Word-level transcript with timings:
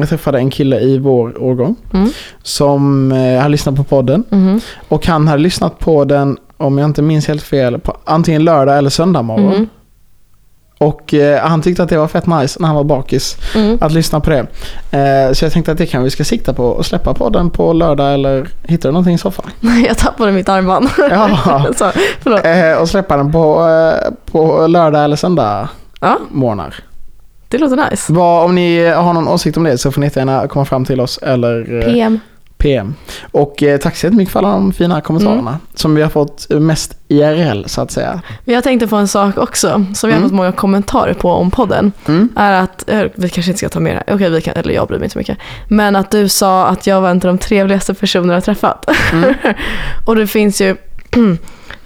jag 0.00 0.08
träffade 0.08 0.38
en 0.38 0.50
kille 0.50 0.80
i 0.80 0.98
vår 0.98 1.42
årgång 1.42 1.76
Mm. 1.94 2.08
som 2.42 3.12
eh, 3.12 3.40
har 3.42 3.48
lyssnat 3.48 3.76
på 3.76 3.84
podden. 3.84 4.24
Mhm. 4.30 4.60
Och 4.88 5.06
han 5.06 5.28
hade 5.28 5.42
lyssnat 5.42 5.78
på 5.78 6.04
den, 6.04 6.36
om 6.56 6.78
jag 6.78 6.84
inte 6.84 7.02
minns 7.02 7.28
helt 7.28 7.42
fel, 7.42 7.78
på 7.78 7.96
antingen 8.04 8.44
lördag 8.44 8.78
eller 8.78 8.90
söndag 8.90 9.22
morgon. 9.22 9.52
Mm. 9.52 9.66
Och 10.80 11.14
eh, 11.14 11.40
han 11.40 11.62
tyckte 11.62 11.82
att 11.82 11.88
det 11.88 11.98
var 11.98 12.08
fett 12.08 12.26
nice 12.26 12.56
när 12.60 12.66
han 12.66 12.76
var 12.76 12.84
bakis 12.84 13.36
Mm. 13.54 13.78
att 13.80 13.92
lyssna 13.92 14.20
på 14.20 14.30
det. 14.30 14.38
Eh, 14.90 15.32
så 15.32 15.44
jag 15.44 15.52
tänkte 15.52 15.72
att 15.72 15.78
det 15.78 15.86
kan 15.86 16.02
vi 16.04 16.10
ska 16.10 16.24
sikta 16.24 16.52
på 16.52 16.64
och 16.64 16.86
släppa 16.86 17.14
podden 17.14 17.50
på 17.50 17.72
lördag 17.72 18.14
eller 18.14 18.48
hittar 18.62 18.88
du 18.88 18.92
någonting 18.92 19.14
i 19.14 19.18
soffan? 19.18 19.44
Jag 19.86 19.98
tappade 19.98 20.32
mitt 20.32 20.48
armband. 20.48 20.88
Ja. 21.10 21.66
Så. 22.24 22.36
Eh, 22.38 22.78
och 22.80 22.88
släppa 22.88 23.16
den 23.16 23.32
på, 23.32 23.66
eh, 23.68 24.12
på 24.32 24.66
lördag 24.66 25.04
eller 25.04 25.16
söndag 25.16 25.68
Ja, 26.00 26.18
morgnar. 26.30 26.74
Det 27.48 27.58
låter 27.58 27.90
nice. 27.90 28.12
Vad, 28.12 28.44
om 28.44 28.54
ni 28.54 28.86
har 28.86 29.12
någon 29.12 29.28
åsikt 29.28 29.56
om 29.56 29.64
det 29.64 29.78
så 29.78 29.92
får 29.92 30.00
ni 30.00 30.10
gärna 30.16 30.48
komma 30.48 30.64
fram 30.64 30.84
till 30.84 31.00
oss 31.00 31.18
eller 31.22 31.74
eh, 31.78 31.84
PM. 31.92 32.20
PM. 32.58 32.94
Och 33.32 33.62
eh, 33.62 33.78
tack 33.78 33.96
så 33.96 34.06
jättemycket 34.06 34.32
för 34.32 34.38
alla 34.38 34.48
de 34.50 34.72
fina 34.72 35.00
kommentarerna 35.00 35.40
Mm. 35.50 35.60
som 35.74 35.94
vi 35.94 36.02
har 36.02 36.08
fått 36.10 36.46
mest 36.50 36.96
IRL 37.08 37.64
så 37.66 37.80
att 37.80 37.90
säga. 37.90 38.20
Men 38.44 38.54
Jag 38.54 38.64
tänkte 38.64 38.86
på 38.86 38.96
en 38.96 39.08
sak 39.08 39.38
också 39.38 39.84
som 39.94 40.08
vi 40.08 40.12
har 40.12 40.18
Mm. 40.18 40.22
fått 40.30 40.36
många 40.36 40.52
kommentarer 40.52 41.14
på 41.14 41.30
om 41.30 41.50
podden. 41.50 41.92
Mm. 42.08 42.28
Är 42.36 42.52
att, 42.52 42.90
eh, 42.90 43.02
vi 43.14 43.28
kanske 43.28 43.50
inte 43.50 43.58
ska 43.58 43.68
ta 43.68 43.80
med 43.80 43.96
det 43.96 44.02
här, 44.06 44.16
okej 44.16 44.30
vi 44.30 44.40
kan, 44.40 44.54
eller 44.56 44.74
jag 44.74 44.88
bryr 44.88 44.98
mig 44.98 45.04
inte 45.06 45.12
så 45.12 45.18
mycket. 45.18 45.38
Men 45.68 45.96
att 45.96 46.10
du 46.10 46.28
sa 46.28 46.66
att 46.66 46.86
jag 46.86 47.00
var 47.00 47.10
en 47.10 47.16
av 47.16 47.20
de 47.20 47.38
trevligaste 47.38 47.94
personer 47.94 48.28
jag 48.28 48.34
har 48.36 48.40
träffat. 48.40 48.90
Mm. 49.12 49.34
och 50.06 50.16
det 50.16 50.26
finns 50.26 50.60
ju 50.60 50.76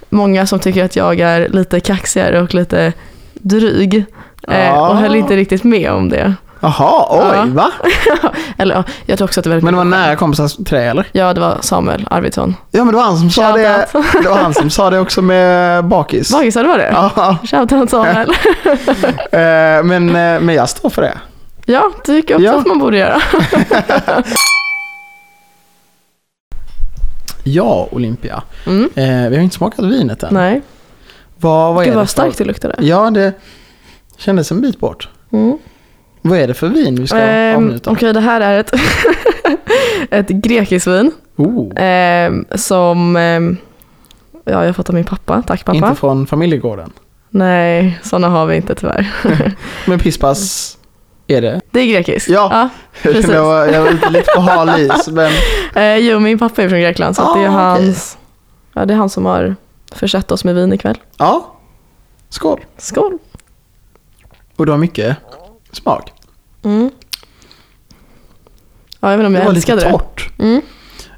många 0.09 0.45
som 0.47 0.59
tycker 0.59 0.83
att 0.85 0.95
jag 0.95 1.19
är 1.19 1.49
lite 1.49 1.79
kaxigare 1.79 2.41
och 2.41 2.53
lite 2.53 2.93
dryg. 3.33 4.05
Eh, 4.47 4.65
Ja. 4.65 4.89
och 4.89 4.97
höll 4.97 5.15
inte 5.15 5.35
riktigt 5.35 5.63
med 5.63 5.91
om 5.91 6.09
det. 6.09 6.33
Jaha, 6.59 7.05
oj, 7.09 7.35
Ja. 7.35 7.45
va? 7.45 7.71
Eller 8.57 8.75
ja, 8.75 8.83
jag 9.05 9.17
tror 9.17 9.27
också 9.27 9.39
att 9.39 9.43
det 9.43 9.47
är 9.47 9.49
väldigt 9.49 9.63
Men 9.63 9.73
det 9.73 9.77
var 9.77 9.85
nära 9.85 10.15
kompisar 10.15 10.47
till 10.63 10.77
dig 10.77 10.87
eller? 10.87 11.05
Ja, 11.11 11.33
det 11.33 11.41
var 11.41 11.57
Samuel 11.61 12.07
Arvidsson. 12.11 12.55
Ja 12.71 12.83
men 12.83 12.93
det 12.93 12.97
var 12.97 13.03
han 13.03 13.17
som 13.17 13.29
sa 13.29 13.41
Shout 13.43 13.55
det. 13.55 13.87
out. 13.93 14.05
Det 14.23 14.29
var 14.29 14.37
han 14.37 14.53
som 14.53 14.69
sa 14.69 14.89
det 14.89 14.99
också 14.99 15.21
med 15.21 15.85
bakis. 15.85 16.31
Bagis, 16.31 16.53
det 16.53 16.63
var 16.63 16.77
det? 16.77 16.89
Ja, 16.91 17.37
Shoutout 17.43 17.89
Samuel. 17.89 18.29
eh, 19.31 19.83
men, 19.83 20.09
eh, 20.09 20.39
men 20.41 20.49
jag 20.55 20.69
står 20.69 20.89
för 20.89 21.01
det. 21.01 21.17
ja, 21.65 21.91
det 22.05 22.13
tycker 22.13 22.33
jag 22.33 22.39
också 22.41 22.53
Ja. 22.53 22.59
att 22.59 22.67
man 22.67 22.79
borde 22.79 22.97
göra. 22.97 23.21
Ja, 27.43 27.87
Olympia. 27.91 28.43
Mm. 28.67 28.89
Eh, 28.95 29.29
vi 29.29 29.35
har 29.35 29.43
inte 29.43 29.55
smakat 29.55 29.85
vinet 29.85 30.23
än. 30.23 30.33
Nej, 30.33 30.61
Vad, 31.37 31.73
vad 31.73 31.81
är 31.83 31.85
gud 31.85 31.93
det 31.93 31.97
vad 31.97 32.09
starkt 32.09 32.37
det 32.37 32.43
luktade. 32.45 32.75
Ja, 32.79 33.09
det 33.11 33.33
kändes 34.17 34.51
en 34.51 34.61
bit 34.61 34.79
bort. 34.79 35.09
Mm. 35.31 35.57
Vad 36.21 36.39
är 36.39 36.47
det 36.47 36.53
för 36.53 36.67
vin 36.67 36.95
vi 37.01 37.07
ska 37.07 37.17
Ehm, 37.17 37.55
avnjuta? 37.55 37.91
Okej, 37.91 38.13
det 38.13 38.19
här 38.19 38.41
är 38.41 38.59
ett, 38.59 38.71
ett 40.09 40.27
grekiskt 40.29 40.87
vin 40.87 41.11
Oh, 41.35 41.71
ehm, 41.75 42.45
som 42.55 43.15
ehm, 43.15 43.57
ja, 44.45 44.51
jag 44.51 44.65
har 44.65 44.73
fått 44.73 44.89
av 44.89 44.95
min 44.95 45.03
pappa. 45.05 45.43
Tack 45.47 45.65
pappa. 45.65 45.77
inte 45.77 45.95
från 45.95 46.27
familjegården. 46.27 46.91
Nej, 47.29 47.99
sådana 48.03 48.29
har 48.29 48.45
vi 48.45 48.55
inte 48.55 48.75
tyvärr. 48.75 49.11
Men 49.87 49.99
pispas 49.99 50.77
är 51.27 51.41
det? 51.41 51.61
Det 51.71 51.79
är 51.79 51.85
grekiskt. 51.93 52.29
Ja. 52.29 52.69
Precis. 53.01 53.31
jag, 53.31 53.43
var, 53.45 53.65
jag 53.65 53.81
var 53.83 54.09
lite 54.09 54.31
på 54.35 54.41
hal 54.41 54.79
is. 54.79 55.07
Men, 55.07 55.31
Eh, 55.75 55.97
jo, 55.97 56.19
min 56.19 56.39
pappa 56.39 56.63
är 56.63 56.69
från 56.69 56.79
Grekland 56.79 57.15
så 57.15 57.21
att 57.21 57.35
det, 57.35 57.41
är 57.43 57.47
Ah, 57.47 57.51
hans, 57.51 58.17
ja, 58.73 58.85
det 58.85 58.93
är 58.93 58.97
han 58.97 59.09
som 59.09 59.25
har 59.25 59.55
försett 59.91 60.31
oss 60.31 60.43
med 60.43 60.55
vin 60.55 60.73
ikväll. 60.73 60.97
ja, 61.17 61.55
skål. 62.29 62.59
Skål! 62.77 63.17
Och 64.55 64.65
du 64.65 64.71
har 64.71 64.79
mycket 64.79 65.17
smak. 65.71 66.13
Mm. 66.63 66.91
Ja, 68.99 69.11
jag 69.11 69.17
vet 69.17 69.25
inte 69.25 69.27
om 69.27 69.33
Det 69.33 69.39
jag 69.39 69.45
var 69.45 69.53
lite 69.53 69.71
älskade 69.71 69.91
det. 69.91 69.97
torrt. 69.97 70.29
Mm. 70.39 70.61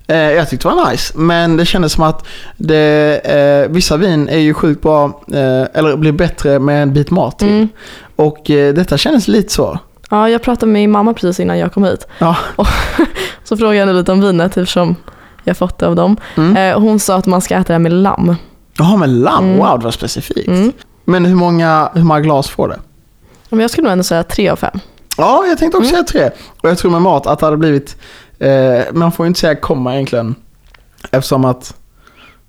Eh, 0.07 0.17
jag 0.17 0.49
tyckte 0.49 0.69
det 0.69 0.75
var 0.75 0.91
nice, 0.91 1.13
men 1.17 1.57
det 1.57 1.65
kändes 1.65 1.91
som 1.93 2.03
att 2.03 2.25
det, 2.57 3.19
eh, 3.19 3.71
vissa 3.71 3.97
vin 3.97 4.29
är 4.29 4.37
ju 4.37 4.53
sjukt 4.53 4.81
bra, 4.81 5.05
eh, 5.33 5.63
eller 5.73 5.97
blir 5.97 6.11
bättre 6.11 6.59
med 6.59 6.83
en 6.83 6.93
bit 6.93 7.11
mat 7.11 7.39
till. 7.39 7.47
Mm. 7.49 7.69
Och 8.15 8.37
detta 8.47 8.97
kändes 8.97 9.27
lite 9.27 9.53
så. 9.53 9.79
Ja, 10.09 10.29
jag 10.29 10.41
pratade 10.41 10.65
med 10.71 10.81
min 10.81 10.91
mamma 10.91 11.13
precis 11.13 11.39
innan 11.39 11.57
jag 11.59 11.73
kom 11.73 11.83
hit. 11.83 12.07
Ja. 12.19 12.37
Och 12.55 12.67
så 13.43 13.57
frågade 13.57 13.75
jag 13.77 13.85
henne 13.85 13.99
lite 13.99 14.11
om 14.11 14.21
vinet 14.21 14.57
eftersom 14.57 14.95
jag 15.43 15.57
fått 15.57 15.77
det 15.79 15.87
av 15.87 15.95
dem. 15.95 16.17
Mm. 16.37 16.81
Hon 16.81 16.99
sa 16.99 17.15
att 17.15 17.25
man 17.25 17.41
ska 17.41 17.55
äta 17.55 17.73
det 17.73 17.79
med 17.79 17.91
lamm. 17.93 18.35
Jaha, 18.77 18.97
men 18.97 19.19
lamm, 19.19 19.45
Mm. 19.45 19.57
wow 19.57 19.79
det 19.79 19.83
var 19.83 19.91
specifikt. 19.91 20.47
Mm. 20.47 20.71
Men 21.05 21.25
hur 21.25 21.35
många, 21.35 21.89
hur 21.93 22.03
många 22.03 22.19
glas 22.19 22.49
får 22.49 22.67
det? 22.67 22.79
Men 23.49 23.59
jag 23.59 23.69
skulle 23.71 23.83
nog 23.85 23.91
ändå 23.91 24.03
säga 24.03 24.23
tre 24.23 24.49
av 24.49 24.55
fem. 24.55 24.79
Ja, 25.17 25.45
jag 25.49 25.57
tänkte 25.57 25.77
också 25.77 25.89
Mm. 25.93 26.05
säga 26.07 26.29
tre. 26.29 26.39
Och 26.61 26.69
jag 26.69 26.77
tror 26.77 26.91
med 26.91 27.01
mat 27.01 27.27
att 27.27 27.39
det 27.39 27.45
hade 27.45 27.57
blivit, 27.57 27.97
eh, 28.39 28.79
man 28.93 29.11
får 29.11 29.25
ju 29.25 29.27
inte 29.27 29.39
säga 29.39 29.55
komma 29.55 29.93
egentligen. 29.93 30.35
Eftersom 31.11 31.45
att 31.45 31.75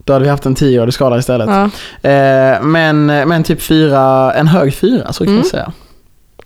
då 0.05 0.12
hade 0.12 0.23
vi 0.25 0.31
haft 0.31 0.47
en 0.47 0.55
10 0.55 0.93
skala 0.93 1.19
istället. 1.19 1.49
Ja. 1.49 1.65
Eh, 2.11 2.62
men, 2.62 3.07
men 3.07 3.45
typ 3.45 3.62
fyra, 3.62 4.33
en 4.34 4.47
hög 4.49 4.75
fyra 4.75 5.12
så 5.12 5.25
kan 5.25 5.29
Mm. 5.33 5.39
jag 5.39 5.47
säga. 5.47 5.73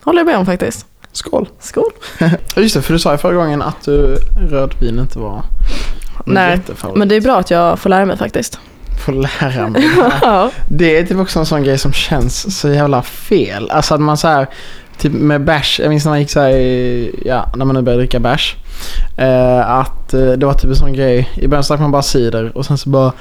Håller 0.05 0.19
jag 0.19 0.27
med 0.27 0.37
om 0.39 0.47
faktiskt. 0.47 0.87
Skål. 1.13 1.49
Skål. 1.61 1.91
Just 2.57 2.75
det, 2.75 2.83
för 2.83 2.93
du 2.93 2.99
sa 2.99 3.13
ju 3.13 3.19
förra 3.19 3.35
gången 3.35 3.63
att 3.63 3.85
du, 3.85 4.17
rödvin 4.51 4.99
inte 4.99 5.19
var 5.19 5.43
Nej. 6.27 6.61
Men 6.95 7.09
det 7.09 7.15
är 7.15 7.21
bra 7.21 7.37
att 7.39 7.51
jag 7.51 7.79
får 7.79 7.91
lära 7.91 8.07
mig 8.07 8.17
faktiskt. 8.17 8.59
Får 9.01 9.13
lära 9.13 9.69
mig. 9.69 9.91
ja. 10.23 10.51
Det 10.69 10.99
är 10.99 11.05
typ 11.05 11.19
också 11.19 11.39
en 11.39 11.47
sån 11.47 11.63
grej 11.63 11.79
som 11.79 11.93
känns 11.93 12.61
så 12.61 12.69
jävla 12.69 13.03
fel. 13.03 13.71
Alltså 13.71 13.95
att 13.95 14.01
man 14.01 14.17
så 14.17 14.29
här, 14.29 14.47
typ 14.99 15.13
med 15.13 15.45
bärs, 15.45 15.81
jag 15.81 15.89
minns 15.89 16.05
när 16.05 16.13
man 16.13 16.21
gick 16.21 16.31
så 16.31 16.41
här, 16.41 16.51
i- 16.51 17.23
ja, 17.25 17.47
när 17.57 17.65
man 17.65 17.75
nu 17.77 17.83
började 17.83 18.03
dricka 18.03 18.19
bärs. 18.21 18.57
Eh, 19.17 19.71
att 19.71 20.15
eh, 20.15 20.21
det 20.21 20.47
var 20.47 20.55
typ 20.55 20.71
en 20.71 20.77
sån 20.77 20.93
grej, 20.93 21.31
i 21.35 21.49
början 21.49 21.65
drack 21.69 21.81
man 21.81 21.91
bara 21.91 22.03
cider 22.03 22.57
och 22.57 22.67
sen 22.67 22.79
så 22.79 22.91
bara 22.91 23.13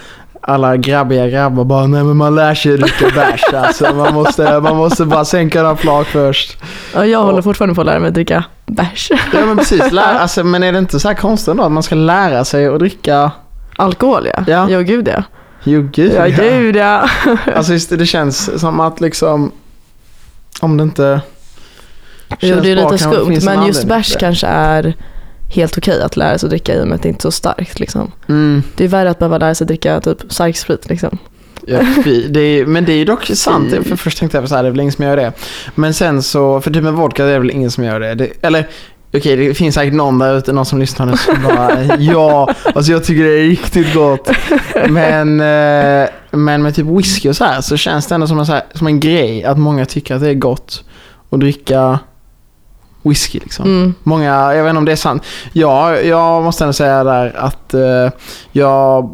alla 0.41 0.77
grabbiga 0.77 1.27
grabbar 1.27 1.63
bara 1.63 1.87
nej 1.87 2.03
men 2.03 2.17
man 2.17 2.35
lär 2.35 2.55
sig 2.55 2.77
dricka 2.77 3.05
bärs 3.15 3.41
alltså. 3.53 3.93
Man 3.95 4.13
måste, 4.13 4.59
man 4.59 4.75
måste 4.75 5.05
bara 5.05 5.25
sänka 5.25 5.61
några 5.61 5.75
flak 5.75 6.07
först. 6.07 6.57
Ja, 6.95 7.05
jag 7.05 7.23
håller 7.23 7.37
Och- 7.37 7.43
fortfarande 7.43 7.75
på 7.75 7.81
att 7.81 7.87
lära 7.87 7.99
mig 7.99 8.07
att 8.07 8.13
dricka 8.13 8.43
bärs. 8.65 9.11
Ja 9.33 9.45
men 9.45 9.57
precis, 9.57 9.91
lär, 9.91 10.03
alltså, 10.19 10.43
men 10.43 10.63
är 10.63 10.71
det 10.71 10.79
inte 10.79 10.99
så 10.99 11.07
här 11.07 11.15
konstigt 11.15 11.57
då 11.57 11.63
att 11.63 11.71
man 11.71 11.83
ska 11.83 11.95
lära 11.95 12.45
sig 12.45 12.67
att 12.67 12.79
dricka? 12.79 13.31
Alkohol 13.75 14.27
ja. 14.35 14.43
Ja. 14.47 14.67
Jo 14.69 14.81
gud 14.81 15.07
ja. 15.07 15.23
Jo 15.63 15.89
gud 15.93 16.13
Ja 16.13 16.27
gud 16.27 16.75
ja. 16.75 17.09
Alltså 17.55 17.73
just 17.73 17.89
det, 17.89 17.97
det 17.97 18.05
känns 18.05 18.59
som 18.61 18.79
att 18.79 19.01
liksom 19.01 19.51
om 20.59 20.77
det 20.77 20.83
inte 20.83 21.21
Jo 22.29 22.49
känns 22.49 22.61
det 22.63 22.71
är 22.71 22.75
lite 22.75 22.97
skumt 22.97 23.39
men 23.45 23.67
just 23.67 23.83
bärs 23.87 24.15
kanske 24.19 24.47
är 24.47 24.93
helt 25.49 25.77
okej 25.77 26.01
att 26.01 26.17
lära 26.17 26.37
sig 26.37 26.47
att 26.47 26.51
dricka 26.51 26.75
i 26.75 26.81
och 26.83 26.87
med 26.87 26.95
att 26.95 27.01
det 27.01 27.09
inte 27.09 27.19
är 27.19 27.21
så 27.21 27.31
starkt 27.31 27.79
liksom. 27.79 28.11
Mm, 28.27 28.63
Det 28.75 28.83
är 28.83 28.87
värre 28.87 29.09
att 29.09 29.19
behöva 29.19 29.37
lära 29.37 29.55
sig 29.55 29.65
att 29.65 29.67
dricka 29.67 30.01
typ 30.01 30.17
stark 30.29 30.57
sprit 30.57 30.89
liksom. 30.89 31.17
ja, 31.67 31.79
det 32.29 32.39
är, 32.39 32.65
men 32.65 32.85
det 32.85 32.93
är 32.93 32.97
ju 32.97 33.05
dock 33.05 33.25
sant, 33.33 33.73
för 33.87 33.95
först 33.95 34.17
tänkte 34.17 34.37
jag 34.37 34.47
här, 34.49 34.63
det 34.63 34.69
är 34.69 34.71
väl 34.71 34.79
ingen 34.79 34.91
som 34.91 35.05
gör 35.05 35.17
det. 35.17 35.33
Men 35.75 35.93
sen 35.93 36.23
så, 36.23 36.61
för 36.61 36.71
typ 36.71 36.83
med 36.83 36.93
vodka 36.93 37.25
det 37.25 37.31
är 37.31 37.39
väl 37.39 37.51
ingen 37.51 37.71
som 37.71 37.83
gör 37.83 37.99
det. 37.99 38.15
det 38.15 38.29
eller 38.41 38.67
okej 39.13 39.35
det 39.35 39.53
finns 39.53 39.75
säkert 39.75 39.93
någon 39.93 40.19
där 40.19 40.37
ute, 40.37 40.53
någon 40.53 40.65
som 40.65 40.79
lyssnar 40.79 41.05
nu 41.05 41.17
som 41.17 41.43
bara 41.43 41.83
ja, 41.99 42.53
alltså 42.75 42.91
jag 42.91 43.03
tycker 43.03 43.23
det 43.23 43.39
är 43.39 43.47
riktigt 43.47 43.93
gott. 43.93 44.29
Men, 44.89 45.39
eh, 45.39 46.09
men 46.31 46.61
med 46.61 46.75
typ 46.75 46.85
whisky 46.85 47.29
och 47.29 47.35
så 47.35 47.45
här 47.45 47.61
så 47.61 47.77
känns 47.77 48.07
det 48.07 48.15
ändå 48.15 48.27
som 48.27 48.39
en, 48.39 48.45
här, 48.45 48.61
som 48.73 48.87
en 48.87 48.99
grej 48.99 49.43
att 49.43 49.57
många 49.57 49.85
tycker 49.85 50.15
att 50.15 50.21
det 50.21 50.29
är 50.29 50.33
gott 50.33 50.83
att 51.29 51.39
dricka 51.39 51.99
whisky 53.03 53.39
liksom. 53.39 53.65
Mm. 53.65 53.93
Många, 54.03 54.53
jag 54.55 54.63
vet 54.63 54.69
inte 54.69 54.77
om 54.77 54.85
det 54.85 54.91
är 54.91 54.95
sant. 54.95 55.23
Ja, 55.53 55.95
jag 55.99 56.43
måste 56.43 56.63
ändå 56.63 56.73
säga 56.73 57.03
där 57.03 57.35
att 57.37 57.73
eh, 57.73 58.11
jag 58.51 59.09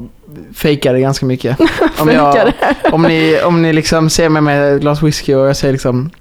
fejkade 0.54 1.00
ganska 1.00 1.26
mycket. 1.26 1.58
Om, 2.00 2.10
jag, 2.10 2.52
om, 2.92 3.02
ni, 3.02 3.42
om 3.46 3.62
ni 3.62 3.74
liksom 3.74 4.10
ser 4.10 4.30
mig 4.30 4.42
med 4.42 4.76
ett 4.76 4.82
glas 4.82 5.04
whisky 5.04 5.34
och 5.34 5.48
jag 5.48 5.58
säger 5.58 5.72
liksom 5.72 6.12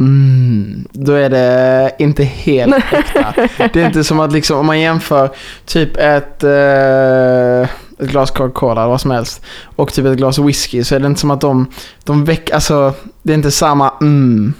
Mm, 0.00 0.84
då 0.92 1.12
är 1.12 1.30
det 1.30 1.90
inte 1.98 2.24
helt 2.24 2.76
äkta. 2.92 3.34
Det 3.72 3.76
är 3.82 3.86
inte 3.86 4.04
som 4.04 4.20
att 4.20 4.32
liksom, 4.32 4.58
om 4.58 4.66
man 4.66 4.80
jämför 4.80 5.30
typ 5.66 5.96
ett, 5.96 6.44
eh, 6.44 7.60
ett 7.98 8.10
glas 8.10 8.30
Coca-Cola 8.30 8.80
eller 8.80 8.90
vad 8.90 9.00
som 9.00 9.10
helst 9.10 9.42
och 9.76 9.92
typ 9.92 10.06
ett 10.06 10.16
glas 10.16 10.38
whisky 10.38 10.84
så 10.84 10.94
är 10.94 11.00
det 11.00 11.06
inte 11.06 11.20
som 11.20 11.30
att 11.30 11.40
de, 11.40 11.66
de 12.04 12.24
väcker, 12.24 12.54
alltså 12.54 12.92
det 13.22 13.32
är 13.32 13.34
inte 13.34 13.50
samma 13.50 13.92
mm. 14.00 14.54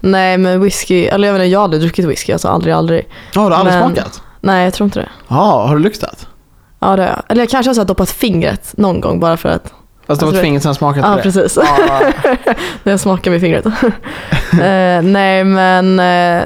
Nej 0.00 0.38
men 0.38 0.60
whisky, 0.60 1.04
eller 1.06 1.28
jag 1.28 1.34
vet 1.34 1.40
inte, 1.40 1.50
jag 1.52 1.58
har 1.58 1.64
aldrig 1.64 1.82
druckit 1.82 2.04
whisky, 2.06 2.32
alltså 2.32 2.48
aldrig, 2.48 2.74
aldrig. 2.74 3.08
Ja, 3.34 3.40
har 3.40 3.50
du 3.50 3.56
aldrig 3.56 3.76
Men- 3.78 3.94
smakat? 3.94 4.22
Nej 4.40 4.64
jag 4.64 4.74
tror 4.74 4.84
inte 4.84 4.98
det. 5.00 5.08
Ja, 5.28 5.66
har 5.66 5.74
du 5.76 5.82
luktat? 5.82 6.26
Ja 6.80 6.96
det 6.96 7.02
har 7.02 7.08
jag. 7.08 7.22
Eller 7.28 7.42
jag 7.42 7.50
kanske 7.50 7.70
har 7.70 7.74
så 7.74 7.84
doppat 7.84 8.10
fingret 8.10 8.74
någon 8.76 9.00
gång 9.00 9.20
bara 9.20 9.36
för 9.36 9.48
att. 9.48 9.72
Fast 10.08 10.20
du 10.20 10.26
har 10.26 10.30
Alltså, 10.30 10.36
fått 10.40 10.44
fingret 10.44 10.62
sen 10.62 10.74
smakat 10.74 11.02
på 11.02 11.08
Ja 11.08 11.16
det? 11.16 11.22
precis. 11.22 11.58
Ja, 11.62 12.00
Jag 12.82 13.00
smakar 13.00 13.30
med 13.30 13.40
fingret. 13.40 13.66
eh, 14.52 15.02
nej 15.02 15.44
men, 15.44 15.98
eh, 15.98 16.44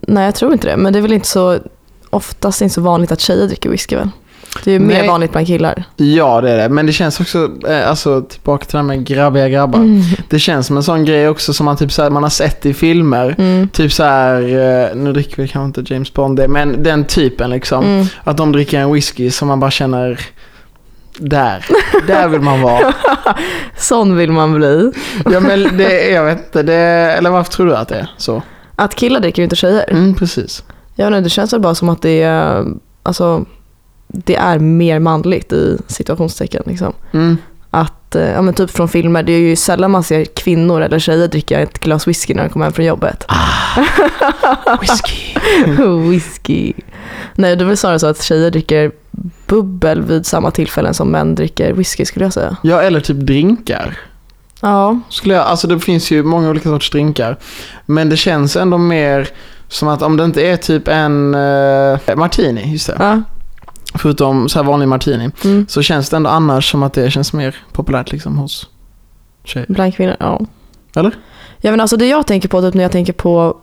nej 0.00 0.24
jag 0.24 0.34
tror 0.34 0.52
inte 0.52 0.68
det. 0.68 0.76
Men 0.76 0.92
det 0.92 0.98
är 0.98 1.00
väl 1.02 1.12
inte 1.12 1.28
så, 1.28 1.58
oftast 2.10 2.62
inte 2.62 2.74
så 2.74 2.80
vanligt 2.80 3.12
att 3.12 3.20
tjejer 3.20 3.46
dricker 3.46 3.70
whisky 3.70 3.96
väl? 3.96 4.10
Det 4.64 4.70
är 4.70 4.72
ju 4.72 4.78
mer 4.80 4.98
Nej. 4.98 5.08
vanligt 5.08 5.32
bland 5.32 5.46
killar. 5.46 5.84
Ja 5.96 6.40
det 6.40 6.50
är 6.50 6.56
det, 6.56 6.68
men 6.68 6.86
det 6.86 6.92
känns 6.92 7.20
också, 7.20 7.50
eh, 7.68 7.88
alltså 7.88 8.22
tillbaka 8.22 8.64
till 8.64 8.72
det 8.72 8.78
här 8.78 8.84
med 8.84 9.06
grabbiga 9.06 9.48
grabbar. 9.48 9.78
Mm. 9.78 10.02
Det 10.28 10.38
känns 10.38 10.66
som 10.66 10.76
en 10.76 10.82
sån 10.82 11.04
grej 11.04 11.28
också 11.28 11.52
som 11.52 11.64
man 11.64 11.76
typ 11.76 11.92
så 11.92 12.02
här, 12.02 12.10
man 12.10 12.22
har 12.22 12.30
sett 12.30 12.66
i 12.66 12.74
filmer. 12.74 13.34
Mm. 13.38 13.68
Typ 13.68 13.92
så 13.92 14.02
här, 14.04 14.42
eh, 14.42 14.96
nu 14.96 15.12
dricker 15.12 15.42
vi 15.42 15.48
kanske 15.48 15.80
inte 15.80 15.94
James 15.94 16.12
Bond 16.12 16.36
det, 16.36 16.48
men 16.48 16.82
den 16.82 17.04
typen 17.04 17.50
liksom. 17.50 17.84
Mm. 17.84 18.06
Att 18.24 18.36
de 18.36 18.52
dricker 18.52 18.80
en 18.80 18.92
whisky 18.92 19.30
som 19.30 19.48
man 19.48 19.60
bara 19.60 19.70
känner, 19.70 20.20
där, 21.18 21.66
där 22.06 22.28
vill 22.28 22.40
man 22.40 22.62
vara. 22.62 22.94
Sån 23.76 24.16
vill 24.16 24.32
man 24.32 24.54
bli. 24.54 24.92
Ja 25.30 25.40
men 25.40 25.76
det, 25.76 26.10
jag 26.10 26.24
vet 26.24 26.38
inte, 26.38 26.62
det, 26.62 26.74
eller 27.18 27.30
varför 27.30 27.52
tror 27.52 27.66
du 27.66 27.76
att 27.76 27.88
det 27.88 27.96
är 27.96 28.10
så? 28.16 28.42
Att 28.76 28.94
killar 28.94 29.20
dricker 29.20 29.42
ju 29.42 29.44
inte 29.44 29.56
tjejer. 29.56 29.90
Mm, 29.90 30.14
precis. 30.14 30.64
Jag 30.94 31.10
vet 31.10 31.16
inte, 31.16 31.26
det 31.26 31.30
känns 31.30 31.52
väl 31.52 31.60
bara 31.60 31.74
som 31.74 31.88
att 31.88 32.02
det 32.02 32.22
är, 32.22 32.64
alltså, 33.02 33.44
det 34.08 34.36
är 34.36 34.58
mer 34.58 34.98
manligt 34.98 35.52
i 35.52 35.78
situationstecken. 35.86 36.62
Liksom. 36.66 36.92
Mm. 37.12 37.36
Att, 37.70 38.16
eh, 38.16 38.30
ja 38.30 38.42
men 38.42 38.54
typ 38.54 38.70
från 38.70 38.88
filmer, 38.88 39.22
det 39.22 39.32
är 39.32 39.38
ju 39.38 39.56
sällan 39.56 39.90
man 39.90 40.02
ser 40.02 40.24
kvinnor 40.24 40.80
eller 40.80 40.98
tjejer 40.98 41.28
dricka 41.28 41.60
ett 41.60 41.78
glas 41.78 42.08
whisky 42.08 42.34
när 42.34 42.42
de 42.42 42.48
kommer 42.48 42.66
hem 42.66 42.72
från 42.72 42.84
jobbet. 42.84 43.26
Whisky. 44.80 45.34
whisky. 46.10 46.72
Nej, 47.34 47.56
det 47.56 47.64
är 47.64 47.66
väl 47.66 47.76
snarare 47.76 47.98
så 47.98 48.06
att 48.06 48.22
tjejer 48.22 48.50
dricker 48.50 48.92
bubbel 49.46 50.02
vid 50.02 50.26
samma 50.26 50.50
tillfällen 50.50 50.94
som 50.94 51.10
män 51.10 51.34
dricker 51.34 51.72
whisky 51.72 52.04
skulle 52.04 52.24
jag 52.24 52.32
säga. 52.32 52.56
Ja, 52.62 52.82
eller 52.82 53.00
typ 53.00 53.16
drinkar. 53.16 53.98
Ja, 54.60 55.00
Skulle 55.08 55.34
jag, 55.34 55.46
alltså 55.46 55.66
det 55.66 55.80
finns 55.80 56.10
ju 56.10 56.22
många 56.22 56.50
olika 56.50 56.68
sorters 56.68 56.90
drinkar. 56.90 57.36
Men 57.86 58.08
det 58.08 58.16
känns 58.16 58.56
ändå 58.56 58.78
mer 58.78 59.28
som 59.68 59.88
att 59.88 60.02
om 60.02 60.16
det 60.16 60.24
inte 60.24 60.42
är 60.46 60.56
typ 60.56 60.88
en 60.88 61.34
eh, 61.34 62.16
martini, 62.16 62.72
just 62.72 62.86
det. 62.86 62.96
ja. 62.98 63.22
Förutom 63.94 64.48
så 64.48 64.58
här 64.58 64.64
vanlig 64.66 64.88
martini. 64.88 65.30
Mm. 65.44 65.66
Så 65.68 65.82
känns 65.82 66.10
det 66.10 66.16
ändå 66.16 66.30
annars 66.30 66.70
som 66.70 66.82
att 66.82 66.92
det 66.92 67.10
känns 67.10 67.32
mer 67.32 67.56
populärt 67.72 68.12
liksom 68.12 68.38
hos 68.38 68.68
tjejer. 69.44 69.66
Bland 69.68 69.94
kvinnor, 69.96 70.16
ja. 70.20 70.40
Eller? 70.96 71.12
Ja 71.60 71.70
men 71.70 71.80
alltså 71.80 71.96
det 71.96 72.06
jag 72.06 72.26
tänker 72.26 72.48
på 72.48 72.60
typ 72.62 72.74
när 72.74 72.82
jag 72.82 72.92
tänker 72.92 73.12
på 73.12 73.56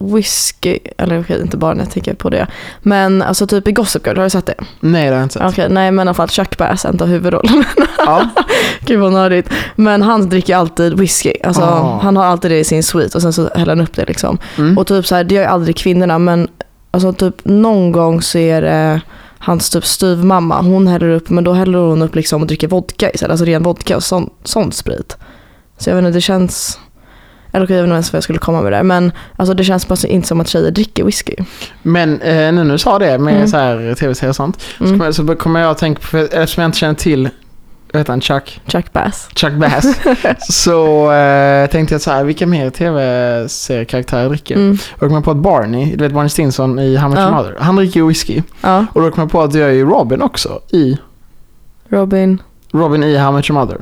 whisky, 0.00 0.78
eller 0.98 1.20
okej 1.20 1.40
inte 1.42 1.56
bara 1.56 1.74
när 1.74 1.84
jag 1.84 1.92
tänker 1.92 2.14
på 2.14 2.30
det. 2.30 2.46
Men 2.82 3.22
alltså 3.22 3.46
typ 3.46 3.68
i 3.68 3.72
Gossip 3.72 4.06
Girl, 4.06 4.16
har 4.16 4.24
du 4.24 4.30
sett 4.30 4.46
det? 4.46 4.54
Nej, 4.80 5.04
det 5.04 5.08
har 5.10 5.16
jag 5.16 5.22
inte 5.22 5.32
sett. 5.32 5.42
Okej, 5.52 5.68
nej 5.70 5.90
men 5.90 5.98
i 5.98 6.08
alla 6.08 6.14
fall 6.14 6.28
Chuck 6.28 6.58
Bass 6.58 6.82
tar 6.82 7.06
huvudrollen. 7.06 7.64
Ja. 7.98 8.28
Gud 8.80 9.00
vad 9.00 9.12
nördigt. 9.12 9.50
Men 9.76 10.02
han 10.02 10.28
dricker 10.28 10.56
alltid 10.56 10.98
whisky. 10.98 11.32
Alltså 11.44 11.62
Ah. 11.62 12.00
han 12.02 12.16
har 12.16 12.24
alltid 12.24 12.50
det 12.50 12.58
i 12.58 12.64
sin 12.64 12.82
suite 12.82 13.18
och 13.18 13.22
sen 13.22 13.32
så 13.32 13.50
häller 13.54 13.76
han 13.76 13.80
upp 13.80 13.96
det 13.96 14.04
liksom. 14.08 14.38
Mm. 14.58 14.78
Och 14.78 14.86
typ 14.86 15.06
så 15.06 15.14
här, 15.14 15.24
det 15.24 15.34
gör 15.34 15.42
ju 15.42 15.48
aldrig 15.48 15.76
kvinnorna 15.76 16.18
men 16.18 16.48
alltså 16.90 17.12
typ 17.12 17.34
någon 17.44 17.92
gång 17.92 18.22
så 18.22 18.38
är 18.38 18.62
det 18.62 19.00
hans 19.38 19.70
typ 19.70 19.86
styvmamma, 19.86 20.60
hon 20.62 20.86
häller 20.88 21.08
upp 21.08 21.30
men 21.30 21.44
då 21.44 21.52
häller 21.52 21.78
hon 21.78 22.02
upp 22.02 22.14
liksom 22.14 22.40
och 22.40 22.46
dricker 22.46 22.68
vodka 22.68 23.10
istället, 23.10 23.30
alltså 23.30 23.44
ren 23.44 23.62
vodka 23.62 23.96
och 23.96 24.02
sån, 24.04 24.30
sån 24.44 24.72
sprit. 24.72 25.16
Så 25.78 25.90
jag 25.90 25.96
vet 25.96 26.04
inte, 26.04 26.16
det 26.16 26.20
känns, 26.20 26.78
eller 27.52 27.66
okej 27.66 27.76
jag 27.76 27.82
vet 27.82 27.86
inte 27.88 27.94
ens 27.94 28.12
vad 28.12 28.16
jag 28.16 28.24
skulle 28.24 28.38
komma 28.38 28.60
med 28.60 28.72
där 28.72 28.82
men 28.82 29.12
alltså 29.36 29.54
det 29.54 29.64
känns 29.64 29.88
bara 29.88 29.96
så- 29.96 30.06
inte 30.06 30.28
som 30.28 30.40
att 30.40 30.48
tjejer 30.48 30.70
dricker 30.70 31.04
whisky. 31.04 31.34
Men 31.82 32.20
eh, 32.20 32.34
nu 32.52 32.52
när 32.64 32.72
du 32.72 32.78
sa 32.78 32.98
det 32.98 33.18
med 33.18 33.34
Mm. 33.36 33.48
så 33.48 33.56
här 33.56 33.94
tv-serier 33.94 34.30
och 34.30 34.36
sånt. 34.36 34.60
Så, 34.78 34.84
Mm. 34.84 34.98
kommer, 34.98 35.12
så 35.12 35.36
kommer 35.36 35.60
jag 35.60 35.70
att 35.70 35.78
tänka 35.78 36.00
på, 36.10 36.16
eftersom 36.16 36.62
jag 36.62 36.68
inte 36.68 36.78
känner 36.78 36.94
till, 36.94 37.28
vad 37.92 38.00
heter 38.00 38.12
han, 38.12 38.20
Chuck? 38.20 38.60
Chuck 38.66 38.92
Bass. 38.92 39.28
Chuck 39.34 39.52
Bass. 39.52 39.86
så 40.62 41.12
eh, 41.12 41.66
tänkte 41.70 41.94
jag 41.94 42.00
så 42.02 42.10
här, 42.10 42.24
vilka 42.24 42.46
mer 42.46 42.70
tv-seriekaraktärer 42.70 44.28
dricker? 44.28 44.54
Mm. 44.54 44.72
Och 44.92 44.98
då 45.00 45.06
kom 45.06 45.14
jag 45.14 45.24
på 45.24 45.30
att 45.30 45.36
Barney, 45.36 45.96
du 45.96 46.04
vet 46.04 46.12
Barney 46.12 46.28
Stinson 46.28 46.78
i 46.78 46.96
How 46.96 47.08
Much 47.08 47.18
Ja. 47.18 47.30
Mother, 47.30 47.56
han 47.60 47.76
dricker 47.76 48.00
ju 48.00 48.06
whisky. 48.08 48.42
Ja, 48.60 48.86
Och 48.92 49.02
då 49.02 49.10
kom 49.10 49.20
jag 49.22 49.30
på 49.30 49.42
att 49.42 49.52
det 49.52 49.58
gör 49.58 49.68
ju 49.70 49.84
Robin 49.84 50.22
också 50.22 50.60
i, 50.72 50.98
Robin. 51.88 52.42
Robin 52.72 53.02
i 53.04 53.16
How 53.16 53.32
Much 53.32 53.50
Mother. 53.50 53.78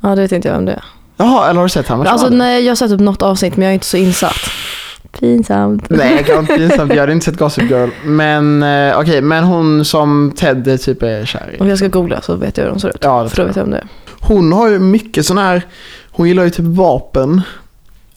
Ja 0.00 0.08
det 0.08 0.20
vet 0.22 0.32
inte 0.32 0.48
jag 0.48 0.56
om 0.58 0.64
det 0.64 0.72
är. 0.72 0.84
Jaha, 1.20 1.50
eller 1.50 1.56
har 1.60 1.62
du 1.66 1.68
sett 1.68 1.88
Much 1.98 2.06
Alltså 2.08 2.28
nej, 2.28 2.64
jag 2.64 2.70
har 2.70 2.76
sett 2.76 2.90
upp 2.90 3.00
något 3.00 3.22
avsnitt 3.22 3.56
men 3.56 3.62
jag 3.64 3.70
är 3.70 3.74
inte 3.74 3.86
så 3.86 3.96
insatt. 3.96 4.36
Pinsamt. 5.20 5.90
Nej, 5.90 6.24
jag 6.28 6.34
har 6.34 6.40
inte 6.40 6.56
pinsamt. 6.58 6.92
Jag 6.92 7.00
hade 7.00 7.12
inte 7.12 7.24
sett 7.24 7.38
Gossip 7.38 7.70
Girl. 7.70 7.88
Men 8.04 8.62
eh, 8.62 8.98
okej, 8.98 9.22
men 9.22 9.44
hon 9.44 9.84
som 9.84 10.32
Ted 10.36 10.80
typ 10.80 11.02
är 11.02 11.24
kär 11.24 11.56
Om 11.60 11.66
i. 11.66 11.68
jag 11.70 11.78
ska 11.78 11.88
googla 11.88 12.20
så 12.20 12.34
vet 12.34 12.56
jag 12.56 12.64
hur 12.64 12.70
de 12.70 12.80
ser 12.80 12.88
ut. 12.88 12.96
Ja, 13.00 13.22
det 13.22 13.28
För 13.28 13.36
då 13.36 13.44
vet 13.44 13.56
jag 13.56 13.64
om 13.64 13.70
det 13.70 13.76
är. 13.78 13.86
Hon 14.20 14.52
har 14.52 14.68
ju 14.68 14.78
mycket 14.78 15.26
sån 15.26 15.38
här, 15.38 15.62
hon 16.10 16.28
gillar 16.28 16.44
ju 16.44 16.50
typ 16.50 16.66
vapen. 16.66 17.42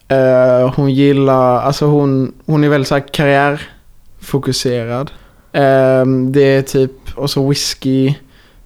Eh, 0.08 0.72
hon 0.76 0.94
gillar, 0.94 1.60
alltså 1.62 1.86
hon, 1.86 2.32
hon 2.46 2.64
är 2.64 2.68
väldigt 2.68 2.88
så 2.88 2.94
här 2.94 3.04
karriärfokuserad. 3.12 5.10
Eh, 5.52 6.04
det 6.30 6.42
är 6.56 6.62
typ, 6.62 6.92
och 7.16 7.30
så 7.30 7.48
whisky. 7.48 8.14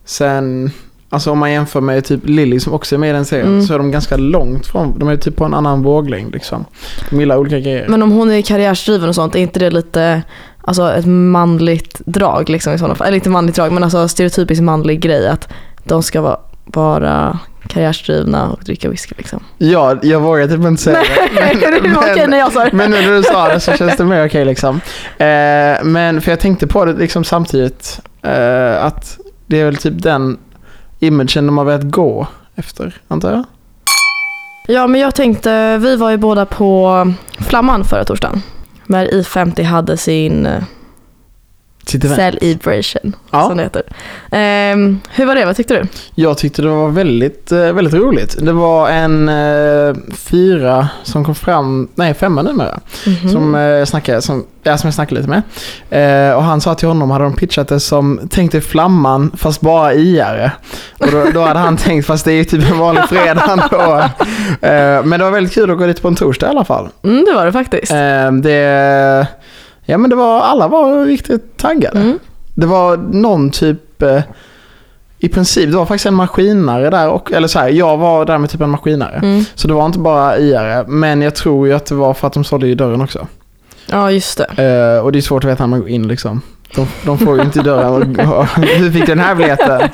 Sen, 0.04 0.70
alltså 1.10 1.30
om 1.30 1.38
man 1.38 1.52
jämför 1.52 1.80
med 1.80 2.04
typ 2.04 2.20
Lily 2.24 2.60
som 2.60 2.72
också 2.72 2.94
är 2.94 2.98
med 2.98 3.10
i 3.10 3.12
den 3.12 3.24
serien. 3.24 3.46
Mm. 3.46 3.62
Så 3.62 3.74
är 3.74 3.78
de 3.78 3.90
ganska 3.90 4.16
långt 4.16 4.66
från, 4.66 4.98
de 4.98 5.08
är 5.08 5.16
typ 5.16 5.36
på 5.36 5.44
en 5.44 5.54
annan 5.54 5.82
våglängd 5.82 6.32
liksom. 6.32 6.64
De 7.10 7.20
gillar 7.20 7.36
olika 7.36 7.58
grejer. 7.58 7.88
Men 7.88 8.02
om 8.02 8.10
hon 8.10 8.30
är 8.30 8.42
karriärsdriven 8.42 9.08
och 9.08 9.14
sånt, 9.14 9.34
är 9.34 9.38
inte 9.38 9.60
det 9.60 9.70
lite 9.70 10.22
alltså 10.60 10.92
ett 10.92 11.06
manligt 11.06 12.00
drag 12.04 12.48
liksom 12.48 12.72
i 12.72 12.78
sådana 12.78 12.94
fall? 12.94 13.06
Eller 13.06 13.16
inte 13.16 13.30
manligt 13.30 13.56
drag, 13.56 13.72
men 13.72 13.84
alltså 13.84 14.08
stereotypiskt 14.08 14.62
manlig 14.62 15.00
grej 15.00 15.28
att 15.28 15.48
de 15.84 16.02
ska 16.02 16.20
vara, 16.20 16.38
vara 16.64 17.38
karriärsdrivna 17.68 18.48
och 18.48 18.64
dricka 18.64 18.88
whisky 18.88 19.14
liksom. 19.18 19.44
Ja, 19.58 19.96
jag 20.02 20.20
vågar 20.20 20.48
typ 20.48 20.64
inte 20.64 20.82
säga 20.82 21.02
det. 21.34 21.80
det 21.82 21.88
var 21.88 22.12
okej 22.12 22.26
när 22.26 22.38
jag 22.38 22.52
sa 22.52 22.64
det. 22.64 22.72
Men 22.72 22.90
nu 22.90 22.96
när 22.96 23.16
du 23.16 23.22
sa 23.22 23.48
det 23.48 23.60
så 23.60 23.72
känns 23.72 23.96
det 23.96 24.04
mer 24.04 24.26
okej 24.26 24.44
liksom. 24.44 24.80
Eh, 25.18 25.84
men 25.84 26.20
för 26.20 26.30
jag 26.30 26.40
tänkte 26.40 26.66
på 26.66 26.84
det 26.84 26.92
liksom 26.92 27.24
samtidigt. 27.24 28.00
Eh, 28.22 28.84
att 28.84 29.18
det 29.46 29.60
är 29.60 29.64
väl 29.64 29.76
typ 29.76 30.02
den 30.02 30.38
imagen 30.98 31.46
de 31.46 31.58
har 31.58 31.64
börjat 31.64 31.90
gå 31.90 32.26
efter, 32.54 32.94
antar 33.08 33.32
jag. 33.32 33.44
Ja, 34.66 34.86
men 34.86 35.00
jag 35.00 35.14
tänkte, 35.14 35.78
vi 35.78 35.96
var 35.96 36.10
ju 36.10 36.16
båda 36.16 36.46
på 36.46 37.12
Flamman 37.38 37.84
förra 37.84 38.04
torsdagen. 38.04 38.42
När 38.86 39.06
I50 39.06 39.62
hade 39.62 39.96
sin. 39.96 40.46
Eh, 40.46 40.62
celebration, 41.90 43.16
Ja. 43.30 43.48
som 43.48 43.56
det 43.56 43.62
heter. 43.62 43.82
Ehm, 44.30 45.00
hur 45.10 45.26
var 45.26 45.34
det? 45.34 45.44
Vad 45.46 45.56
tyckte 45.56 45.74
du? 45.74 45.86
Jag 46.14 46.38
tyckte 46.38 46.62
det 46.62 46.68
var 46.68 46.88
väldigt, 46.88 47.52
eh, 47.52 47.72
väldigt 47.72 47.94
roligt. 47.94 48.36
Det 48.40 48.52
var 48.52 48.88
en 48.90 49.28
eh, 49.28 49.94
fyra 50.16 50.88
som 51.02 51.24
kom 51.24 51.34
fram, 51.34 51.88
nej 51.94 52.14
femma 52.14 52.42
numera. 52.42 52.80
Mhm. 53.06 53.28
Som, 53.28 53.54
eh, 53.54 53.84
snackade, 53.84 54.22
som, 54.22 54.44
ja, 54.62 54.78
som 54.78 54.86
jag 54.86 54.94
snackade 54.94 55.20
lite 55.20 55.30
med. 55.30 55.42
Eh, 56.30 56.36
och 56.36 56.42
han 56.42 56.60
sa 56.60 56.74
till 56.74 56.88
honom, 56.88 57.10
hade 57.10 57.24
de 57.24 57.36
pitchat 57.36 57.68
det 57.68 57.80
som 57.80 58.20
Tänk 58.30 58.52
dig 58.52 58.60
Flamman 58.60 59.30
fast 59.36 59.60
bara 59.60 59.94
IR. 59.94 60.50
Och 60.98 61.06
då, 61.12 61.24
då 61.34 61.40
hade 61.40 61.60
han 61.60 61.76
tänkt, 61.86 62.06
fast 62.06 62.24
det 62.24 62.32
är 62.32 62.36
ju 62.36 62.44
typ 62.44 62.70
en 62.70 62.78
vanlig 62.78 63.04
fredag. 63.08 63.58
Eh, 64.60 65.04
men 65.04 65.10
det 65.10 65.24
var 65.24 65.30
väldigt 65.30 65.54
kul 65.54 65.70
att 65.70 65.78
gå 65.78 65.86
dit 65.86 66.02
på 66.02 66.08
en 66.08 66.14
torsdag 66.14 66.46
i 66.46 66.50
alla 66.50 66.64
fall. 66.64 66.88
Mm, 67.04 67.24
det 67.24 67.32
var 67.32 67.46
det 67.46 67.52
faktiskt. 67.52 67.92
Eh, 67.92 68.32
det, 68.32 69.26
ja 69.88 69.98
men 69.98 70.10
det 70.10 70.16
var, 70.16 70.40
alla 70.40 70.68
var 70.68 71.04
riktigt 71.04 71.56
taggade. 71.56 72.00
Mm. 72.00 72.18
Det 72.54 72.66
var 72.66 72.96
någon 72.96 73.50
typ, 73.50 74.02
eh, 74.02 74.20
i 75.18 75.28
princip, 75.28 75.70
det 75.70 75.76
var 75.76 75.86
faktiskt 75.86 76.06
en 76.06 76.14
maskinare 76.14 76.90
där 76.90 77.08
och, 77.08 77.32
eller 77.32 77.48
så 77.48 77.58
här, 77.58 77.68
jag 77.68 77.96
var 77.96 78.24
där 78.24 78.38
med 78.38 78.50
typ 78.50 78.60
en 78.60 78.70
maskinare. 78.70 79.16
Mm. 79.22 79.44
Så 79.54 79.68
det 79.68 79.74
var 79.74 79.86
inte 79.86 79.98
bara 79.98 80.38
IR, 80.38 80.86
men 80.86 81.22
jag 81.22 81.34
tror 81.34 81.68
ju 81.68 81.74
att 81.74 81.86
det 81.86 81.94
var 81.94 82.14
för 82.14 82.26
att 82.26 82.32
de 82.32 82.44
sålde 82.44 82.68
i 82.68 82.74
dörren 82.74 83.00
också. 83.00 83.26
Ja, 83.90 84.10
just 84.10 84.38
det. 84.38 84.44
Eh, 84.44 85.04
och 85.04 85.12
det 85.12 85.18
är 85.18 85.22
svårt 85.22 85.44
att 85.44 85.50
veta 85.50 85.62
när 85.62 85.68
man 85.68 85.80
går 85.80 85.88
in 85.88 86.08
liksom. 86.08 86.42
De, 86.74 86.86
de 87.04 87.18
får 87.18 87.36
ju 87.36 87.42
inte 87.42 87.58
i 87.58 87.62
dörren 87.62 88.16
hur 88.56 88.90
fick 88.92 89.06
du 89.06 89.14
den 89.14 89.18
här 89.18 89.34
biljetten? 89.34 89.88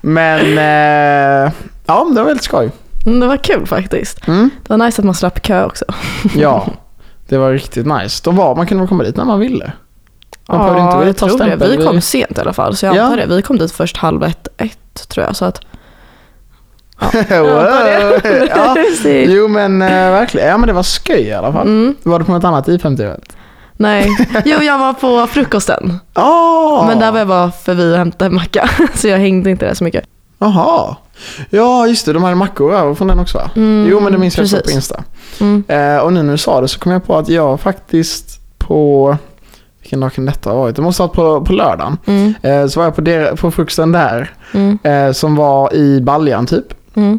Men 0.00 0.58
eh, 0.58 1.52
ja, 1.86 2.06
det 2.10 2.20
var 2.20 2.24
väldigt 2.24 2.44
skoj. 2.44 2.70
Mm, 3.06 3.20
det 3.20 3.26
var 3.26 3.36
kul 3.36 3.66
faktiskt. 3.66 4.28
Mm. 4.28 4.50
Det 4.62 4.70
var 4.76 4.86
nice 4.86 5.00
att 5.00 5.06
man 5.06 5.14
slapp 5.14 5.42
kö 5.42 5.64
också. 5.64 5.84
Ja, 6.36 6.66
det 7.28 7.38
var 7.38 7.52
riktigt 7.52 7.86
nice. 7.86 8.20
De 8.24 8.36
var, 8.36 8.56
man 8.56 8.66
kunde 8.66 8.80
väl 8.82 8.88
komma 8.88 9.02
dit 9.02 9.16
när 9.16 9.24
man 9.24 9.40
ville. 9.40 9.72
Man 10.48 10.58
behövde 10.58 10.80
inte 10.80 11.06
jag 11.06 11.16
tror 11.16 11.28
det. 11.28 11.34
stämpel. 11.44 11.78
Vi 11.78 11.84
kom 11.84 12.00
sent 12.00 12.38
i 12.38 12.40
alla 12.40 12.52
fall, 12.52 12.76
så 12.76 12.86
jag 12.86 12.96
Ja. 12.96 13.02
antar 13.02 13.16
det. 13.16 13.26
Vi 13.36 13.42
kom 13.42 13.58
dit 13.58 13.72
först 13.72 13.96
halv 13.96 14.24
ett, 14.24 14.48
ett 14.56 15.08
tror 15.08 15.26
jag. 15.26 15.36
Så 15.36 15.44
att, 15.44 15.60
ja. 17.28 18.74
Precis. 18.74 19.30
Jo 19.30 19.48
men 19.48 19.82
eh, 19.82 19.88
verkligen, 19.88 20.48
ja 20.48 20.58
men 20.58 20.66
det 20.66 20.72
var 20.72 20.82
skoj 20.82 21.20
i 21.20 21.32
alla 21.32 21.52
fall. 21.52 21.66
Mm, 21.66 21.94
Var 22.02 22.18
du 22.18 22.24
på 22.24 22.32
något 22.32 22.44
annat 22.44 22.68
I50-event? 22.68 23.32
nej, 23.80 24.08
jo 24.44 24.58
jag 24.62 24.78
var 24.78 24.92
på 24.92 25.26
frukosten. 25.26 25.98
Oh. 26.14 26.86
Men 26.86 26.98
där 26.98 27.12
var 27.12 27.18
jag 27.18 27.28
bara 27.28 27.50
förbi 27.50 27.92
och 27.94 27.98
hämtade 27.98 28.26
en 28.28 28.34
macka. 28.34 28.70
Så 28.94 29.08
jag 29.08 29.18
hängde 29.18 29.50
inte 29.50 29.66
där 29.66 29.74
så 29.74 29.84
mycket. 29.84 30.04
Jaha. 30.38 30.96
Ja 31.50 31.86
just 31.86 32.06
det, 32.06 32.12
de 32.12 32.22
hade 32.22 32.34
mackor 32.36 32.74
över 32.74 32.94
från 32.94 33.08
den 33.08 33.18
också 33.18 33.38
va? 33.38 33.50
Mm, 33.56 33.88
Jo 33.90 34.00
men 34.00 34.12
det 34.12 34.18
minns 34.18 34.36
jag 34.36 34.44
också 34.44 34.56
på 34.56 34.62
precis. 34.62 34.76
Insta. 34.76 35.04
Mm. 35.40 35.64
Eh, 35.68 35.98
och 35.98 36.12
nu 36.12 36.22
när 36.22 36.32
du 36.32 36.38
sa 36.38 36.60
det 36.60 36.68
så 36.68 36.78
kom 36.78 36.92
jag 36.92 37.04
på 37.06 37.16
att 37.16 37.28
jag 37.28 37.60
faktiskt 37.60 38.40
på, 38.58 39.16
vilken 39.80 40.00
dag 40.00 40.12
kan 40.12 40.24
detta 40.26 40.50
ha 40.50 40.56
varit? 40.56 40.76
Det 40.76 40.82
måste 40.82 41.02
ha 41.02 41.06
varit 41.06 41.16
på, 41.16 41.44
på 41.44 41.52
lördagen. 41.52 41.96
Mm. 42.06 42.34
Eh, 42.42 42.66
så 42.66 42.80
var 42.80 42.84
jag 42.86 42.94
på, 42.94 43.00
der, 43.00 43.36
på 43.36 43.50
frukosten 43.50 43.92
där, 43.92 44.30
Mm. 44.54 44.78
eh, 44.82 45.12
som 45.12 45.36
var 45.36 45.74
i 45.74 46.00
Baljan 46.00 46.46
typ. 46.46 46.64
Mm. 46.94 47.18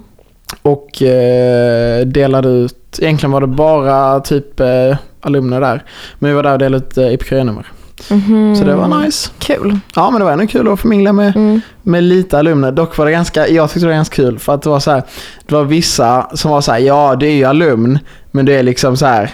Och 0.62 1.02
eh, 1.02 2.06
delade 2.06 2.50
ut, 2.50 3.00
egentligen 3.02 3.32
var 3.32 3.42
det 3.42 3.48
bara 3.48 4.20
typ 4.20 4.60
eh, 4.60 4.98
alumner 5.22 5.62
där. 5.62 5.84
Men 6.20 6.30
vi 6.30 6.36
var 6.36 6.44
där 6.44 6.54
och 6.54 6.60
delade 6.60 6.86
ut 6.86 6.98
eh, 6.98 7.08
IPK-nummer. 8.00 8.46
Mhm. 8.46 8.56
Så 8.56 8.64
det 8.64 8.76
var 8.76 9.00
nice. 9.02 9.30
Kul. 9.40 9.80
Ja 9.96 10.10
men 10.12 10.20
det 10.20 10.26
var 10.26 10.32
ändå 10.32 10.48
kul 10.48 10.68
att 10.68 10.80
få 10.80 10.88
mingla 10.88 11.14
med, 11.14 11.36
Mm. 11.36 11.62
med 11.84 12.04
lite 12.04 12.40
alumner. 12.40 12.72
Dock 12.72 12.98
var 12.98 13.06
det 13.06 13.12
ganska, 13.12 13.48
jag 13.48 13.70
tyckte 13.70 13.80
det 13.80 13.88
var 13.88 13.94
ganska 13.96 14.16
kul 14.16 14.40
för 14.40 14.54
att 14.54 14.62
det 14.62 14.70
var 14.70 14.80
så 14.80 14.92
här, 14.92 15.04
det 15.48 15.56
var 15.56 15.64
vissa 15.64 16.28
som 16.34 16.52
var 16.52 16.62
så 16.62 16.72
här, 16.72 16.80
ja 16.80 17.16
det 17.16 17.28
är 17.28 17.32
ju 17.34 17.44
alumn, 17.44 18.00
men 18.32 18.46
det 18.46 18.54
är 18.58 18.64
liksom 18.64 18.98
så 18.98 19.06
här 19.06 19.32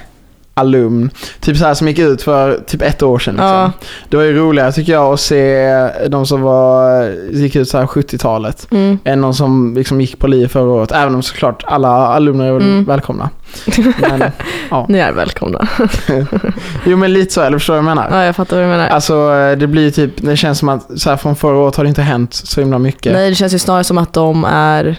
alumn. 0.57 1.09
Typ 1.39 1.57
så 1.57 1.65
här 1.65 1.73
som 1.73 1.87
gick 1.87 1.99
ut 1.99 2.21
för 2.21 2.59
typ 2.67 2.81
ett 2.81 3.03
år 3.03 3.19
sedan. 3.19 3.33
Liksom. 3.33 3.47
Ja. 3.47 3.71
Det 4.09 4.17
var 4.17 4.23
ju 4.23 4.33
roligare 4.37 4.71
tycker 4.71 4.93
jag 4.93 5.13
att 5.13 5.19
se 5.19 5.67
de 6.07 6.25
som 6.25 6.41
var, 6.41 7.03
gick 7.31 7.55
ut 7.55 7.69
så 7.69 7.77
här 7.77 7.85
70-talet. 7.85 8.67
Mm. 8.71 8.99
Än 9.03 9.21
de 9.21 9.33
som 9.33 9.73
liksom 9.77 10.01
gick 10.01 10.19
på 10.19 10.27
LIE 10.27 10.47
förra 10.47 10.63
året. 10.71 10.91
Även 10.91 11.15
om 11.15 11.23
såklart 11.23 11.63
alla 11.67 11.89
alumner 11.89 12.45
är 12.45 12.55
Mm. 12.55 12.85
välkomna. 12.85 13.29
Men, 14.01 14.23
ja. 14.71 14.85
Ni 14.89 14.97
är 14.97 15.11
välkomna. 15.11 15.67
Jo 16.85 16.97
men 16.97 17.13
lite 17.13 17.33
så, 17.33 17.41
eller 17.41 17.57
förstår 17.57 17.73
du 17.73 17.81
vad 17.81 17.89
jag 17.89 17.95
menar? 17.95 18.09
Ja, 18.19 18.25
jag 18.25 18.35
fattar 18.35 18.55
vad 18.57 18.65
du 18.65 18.69
menar. 18.69 18.87
Alltså 18.87 19.29
det 19.59 19.67
blir 19.67 19.91
typ, 19.91 20.11
det 20.17 20.37
känns 20.37 20.59
som 20.59 20.69
att 20.69 20.99
så 20.99 21.09
här, 21.09 21.17
från 21.17 21.35
förra 21.35 21.57
året 21.57 21.75
har 21.75 21.83
det 21.83 21.87
inte 21.87 22.01
hänt 22.01 22.33
så 22.33 22.59
himla 22.61 22.79
mycket. 22.79 23.13
Nej, 23.13 23.29
det 23.29 23.35
känns 23.35 23.53
ju 23.53 23.59
snarare 23.59 23.83
som 23.83 23.97
att 23.97 24.13
de 24.13 24.45
är 24.49 24.95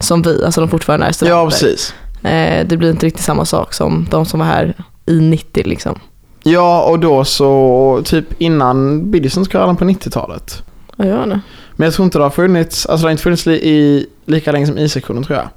som 0.00 0.22
vi, 0.22 0.44
alltså 0.44 0.60
de 0.60 0.70
fortfarande 0.70 1.06
är 1.06 1.12
studenter. 1.12 1.38
ja 1.38 1.48
precis. 1.48 1.94
Eh, 2.22 2.66
det 2.66 2.76
blir 2.76 2.90
inte 2.90 3.06
riktigt 3.06 3.24
samma 3.24 3.44
sak 3.44 3.74
som 3.74 4.06
de 4.10 4.26
som 4.26 4.40
var 4.40 4.46
här 4.46 4.74
i 5.06 5.20
90 5.20 5.62
liksom. 5.66 5.98
Ja 6.42 6.82
och 6.82 6.98
då 6.98 7.24
så, 7.24 8.02
typ 8.04 8.40
innan 8.40 9.10
Biddyson 9.10 9.44
på 9.44 9.58
90-talet. 9.58 10.62
Ja, 10.96 11.04
vet 11.04 11.24
inte. 11.24 11.40
Men 11.72 11.84
jag 11.84 11.94
tror 11.94 12.04
inte 12.04 12.18
det 12.18 12.24
har 12.24 12.30
funnits, 12.30 12.86
alltså 12.86 13.04
det 13.04 13.06
har 13.06 13.10
inte 13.10 13.22
funnits 13.22 13.46
i, 13.46 14.06
lika 14.24 14.52
länge 14.52 14.66
som 14.66 14.78
I-sektionen 14.78 15.24
tror 15.24 15.38
jag. 15.38 15.48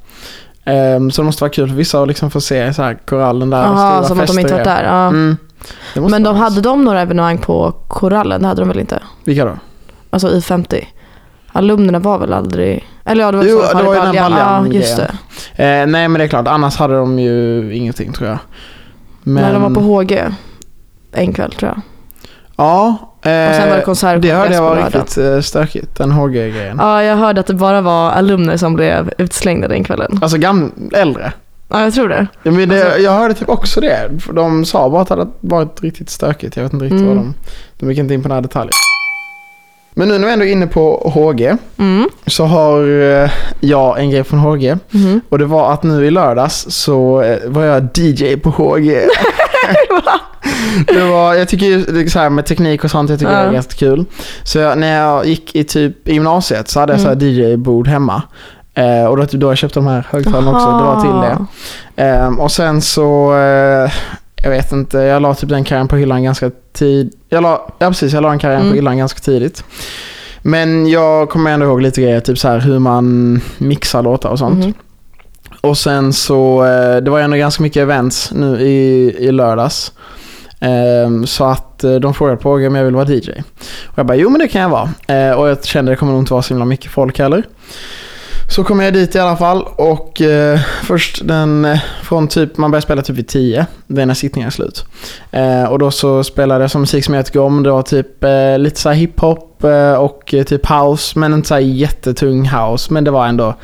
Ehm, 0.66 1.12
så 1.12 1.22
det 1.22 1.26
måste 1.26 1.44
vara 1.44 1.52
kul 1.52 1.68
för 1.70 1.76
vissa 1.76 2.02
att 2.02 2.08
liksom 2.08 2.32
få 2.32 2.42
se 2.42 2.74
så 2.74 2.82
här 2.82 2.98
korallen 3.06 3.50
där. 3.50 3.70
och 3.70 3.78
Jaha, 3.78 4.04
som 4.04 4.20
att 4.20 4.28
de 4.28 4.40
inte 4.40 4.54
varit 4.54 4.68
är. 4.68 4.76
där. 4.76 4.84
Ja. 4.84 5.08
Mm. 5.08 5.38
Det 5.94 6.02
Men 6.02 6.24
de 6.24 6.36
hade 6.36 6.62
de 6.62 6.86
några 6.86 7.02
evenemang 7.02 7.38
på 7.38 7.72
Korallen? 7.88 8.42
Det 8.42 8.48
hade 8.48 8.62
de 8.62 8.68
väl 8.68 8.80
inte? 8.80 9.00
Vilka 9.24 9.46
då? 9.46 9.58
Alltså 10.10 10.30
i 10.30 10.42
50? 10.42 10.88
Alumnerna 11.52 12.00
var 12.00 12.18
väl 12.20 12.34
aldrig... 12.34 12.90
Eller 13.06 13.24
ja, 13.24 13.32
det 13.32 13.38
var 13.38 13.46
Jo, 13.46 13.62
det 13.78 13.84
var 13.84 13.96
ju 13.96 14.02
den 14.02 14.06
Baljan. 14.06 14.32
Baljan 14.32 14.68
Ja, 14.72 14.74
just 14.74 14.98
det. 14.98 15.12
Eh, 15.56 15.66
nej 15.66 15.88
men 15.88 16.14
det 16.14 16.24
är 16.24 16.28
klart, 16.28 16.48
annars 16.48 16.76
hade 16.76 16.96
de 16.96 17.20
ju 17.20 17.70
ingenting 17.76 18.14
tror 18.14 18.30
jag. 18.30 18.38
Men, 19.24 19.44
När 19.44 19.54
de 19.54 19.62
var 19.62 19.70
på 19.70 19.82
HG 19.82 20.24
en 21.12 21.34
kväll 21.34 21.52
tror 21.52 21.72
jag. 21.72 21.82
Ja, 22.58 22.96
Och 23.18 23.24
sen 23.24 23.70
var 23.70 23.76
det 23.76 23.78
eh, 23.80 23.84
konsert 23.86 24.22
det 24.22 24.32
hörde 24.32 24.54
jag 24.56 24.62
var 24.62 24.76
riktigt 24.76 25.18
eh, 25.18 25.40
stökigt, 25.40 25.96
den 25.96 26.12
HG-grejen. 26.12 26.78
Ja, 26.82 27.04
jag 27.04 27.16
hörde 27.16 27.40
att 27.40 27.48
det 27.48 27.54
bara 27.54 27.82
var 27.82 28.12
alumner 28.12 28.58
som 28.58 28.74
blev 28.74 29.12
utslängda 29.18 29.68
den 29.68 29.84
kvällen. 29.84 30.20
Alltså 30.22 30.38
gam 30.38 30.72
äldre. 30.94 31.34
Ja, 31.68 31.82
jag 31.84 31.94
tror 31.94 32.10
det. 32.10 32.28
Ja, 32.44 32.52
men 32.52 32.70
det, 32.70 32.86
Alltså- 32.86 33.00
jag 33.00 33.12
hörde 33.12 33.34
typ 33.34 33.50
också 33.50 33.82
det. 33.82 34.10
De 34.34 34.66
sa 34.66 34.90
bara 34.90 35.02
att 35.02 35.08
det 35.08 35.14
hade 35.16 35.32
varit 35.40 35.82
riktigt 35.84 36.10
stökigt. 36.10 36.56
Jag 36.58 36.64
vet 36.64 36.74
inte 36.74 36.86
riktigt 36.86 37.02
Mm. 37.02 37.16
vad 37.16 37.26
de... 37.26 37.34
De 37.80 37.90
gick 37.90 38.00
inte 38.00 38.14
in 38.14 38.24
på 38.24 38.30
några 38.30 38.42
detaljer. 38.42 38.72
Men 39.94 40.08
nu 40.08 40.18
när 40.18 40.28
vi 40.28 40.34
ändå 40.34 40.46
är 40.46 40.52
inne 40.52 40.68
på 40.68 41.12
HG 41.16 41.56
Mm. 41.78 42.10
så 42.28 42.46
har 42.46 43.02
eh, 43.24 43.30
jag 43.60 44.00
en 44.00 44.10
grej 44.10 44.24
från 44.24 44.40
HG. 44.40 44.76
Mhm. 44.92 45.22
Och 45.30 45.40
det 45.40 45.46
var 45.46 45.74
att 45.74 45.84
nu 45.84 46.06
i 46.06 46.12
lördags 46.12 46.66
så 46.70 47.22
eh, 47.22 47.38
var 47.46 47.64
jag 47.64 47.88
DJ 47.98 48.36
på 48.36 48.50
HG. 48.50 48.90
det 50.88 51.04
var, 51.04 51.34
jag 51.34 51.48
tycker 51.48 51.66
ju 51.66 51.84
det 51.84 52.10
så 52.10 52.20
här 52.20 52.30
med 52.30 52.46
teknik 52.46 52.84
och 52.84 52.92
sånt, 52.92 53.10
jag 53.10 53.20
tycker 53.20 53.32
det 53.32 53.38
Ja. 53.42 53.46
är 53.48 53.54
ganska 53.54 53.74
kul. 53.76 54.06
Så 54.44 54.58
jag, 54.60 54.78
när 54.78 55.00
jag 55.00 55.26
gick 55.26 55.56
i 55.56 55.64
typ 55.64 56.08
i 56.08 56.14
gymnasiet 56.14 56.70
så 56.70 56.80
hade 56.80 56.94
jag 56.94 57.00
så 57.02 57.08
Mm. 57.08 57.20
DJ-bord 57.20 57.88
hemma. 57.88 58.22
Eh, 58.76 59.06
och 59.06 59.18
då, 59.18 59.26
typ 59.26 59.40
då 59.42 59.48
jag 59.52 59.58
köpte 59.58 59.80
de 59.80 59.88
här 59.88 60.08
högtalarna 60.12 60.52
också, 60.52 60.68
det 60.68 60.84
var 60.84 61.02
till 61.02 61.30
det. 61.96 62.04
Ehm, 62.04 62.40
och 62.40 62.52
sen 62.52 62.82
så, 62.82 63.36
eh, 63.38 63.92
jag 64.44 64.50
vet 64.50 64.72
inte, 64.72 64.98
jag 64.98 65.22
la 65.22 65.36
typ 65.36 65.50
den 65.50 65.64
karriären 65.64 65.88
på 65.88 65.96
hyllan 65.96 66.24
ganska 66.24 66.52
tid. 66.74 67.14
Jag 67.30 67.44
la, 67.44 67.74
ja 67.80 67.88
precis, 67.88 68.14
jag 68.14 68.22
la 68.22 68.30
den 68.30 68.40
karriären 68.40 68.62
Mm. 68.62 68.72
på 68.72 68.76
hyllan 68.76 68.98
ganska 68.98 69.20
tidigt. 69.20 69.64
Men 70.42 70.88
jag 70.88 71.30
kommer 71.30 71.52
ändå 71.52 71.66
ihåg 71.66 71.82
lite 71.82 72.02
grejer, 72.02 72.20
typ 72.20 72.38
så 72.38 72.48
här 72.48 72.60
hur 72.60 72.80
man 72.80 73.42
mixar 73.58 74.02
låtar 74.04 74.30
och 74.30 74.40
sånt. 74.40 74.66
Mhm. 74.66 74.74
Och 75.62 75.78
sen 75.78 76.14
så, 76.14 76.66
eh, 76.66 76.98
det 76.98 77.12
var 77.12 77.20
ändå 77.20 77.38
ganska 77.38 77.64
mycket 77.64 77.82
events 77.82 78.32
nu 78.32 78.62
i, 78.62 79.16
i 79.20 79.32
lördags. 79.32 79.92
Ehm, 80.60 81.26
så 81.28 81.46
att 81.46 81.84
eh, 81.84 81.96
de 81.96 82.14
frågade 82.14 82.38
på 82.38 82.52
om 82.52 82.76
jag 82.76 82.86
vill 82.86 82.96
vara 82.96 83.10
DJ. 83.10 83.30
Och 83.88 83.98
jag 83.98 84.06
bara, 84.06 84.16
jo 84.18 84.30
men 84.30 84.40
det 84.40 84.48
kan 84.48 84.62
jag 84.62 84.70
vara. 84.70 84.90
Eh, 85.08 85.32
och 85.32 85.50
jag 85.50 85.66
kände 85.66 85.92
det 85.92 85.96
kommer 85.96 86.12
nog 86.12 86.22
inte 86.22 86.34
vara 86.34 86.42
så 86.44 86.54
himla 86.54 86.66
mycket 86.66 86.92
folk 86.92 87.20
heller. 87.20 87.44
Så 88.54 88.64
kom 88.64 88.80
jag 88.80 88.94
dit 88.94 89.16
i 89.16 89.20
alla 89.20 89.38
fall 89.38 89.64
och 89.76 90.22
eh, 90.22 90.60
först 90.84 91.28
den, 91.28 91.66
eh, 91.66 91.80
från 92.04 92.28
typ, 92.28 92.58
man 92.58 92.72
börjar 92.72 92.82
spela 92.82 93.02
typ 93.02 93.16
vid 93.16 93.28
10, 93.28 93.66
det 93.88 94.02
är 94.02 94.06
när 94.06 94.14
sittningen 94.14 94.48
är 94.48 94.52
slut. 94.52 94.86
Eh, 95.32 95.64
och 95.64 95.80
då 95.80 95.92
så 95.92 96.24
spelade 96.24 96.64
jag 96.64 96.72
som 96.72 96.82
musik 96.82 97.06
som 97.06 97.14
jag 97.14 97.26
tycker 97.26 97.40
om, 97.40 97.64
det 97.64 97.72
var 97.72 97.82
typ 97.82 98.24
eh, 98.24 98.58
lite 98.58 98.80
såhär 98.80 98.96
hiphop 98.96 99.64
eh, 99.64 99.94
och 99.94 100.34
eh, 100.34 100.44
typ 100.44 100.70
house, 100.70 101.20
men 101.20 101.34
inte 101.34 101.48
såhär 101.48 101.62
jättetung 101.62 102.50
house, 102.50 102.94
men 102.94 103.04
det 103.04 103.12
var 103.12 103.28
ändå 103.28 103.56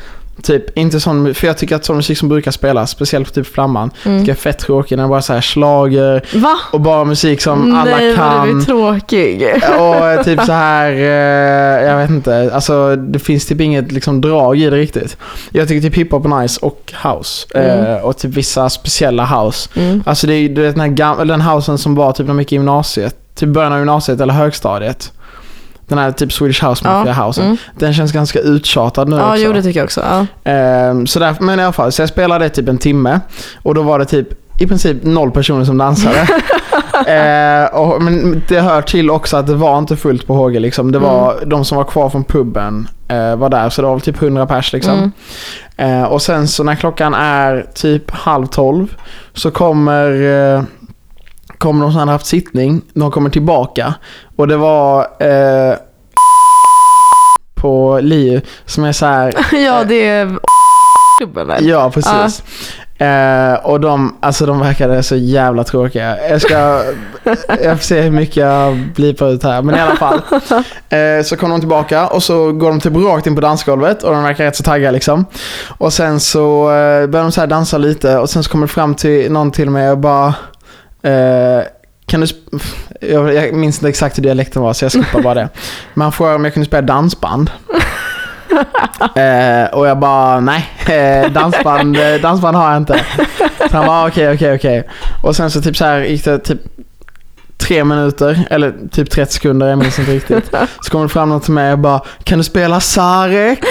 Typ 0.42 0.78
inte 0.78 1.00
sån, 1.00 1.34
för 1.34 1.46
jag 1.46 1.58
tycker 1.58 1.76
att 1.76 1.84
sån 1.84 1.96
musik 1.96 2.18
som 2.18 2.28
brukar 2.28 2.50
spelas, 2.50 2.90
speciellt 2.90 3.28
på 3.28 3.34
typ 3.34 3.46
Flamman, 3.46 3.90
Mm. 4.04 4.18
tycker 4.20 4.30
jag 4.32 4.36
är 4.36 4.40
fett 4.40 4.58
tråkig 4.58 4.98
bara 4.98 5.16
är 5.18 5.20
så 5.20 5.32
här 5.32 5.40
slager 5.40 6.22
Va? 6.34 6.56
och 6.72 6.80
bara 6.80 7.04
musik 7.04 7.40
som 7.42 7.74
alla 7.74 7.96
Nej, 7.96 8.06
vad 8.08 8.16
kan. 8.16 8.48
du 8.48 8.60
är 8.60 8.64
tråkig. 8.64 9.46
Och 10.18 10.24
typ 10.24 10.40
så 10.44 10.52
här, 10.52 10.92
eh, 10.92 11.88
jag 11.88 11.96
vet 11.98 12.10
inte, 12.10 12.50
alltså 12.54 12.96
det 12.96 13.18
finns 13.18 13.46
typ 13.46 13.60
inget 13.60 13.92
liksom 13.92 14.20
drag 14.20 14.58
i 14.58 14.70
det 14.70 14.76
riktigt. 14.76 15.16
Jag 15.50 15.68
tycker 15.68 15.88
typ 15.88 15.96
hiphop 15.98 16.24
är 16.24 16.40
nice 16.42 16.58
och 16.62 16.92
house. 17.04 17.46
Mm. 17.54 17.86
Eh, 17.86 17.96
och 18.00 18.16
typ 18.18 18.30
vissa 18.34 18.70
speciella 18.70 19.24
house. 19.26 19.68
Mm. 19.76 20.02
Alltså 20.06 20.26
det 20.26 20.34
är 20.34 20.38
ju 20.38 20.48
du 20.48 20.62
vet, 20.62 20.74
den 20.74 20.80
här 20.80 20.88
gam- 20.88 21.20
eller 21.20 21.34
den 21.34 21.40
housen 21.46 21.78
som 21.78 21.94
var 21.94 22.12
typ 22.12 22.26
när 22.26 22.34
man 22.34 22.42
gick 22.42 22.52
i 22.52 22.54
gymnasiet. 22.54 23.16
Typ 23.34 23.48
början 23.48 23.72
av 23.72 23.78
gymnasiet 23.78 24.20
eller 24.20 24.34
högstadiet. 24.34 25.12
Den 25.90 25.98
här 25.98 26.12
typ 26.12 26.32
Swedish 26.32 26.64
House 26.64 26.88
Mafia 26.88 27.12
housen. 27.12 27.44
Mm. 27.44 27.56
Den 27.78 27.94
känns 27.94 28.12
ganska 28.12 28.38
uttjatad 28.38 29.08
nu 29.08 29.16
Ja, 29.16 29.30
också. 29.30 29.42
jo 29.42 29.52
det 29.52 29.62
tycker 29.62 29.80
jag 29.80 29.84
också. 29.84 30.00
Ja. 30.10 30.50
Ehm, 30.50 31.06
så 31.06 31.18
där, 31.18 31.36
men 31.40 31.60
i 31.60 31.62
alla 31.62 31.72
fall, 31.72 31.92
så 31.92 32.02
jag 32.02 32.08
spelade 32.08 32.48
typ 32.48 32.68
en 32.68 32.78
timme 32.78 33.20
och 33.62 33.74
då 33.74 33.82
var 33.82 33.98
det 33.98 34.04
typ 34.04 34.28
i 34.58 34.66
princip 34.66 34.96
noll 35.02 35.30
personer 35.30 35.64
som 35.64 35.78
dansade. 35.78 36.28
Ehm, 37.06 37.66
och, 37.72 38.02
men 38.02 38.42
det 38.48 38.60
hör 38.60 38.82
till 38.82 39.10
också 39.10 39.36
att 39.36 39.46
det 39.46 39.54
var 39.54 39.78
inte 39.78 39.96
fullt 39.96 40.26
på 40.26 40.34
HG 40.34 40.60
liksom. 40.60 40.92
Det 40.92 40.98
var 40.98 41.34
de 41.46 41.64
som 41.64 41.76
var 41.76 41.84
kvar 41.84 42.10
från 42.10 42.24
puben 42.24 42.88
eh, 43.08 43.36
var 43.36 43.48
där 43.48 43.70
så 43.70 43.82
det 43.82 43.86
var 43.88 43.94
väl 43.94 44.00
typ 44.00 44.22
100 44.22 44.46
pers 44.46 44.72
liksom. 44.72 44.92
Mm. 45.76 46.02
Eh, 46.02 46.04
och 46.04 46.22
sen 46.22 46.48
så 46.48 46.64
när 46.64 46.74
klockan 46.74 47.14
är 47.14 47.66
typ 47.74 48.10
halv 48.10 48.46
tolv 48.46 48.94
så 49.34 49.50
kommer 49.50 50.22
eh, 50.56 50.62
Kommer 51.60 51.84
de 51.84 51.94
hade 51.94 52.12
haft 52.12 52.26
sittning, 52.26 52.82
de 52.94 53.10
kommer 53.10 53.30
tillbaka. 53.30 53.94
Och 54.36 54.48
det 54.48 54.56
var 54.56 55.00
eh, 55.00 55.74
på 57.54 58.00
LiU 58.02 58.40
som 58.64 58.84
är 58.84 58.92
så 58.92 59.06
här 59.06 59.34
ja, 59.64 59.84
det 59.84 60.08
är 60.08 60.38
klubben? 61.18 61.66
Ja, 61.66 61.90
precis. 61.90 62.42
Eh, 63.00 63.54
och 63.62 63.80
de, 63.80 64.16
alltså 64.20 64.46
de 64.46 64.60
verkade 64.60 65.02
så 65.02 65.16
jävla 65.16 65.64
tråkiga. 65.64 66.28
Jag 66.28 66.42
ska, 66.42 66.56
jag 67.62 67.78
får 67.78 67.84
se 67.84 68.00
hur 68.00 68.10
mycket 68.10 68.36
jag 68.36 68.76
blir 68.94 69.14
på 69.14 69.28
ut 69.28 69.42
här. 69.42 69.62
Men 69.62 69.74
i 69.74 69.80
alla 69.80 69.96
fall. 69.96 70.20
Eh, 70.90 71.22
så 71.22 71.36
kommer 71.36 71.54
de 71.54 71.60
tillbaka 71.60 72.06
och 72.06 72.22
så 72.22 72.52
går 72.52 72.68
de 72.68 72.80
typ 72.80 72.96
rakt 72.96 73.26
in 73.26 73.34
på 73.34 73.40
dansgolvet 73.40 74.02
och 74.02 74.12
de 74.12 74.22
verkar 74.22 74.44
rätt 74.44 74.56
så 74.56 74.62
taggade 74.62 74.92
liksom. 74.92 75.24
Och 75.78 75.92
sen 75.92 76.20
så 76.20 76.62
eh, 76.62 77.06
börjar 77.06 77.22
de 77.22 77.32
så 77.32 77.40
här 77.40 77.48
dansa 77.48 77.78
lite 77.78 78.18
och 78.18 78.30
sen 78.30 78.42
så 78.42 78.50
kommer 78.50 78.66
det 78.66 78.72
fram 78.72 78.94
till 78.94 79.32
någon 79.32 79.50
till 79.50 79.70
mig 79.70 79.90
och 79.90 79.98
bara 79.98 80.34
eh, 81.02 81.62
kan 82.06 82.20
du, 82.20 82.26
jag, 83.00 83.34
jag 83.34 83.54
minns 83.54 83.78
inte 83.78 83.88
exakt 83.88 84.18
hur 84.18 84.22
dialekten 84.22 84.62
var 84.62 84.72
så 84.72 84.84
jag 84.84 84.92
skippar 84.92 85.22
bara 85.22 85.34
det. 85.34 85.48
Men 85.94 86.02
han 86.02 86.12
frågade 86.12 86.36
om 86.36 86.44
jag 86.44 86.54
kunde 86.54 86.66
spela 86.66 86.82
dansband. 86.82 87.50
Eh, 89.14 89.64
och 89.72 89.86
jag 89.86 89.98
bara, 89.98 90.40
nej, 90.40 90.68
eh, 90.88 91.32
dansband, 91.32 91.96
eh, 91.96 92.14
dansband 92.14 92.56
har 92.56 92.70
jag 92.70 92.76
inte. 92.76 93.04
Så 93.70 93.76
han 93.76 93.86
bara, 93.86 94.08
okej, 94.08 94.34
okej, 94.34 94.54
okej. 94.54 94.88
Och 95.22 95.36
sen 95.36 95.50
så 95.50 95.62
typ 95.62 95.76
så 95.76 95.84
här 95.84 96.00
gick 96.00 96.24
det 96.24 96.38
typ 96.38 96.60
tre 97.70 97.84
minuter, 97.84 98.46
eller 98.50 98.72
typ 98.90 99.10
30 99.10 99.32
sekunder, 99.32 99.66
jag 99.68 99.78
minns 99.78 99.98
inte 99.98 100.12
riktigt. 100.12 100.50
Så 100.80 100.90
kommer 100.90 101.04
det 101.04 101.08
fram 101.08 101.28
någon 101.28 101.40
till 101.40 101.52
mig 101.52 101.72
och 101.72 101.78
bara, 101.78 102.00
kan 102.24 102.38
du 102.38 102.44
spela 102.44 102.80
Sarek? 102.80 103.64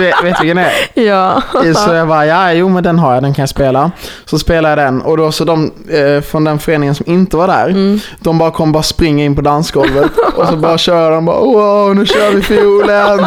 Vet, 0.00 0.14
du 0.20 0.26
vilken 0.26 0.56
det 0.56 0.62
är? 0.94 1.02
Ja. 1.06 1.42
Så 1.74 1.94
jag 1.94 2.08
bara, 2.08 2.26
ja, 2.26 2.52
jo 2.52 2.68
men 2.68 2.82
den 2.82 2.98
har 2.98 3.14
jag, 3.14 3.22
den 3.22 3.34
kan 3.34 3.42
jag 3.42 3.48
spela. 3.48 3.90
Så 4.24 4.38
spelar 4.38 4.68
jag 4.70 4.78
den 4.78 5.02
och 5.02 5.16
då 5.16 5.32
så 5.32 5.44
de 5.44 5.70
eh, 5.90 6.20
från 6.22 6.44
den 6.44 6.58
föreningen 6.58 6.94
som 6.94 7.06
inte 7.10 7.36
var 7.36 7.46
där, 7.46 7.68
Mm. 7.68 7.98
de 8.20 8.38
bara 8.38 8.50
kom 8.50 8.72
bara 8.72 8.82
springa 8.82 9.24
in 9.24 9.36
på 9.36 9.42
dansgolvet 9.42 10.10
och 10.36 10.46
så 10.46 10.56
bara 10.56 10.78
kör 10.78 11.10
de 11.10 11.24
bara 11.24 11.40
wow 11.40 11.96
nu 11.96 12.06
kör 12.06 12.30
vi 12.34 12.42
fiolen. 12.42 13.26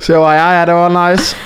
Så 0.00 0.12
jag 0.12 0.20
bara 0.22 0.36
ja 0.36 0.54
ja 0.54 0.66
det 0.66 0.72
var 0.72 1.10
nice. 1.10 1.36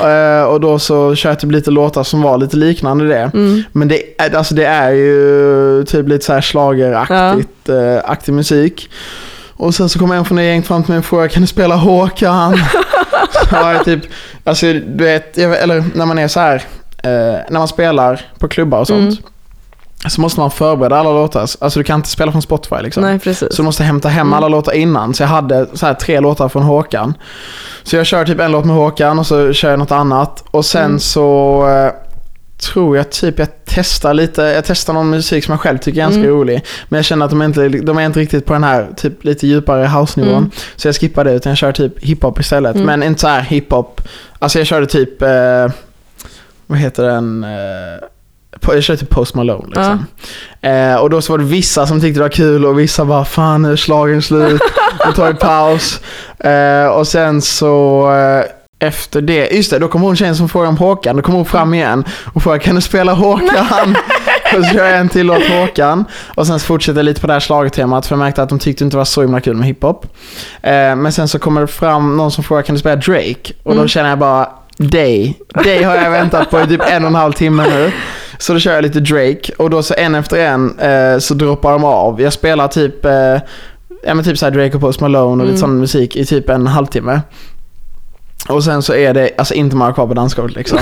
Eh, 0.40 0.44
och 0.44 0.60
då 0.60 0.78
så 0.78 1.14
kör 1.14 1.30
jag 1.30 1.40
typ 1.40 1.50
lite 1.52 1.70
låtar 1.70 2.02
som 2.02 2.22
var 2.22 2.38
lite 2.38 2.56
liknande 2.56 3.08
det. 3.08 3.30
Mm. 3.34 3.62
Men 3.72 3.88
det, 3.88 4.02
är- 4.22 4.36
alltså 4.36 4.54
det 4.54 4.64
är 4.66 4.90
ju 4.90 5.84
typ 5.86 6.08
lite 6.08 6.24
så 6.24 6.32
här 6.32 6.40
schlageraktigt 6.42 7.48
eh, 7.70 8.00
aktig 8.10 8.32
musik. 8.34 8.90
Och 9.56 9.74
sen 9.74 9.88
så 9.88 9.98
kommer 9.98 10.16
en 10.16 10.24
från 10.24 10.36
det 10.36 10.44
gänget 10.44 10.66
fram 10.66 10.82
till 10.82 10.90
mig 10.92 10.98
och 10.98 11.04
frågar 11.04 11.28
kan 11.28 11.40
du 11.42 11.46
spela 11.46 11.74
Håkan? 11.76 12.56
så 13.50 13.56
jag 13.56 13.84
typ, 13.84 14.00
alltså 14.44 14.66
du 14.72 15.04
vet, 15.04 15.38
eller 15.38 15.84
när 15.94 16.06
man 16.06 16.18
är 16.18 16.28
så 16.28 16.40
här, 16.40 16.54
eh, 17.02 17.10
när 17.50 17.58
man 17.58 17.68
spelar 17.68 18.20
på 18.38 18.48
klubbar 18.48 18.78
och 18.78 18.86
sånt. 18.86 19.00
Mm. 19.00 20.10
så 20.10 20.20
måste 20.20 20.40
man 20.40 20.50
förbereda 20.50 20.96
alla 20.98 21.12
låtar. 21.12 21.40
Alltså 21.40 21.80
du 21.80 21.84
kan 21.84 21.96
inte 21.98 22.08
spela 22.08 22.32
från 22.32 22.42
Spotify 22.42 22.76
liksom. 22.82 23.02
Nej, 23.02 23.18
precis. 23.18 23.48
Så 23.50 23.62
du 23.62 23.62
måste 23.62 23.84
hämta 23.84 24.08
hem 24.08 24.26
Mm. 24.26 24.34
alla 24.34 24.48
låtar 24.48 24.72
innan. 24.72 25.14
Så 25.14 25.22
jag 25.22 25.28
hade 25.28 25.66
så 25.74 25.86
här 25.86 25.94
tre 25.94 26.20
låtar 26.20 26.48
från 26.48 26.62
Håkan. 26.62 27.14
Så 27.82 27.96
jag 27.96 28.06
kör 28.06 28.24
typ 28.24 28.40
en 28.40 28.52
låt 28.52 28.64
med 28.64 28.76
Håkan 28.76 29.18
och 29.18 29.26
så 29.26 29.52
kör 29.52 29.70
jag 29.70 29.78
något 29.78 29.92
annat. 29.92 30.44
Och 30.50 30.64
sen 30.64 30.84
Mm. 30.84 30.98
så 31.00 31.66
eh, 31.68 31.92
tror 32.60 32.96
jag 32.96 33.10
typ 33.10 33.38
jag 33.38 33.48
testar 33.64 34.14
lite, 34.14 34.42
jag 34.42 34.64
testar 34.64 34.92
någon 34.92 35.10
musik 35.10 35.44
som 35.44 35.52
jag 35.52 35.60
själv 35.60 35.78
tycker 35.78 35.98
är 36.00 36.04
ganska 36.04 36.20
Mm. 36.20 36.30
rolig. 36.30 36.64
Men 36.88 36.98
jag 36.98 37.04
känner 37.04 37.24
att 37.24 37.30
de 37.30 37.42
inte, 37.42 37.68
de 37.68 37.98
är 37.98 38.06
inte 38.06 38.20
riktigt 38.20 38.46
på 38.46 38.52
den 38.52 38.64
här 38.64 38.88
typ 38.96 39.24
lite 39.24 39.46
djupare 39.46 39.86
house-nivån. 39.86 40.36
Mm. 40.38 40.50
Så 40.76 40.88
jag 40.88 40.94
skippar 40.96 41.24
det 41.24 41.32
utan 41.32 41.50
jag 41.50 41.58
kör 41.58 41.72
typ 41.72 42.04
hiphop 42.04 42.40
istället. 42.40 42.74
Mm. 42.74 42.86
Men 42.86 43.02
inte 43.02 43.20
så 43.20 43.28
här 43.28 43.40
hiphop. 43.40 44.00
Alltså 44.38 44.58
jag 44.58 44.66
körde 44.66 44.86
typ, 44.86 45.22
eh, 45.22 45.66
vad 46.66 46.78
heter 46.78 47.02
den? 47.02 47.44
Eh, 47.44 47.50
jag 48.74 48.82
körde 48.82 49.00
typ 49.00 49.10
Post 49.10 49.34
Malone 49.34 49.66
liksom. 49.66 50.06
Eh, 50.60 50.94
och 50.94 51.10
då 51.10 51.22
så 51.22 51.32
var 51.32 51.38
det 51.38 51.44
vissa 51.44 51.86
som 51.86 52.00
tyckte 52.00 52.18
det 52.20 52.24
var 52.24 52.28
kul 52.30 52.66
och 52.66 52.78
vissa 52.78 53.04
bara 53.04 53.24
fan 53.24 53.62
nu 53.62 53.72
är 53.72 53.76
schlagern 53.76 54.22
slut, 54.22 54.62
nu 55.06 55.12
tar 55.12 55.26
vi 55.32 55.34
paus. 55.34 56.00
Eh, 56.44 56.86
och 56.86 57.06
sen 57.08 57.42
så 57.42 58.02
eh, 58.12 58.44
efter 58.82 59.20
det, 59.20 59.50
just 59.50 59.70
det, 59.70 59.78
då 59.78 59.88
kom 59.88 60.02
hon 60.02 60.16
tjejen 60.16 60.36
som 60.36 60.48
frågade 60.48 60.68
om 60.68 60.76
Håkan, 60.76 61.16
då 61.16 61.22
kom 61.22 61.34
hon 61.34 61.44
fram 61.44 61.74
igen 61.74 62.04
och 62.32 62.42
frågade 62.42 62.64
kan 62.64 62.74
du 62.74 62.80
spela 62.80 63.12
Håkan? 63.12 63.96
och 64.58 64.64
så 64.64 64.70
kör 64.74 64.84
jag 64.84 64.98
en 64.98 65.08
till 65.08 65.26
låt 65.26 65.42
Håkan. 65.48 66.04
Och 66.34 66.46
sen 66.46 66.60
så 66.60 66.66
fortsätter 66.66 66.98
jag 66.98 67.04
lite 67.04 67.20
på 67.20 67.26
det 67.26 67.32
här 67.32 67.40
schlagertemat 67.40 68.06
för 68.06 68.14
jag 68.14 68.18
märkte 68.18 68.42
att 68.42 68.48
de 68.48 68.58
tyckte 68.58 68.84
inte 68.84 68.94
det 68.94 68.98
var 68.98 69.04
så 69.04 69.22
himla 69.22 69.40
kul 69.40 69.56
med 69.56 69.66
hiphop. 69.68 70.04
Eh, 70.62 70.70
men 70.96 71.12
sen 71.12 71.28
så 71.28 71.38
kommer 71.38 71.60
det 71.60 71.66
fram 71.66 72.16
någon 72.16 72.30
som 72.30 72.44
frågar 72.44 72.62
kan 72.62 72.74
du 72.74 72.78
spela 72.80 72.96
Drake? 72.96 73.52
Och 73.62 73.70
då 73.74 73.80
Mm. 73.80 73.88
känner 73.88 74.08
jag 74.08 74.18
bara 74.18 74.48
dig, 74.76 75.38
dig 75.64 75.82
har 75.82 75.96
jag 75.96 76.10
väntat 76.10 76.50
på 76.50 76.60
i 76.60 76.66
typ 76.66 76.82
en 76.90 77.02
och 77.04 77.08
en 77.08 77.14
halv 77.14 77.32
timme 77.32 77.66
nu. 77.70 77.92
Så 78.38 78.52
då 78.52 78.58
kör 78.58 78.74
jag 78.74 78.82
lite 78.82 79.00
Drake 79.00 79.52
och 79.58 79.70
då 79.70 79.82
så 79.82 79.94
en 79.98 80.14
efter 80.14 80.36
en 80.38 80.78
eh, 80.78 81.18
så 81.18 81.34
droppar 81.34 81.72
de 81.72 81.84
av. 81.84 82.20
Jag 82.20 82.32
spelar 82.32 82.68
typ, 82.68 83.04
eh, 83.04 83.12
ja 84.04 84.14
men 84.14 84.24
typ 84.24 84.38
så 84.38 84.46
här 84.46 84.50
Drake 84.52 84.74
och 84.74 84.80
Post 84.80 85.00
Malone 85.00 85.42
och 85.42 85.48
lite 85.48 85.48
Mm. 85.48 85.58
sån 85.60 85.78
musik 85.80 86.16
i 86.16 86.24
typ 86.24 86.48
en 86.48 86.66
halvtimme. 86.66 87.20
Och 88.50 88.64
sen 88.64 88.82
så 88.82 88.94
är 88.94 89.14
det 89.14 89.30
alltså 89.38 89.54
inte 89.54 89.76
många 89.76 89.92
kvar 89.92 90.06
på 90.06 90.14
dansgolvet 90.14 90.56
liksom. 90.56 90.78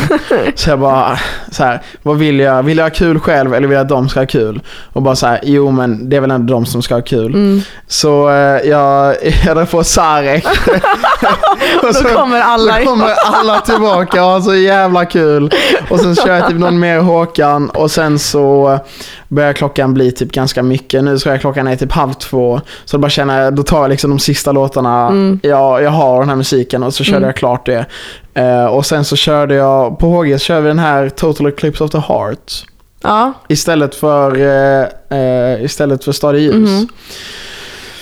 Så 0.54 0.70
jag 0.70 0.80
bara 0.80 1.18
så 1.50 1.64
här, 1.64 1.82
vad 2.02 2.18
vill 2.18 2.40
jag? 2.40 2.62
Vill 2.62 2.78
jag 2.78 2.84
ha 2.84 2.90
kul 2.90 3.20
själv 3.20 3.54
eller 3.54 3.68
vill 3.68 3.74
jag 3.74 3.82
att 3.82 3.88
de 3.88 4.08
ska 4.08 4.20
ha 4.20 4.26
kul? 4.26 4.60
Och 4.92 5.02
bara 5.02 5.16
så 5.16 5.26
här, 5.26 5.40
jo 5.42 5.70
men 5.70 6.08
det 6.08 6.16
är 6.16 6.20
väl 6.20 6.30
ändå 6.30 6.54
de 6.54 6.66
som 6.66 6.82
ska 6.82 6.94
ha 6.94 7.02
kul. 7.02 7.34
Mm. 7.34 7.62
Så 7.86 8.30
eh, 8.30 8.68
jag, 8.68 9.16
jag 9.46 9.56
drar 9.56 9.64
på 9.64 9.84
Sarek. 9.84 10.46
Och 11.82 11.94
Då 11.94 12.08
kommer 12.08 12.40
alla 12.40 12.78
så 12.78 12.84
kommer 12.84 13.14
alla 13.24 13.60
tillbaka 13.60 14.24
och 14.24 14.30
har 14.30 14.40
så 14.40 14.54
jävla 14.54 15.04
kul. 15.04 15.50
Och 15.90 16.00
sen 16.00 16.16
kör 16.16 16.34
jag 16.34 16.48
typ 16.48 16.58
någon 16.58 16.78
mer 16.78 16.98
Håkan 16.98 17.70
och 17.70 17.90
sen 17.90 18.18
så 18.18 18.80
börjar 19.28 19.52
klockan 19.52 19.94
bli 19.94 20.12
typ 20.12 20.32
ganska 20.32 20.62
mycket. 20.62 21.04
Nu 21.04 21.18
så 21.18 21.30
är 21.30 21.38
klockan 21.38 21.66
är 21.66 21.76
typ 21.76 21.92
halv 21.92 22.12
två. 22.12 22.60
Så 22.84 22.96
då 22.96 23.00
bara 23.00 23.10
känner 23.10 23.42
jag, 23.44 23.54
då 23.54 23.62
tar 23.62 23.80
jag 23.80 23.88
liksom 23.90 24.10
de 24.10 24.18
sista 24.18 24.52
låtarna 24.52 25.06
Mm. 25.08 25.40
jag, 25.42 25.82
jag 25.82 25.90
har 25.90 26.20
den 26.20 26.28
här 26.28 26.36
musiken 26.36 26.82
och 26.82 26.94
så 26.94 27.04
körde 27.04 27.16
Mm. 27.16 27.26
jag 27.28 27.36
klart 27.36 27.66
det. 27.66 27.86
Eh, 28.34 28.64
och 28.66 28.86
sen 28.86 29.04
så 29.04 29.16
körde 29.16 29.54
jag, 29.54 29.98
på 29.98 30.06
HG 30.06 30.32
så 30.32 30.44
kör 30.44 30.60
vi 30.60 30.68
den 30.68 30.78
här 30.78 31.08
Total 31.08 31.46
Eclipse 31.46 31.84
of 31.84 31.90
the 31.90 31.98
Heart. 31.98 32.64
Ja. 33.02 33.32
Istället 33.48 33.94
för, 33.94 34.36
eh, 34.40 35.18
eh, 35.18 35.64
istället 35.64 36.04
för 36.04 36.12
Stadig 36.12 36.40
ljus. 36.42 36.54
Mhm. 36.70 36.88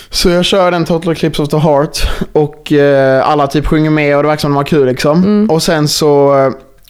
Så 0.09 0.29
jag 0.29 0.45
kör 0.45 0.71
den 0.71 0.85
Total 0.85 1.11
Eclipse 1.11 1.41
of 1.43 1.49
the 1.49 1.57
Heart 1.57 1.97
och 2.33 2.71
alla 3.23 3.47
typ 3.47 3.65
sjunger 3.67 3.89
med 3.89 4.17
och 4.17 4.23
det 4.23 4.27
verkar 4.29 4.41
som 4.41 4.51
de 4.51 4.57
har 4.57 4.63
kul 4.63 4.85
liksom. 4.87 5.17
Mm. 5.23 5.49
Och 5.49 5.63
sen 5.63 5.87
så 5.87 6.33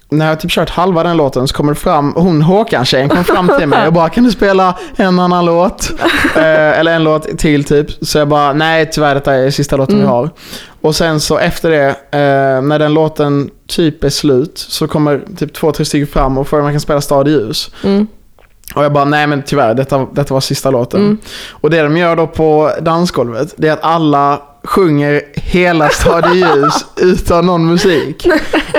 när 0.09 0.27
jag 0.27 0.39
typ 0.39 0.51
kört 0.51 0.69
halva 0.69 1.03
den 1.03 1.17
låten 1.17 1.47
så 1.47 1.55
kommer 1.55 1.73
det 1.73 1.79
fram, 1.79 2.13
hon 2.15 2.41
Håkan-tjejen 2.41 3.09
kom 3.09 3.23
fram 3.23 3.51
till 3.57 3.67
mig 3.67 3.87
och 3.87 3.93
bara 3.93 4.09
kan 4.09 4.23
du 4.23 4.31
spela 4.31 4.77
en 4.95 5.19
annan 5.19 5.45
låt? 5.45 5.91
eh, 6.35 6.79
eller 6.79 6.95
en 6.95 7.03
låt 7.03 7.37
till 7.37 7.63
typ. 7.63 8.05
Så 8.05 8.17
jag 8.17 8.27
bara 8.27 8.53
nej 8.53 8.89
tyvärr 8.91 9.15
detta 9.15 9.33
är 9.33 9.51
sista 9.51 9.77
låten 9.77 9.95
vi 9.95 10.01
Mm. 10.01 10.13
har. 10.13 10.29
Och 10.81 10.95
sen 10.95 11.19
så 11.19 11.37
efter 11.37 11.69
det, 11.71 11.87
eh, 11.89 12.61
när 12.61 12.79
den 12.79 12.93
låten 12.93 13.49
typ 13.67 14.03
är 14.03 14.09
slut 14.09 14.57
så 14.57 14.87
kommer 14.87 15.21
typ 15.37 15.53
två, 15.53 15.71
tre 15.71 15.85
stycken 15.85 16.07
fram 16.07 16.37
och 16.37 16.47
frågar 16.47 16.61
om 16.61 16.65
man 16.65 16.73
kan 16.73 16.81
spela 16.81 17.01
Stad 17.01 17.27
i 17.27 17.31
ljus. 17.31 17.71
Mm. 17.83 18.07
Och 18.75 18.83
jag 18.83 18.93
bara, 18.93 19.05
nej 19.05 19.27
men 19.27 19.43
tyvärr, 19.43 19.73
detta, 19.73 20.07
detta 20.13 20.33
var 20.33 20.41
sista 20.41 20.71
låten. 20.71 21.01
Mm. 21.01 21.17
Och 21.51 21.69
det 21.69 21.81
de 21.81 21.97
gör 21.97 22.15
då 22.15 22.27
på 22.27 22.71
dansgolvet, 22.81 23.53
det 23.57 23.67
är 23.67 23.73
att 23.73 23.83
alla 23.83 24.41
sjunger 24.67 25.21
hela 25.35 25.89
Stad 25.91 26.25
i 26.35 26.37
ljus 26.39 26.85
utan 26.97 27.45
någon 27.45 27.65
musik. 27.67 28.27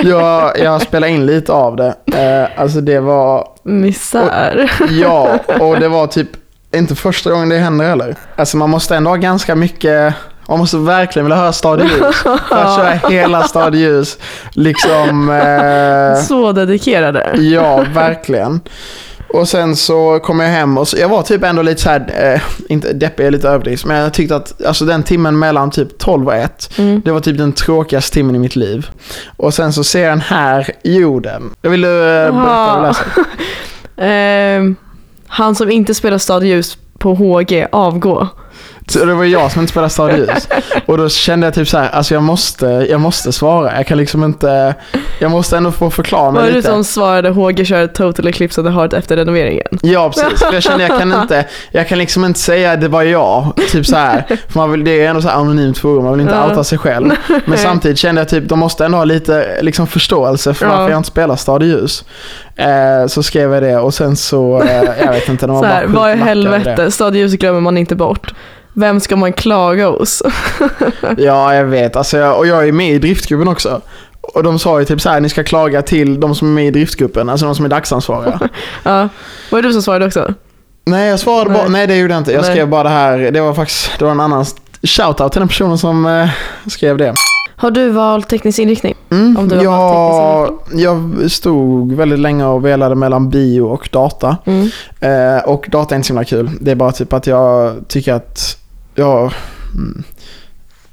Jag, 0.03 0.59
jag 0.59 0.81
spelar 0.81 1.07
in 1.07 1.25
lite 1.25 1.51
av 1.51 1.75
det. 1.75 1.93
Eh, 2.13 2.61
alltså 2.61 2.81
det 2.81 2.99
var, 2.99 3.47
Misär. 3.63 4.71
ja, 4.89 5.39
och 5.59 5.79
det 5.79 5.87
var 5.87 6.07
typ 6.07 6.29
inte 6.75 6.95
första 6.95 7.31
gången 7.31 7.49
det 7.49 7.57
händer 7.57 7.85
heller. 7.89 8.15
Alltså 8.35 8.57
man 8.57 8.69
måste 8.69 8.95
ändå 8.95 9.09
ha 9.09 9.15
ganska 9.15 9.55
mycket, 9.55 10.13
man 10.47 10.59
måste 10.59 10.77
verkligen 10.77 11.25
vilja 11.25 11.37
höra 11.37 11.53
Stad 11.53 11.81
i 11.81 11.83
ljus. 11.83 12.15
För 12.23 12.33
att 12.33 12.75
köra 12.75 13.09
hela 13.09 13.43
Stad 13.43 13.75
i 13.75 13.77
ljus, 13.79 14.17
liksom... 14.51 15.29
Eh, 15.29 16.21
Så 16.23 16.51
dedikerade. 16.51 17.31
Ja, 17.37 17.85
verkligen. 17.93 18.59
Och 19.33 19.47
sen 19.47 19.75
så 19.75 20.19
kom 20.19 20.39
jag 20.39 20.49
hem 20.49 20.77
och 20.77 20.87
så, 20.87 20.97
jag 20.97 21.09
var 21.09 21.21
typ 21.23 21.43
ändå 21.43 21.61
lite 21.61 21.81
såhär, 21.81 22.33
eh, 22.35 22.41
inte 22.69 22.93
deppig 22.93 23.25
är 23.25 23.31
lite 23.31 23.49
överdrivet, 23.49 23.85
men 23.85 23.97
jag 23.97 24.13
tyckte 24.13 24.35
att 24.35 24.65
alltså 24.65 24.85
den 24.85 25.03
timmen 25.03 25.39
mellan 25.39 25.71
typ 25.71 25.97
12 25.97 26.27
och 26.27 26.35
1, 26.35 26.69
Mm. 26.77 27.01
det 27.05 27.11
var 27.11 27.19
typ 27.19 27.37
den 27.37 27.53
tråkigaste 27.53 28.13
timmen 28.13 28.35
i 28.35 28.39
mitt 28.39 28.55
liv. 28.55 28.89
Och 29.37 29.53
sen 29.53 29.73
så 29.73 29.83
ser 29.83 30.03
jag 30.03 30.11
den 30.11 30.21
här 30.21 30.71
jorden. 30.83 31.49
Jag 31.61 31.69
vill 31.69 31.81
du 31.81 31.87
eh, 31.87 32.31
berätta 32.33 32.75
du 32.81 32.87
läser? 32.87 33.05
Ehm, 34.01 34.75
han 35.27 35.55
som 35.55 35.71
inte 35.71 35.93
spelar 35.93 36.17
Stad 36.17 36.43
ljus 36.43 36.77
på 36.97 37.13
HG 37.15 37.67
avgå. 37.71 38.27
Så 38.89 39.05
det 39.05 39.13
var 39.13 39.25
jag 39.25 39.51
som 39.51 39.61
inte 39.61 39.71
spelade 39.71 39.89
Stad 39.89 40.17
ljus. 40.17 40.47
Och 40.85 40.97
då 40.97 41.09
kände 41.09 41.47
jag 41.47 41.53
typ 41.53 41.67
så 41.67 41.77
här, 41.77 41.89
alltså 41.89 42.13
jag 42.13 42.23
måste, 42.23 42.65
jag 42.89 43.01
måste 43.01 43.31
svara. 43.31 43.75
Jag 43.77 43.87
kan 43.87 43.97
liksom 43.97 44.23
inte, 44.23 44.75
jag 45.19 45.31
måste 45.31 45.57
ändå 45.57 45.71
få 45.71 45.89
förklara 45.89 46.23
Var 46.23 46.31
mig 46.31 46.41
det 46.43 46.49
du 46.49 46.55
lite. 46.55 46.67
som 46.69 46.83
svarade 46.83 47.29
HG 47.29 47.65
kör 47.67 47.87
Total 47.87 48.27
Eclipse 48.27 48.61
of 48.61 48.67
the 48.67 48.71
Heart 48.73 48.93
efter 48.93 49.15
renoveringen? 49.17 49.67
Ja 49.81 50.11
precis, 50.15 50.39
för 50.39 50.53
jag 50.53 50.63
känner 50.63 50.87
jag 50.89 50.99
kan 50.99 51.13
inte, 51.21 51.45
jag 51.71 51.87
kan 51.87 51.97
liksom 51.97 52.25
inte 52.25 52.39
säga 52.39 52.75
det 52.75 52.87
var 52.87 53.03
jag, 53.03 53.53
typ 53.71 53.85
så 53.85 53.95
här. 53.95 54.23
För 54.27 54.59
man 54.59 54.71
vill, 54.71 54.83
det 54.83 55.05
är 55.05 55.09
ändå 55.09 55.21
så 55.21 55.27
här 55.27 55.35
anonymt 55.35 55.77
forum, 55.77 56.03
man 56.03 56.13
vill 56.13 56.21
inte 56.21 56.33
Ja. 56.33 56.49
outa 56.49 56.63
sig 56.63 56.77
själv. 56.77 57.11
Men 57.45 57.57
samtidigt 57.57 57.97
kände 57.97 58.21
jag 58.21 58.29
typ, 58.29 58.49
de 58.49 58.59
måste 58.59 58.85
ändå 58.85 58.97
ha 58.97 59.05
lite 59.05 59.57
liksom, 59.61 59.87
förståelse 59.87 60.53
för 60.53 60.65
Ja. 60.65 60.71
varför 60.71 60.89
jag 60.89 60.99
inte 60.99 61.09
spelar 61.09 61.35
Stad 61.35 61.63
i 61.63 61.65
ljus. 61.65 62.03
Eh, 62.55 63.07
så 63.07 63.23
skrev 63.23 63.53
jag 63.53 63.63
det 63.63 63.77
och 63.77 63.93
sen 63.93 64.15
så, 64.15 64.61
eh, 64.61 64.83
jag 65.05 65.11
vet 65.11 65.29
inte, 65.29 65.47
de 65.47 65.55
var 65.55 65.61
Så 65.61 65.67
bara 65.67 65.73
här, 65.73 65.81
sjukt 65.85 65.95
vad 65.95 66.11
i 66.13 66.15
helvete, 66.15 66.91
Stad 66.91 67.15
ljus 67.15 67.33
glömmer 67.33 67.59
man 67.59 67.77
inte 67.77 67.95
bort. 67.95 68.33
Vem 68.79 68.99
ska 68.99 69.15
man 69.15 69.33
klaga 69.33 69.89
hos? 69.89 70.23
Ja, 71.17 71.55
jag 71.55 71.65
vet. 71.65 71.95
Alltså, 71.95 72.17
jag, 72.17 72.37
och 72.37 72.47
jag 72.47 72.67
är 72.67 72.71
med 72.71 72.91
i 72.95 72.99
driftgruppen 72.99 73.47
också. 73.47 73.81
Och 74.21 74.43
de 74.43 74.59
sa 74.59 74.79
ju 74.79 74.85
typ 74.85 75.01
så 75.01 75.09
här, 75.09 75.19
ni 75.19 75.29
ska 75.29 75.43
klaga 75.43 75.81
till 75.81 76.19
de 76.19 76.35
som 76.35 76.47
är 76.47 76.51
med 76.51 76.67
i 76.67 76.71
driftgruppen, 76.71 77.29
alltså 77.29 77.45
de 77.45 77.55
som 77.55 77.65
är 77.65 77.69
dagsansvariga. 77.69 78.39
ja. 78.83 79.09
Var 79.51 79.61
det 79.61 79.67
du 79.67 79.73
som 79.73 79.81
svarade 79.81 80.05
också? 80.05 80.33
nej, 80.85 81.09
jag 81.09 81.19
svarade 81.19 81.49
Nej. 81.49 81.59
bara, 81.59 81.69
nej 81.69 81.87
det 81.87 81.97
gjorde 81.97 82.13
jag 82.13 82.21
inte. 82.21 82.31
Jag 82.31 82.41
Nej. 82.41 82.51
skrev 82.51 82.69
bara 82.69 82.83
det 82.83 82.89
här, 82.89 83.17
det 83.31 83.41
var 83.41 83.53
faktiskt, 83.53 83.89
det 83.99 84.05
var 84.05 84.11
en 84.11 84.19
annan 84.19 84.45
shoutout 84.83 85.31
till 85.31 85.39
den 85.41 85.47
personen 85.47 85.77
som 85.77 86.05
eh, 86.05 86.29
skrev 86.67 86.97
det. 86.97 87.13
Har 87.55 87.71
du 87.71 87.89
valt 87.89 88.29
teknisk 88.29 88.59
inriktning? 88.59 88.95
Mm, 89.11 89.37
Om 89.37 89.47
du 89.47 89.67
har 89.67 90.51
jag, 90.71 91.11
jag 91.21 91.31
stod 91.31 91.93
väldigt 91.93 92.19
länge 92.19 92.45
och 92.45 92.65
velade 92.65 92.95
mellan 92.95 93.29
bio 93.29 93.61
och 93.61 93.89
data. 93.91 94.37
Mm. 94.45 94.69
Eh, 94.99 95.43
och 95.43 95.65
data 95.71 95.95
är 95.95 95.97
inte 95.97 96.07
så 96.07 96.13
himla 96.13 96.23
kul. 96.23 96.49
Det 96.61 96.71
är 96.71 96.75
bara 96.75 96.91
typ 96.91 97.13
att 97.13 97.27
jag 97.27 97.75
tycker 97.87 98.13
att, 98.13 98.57
ja, 98.99 99.31
mm. 99.73 100.03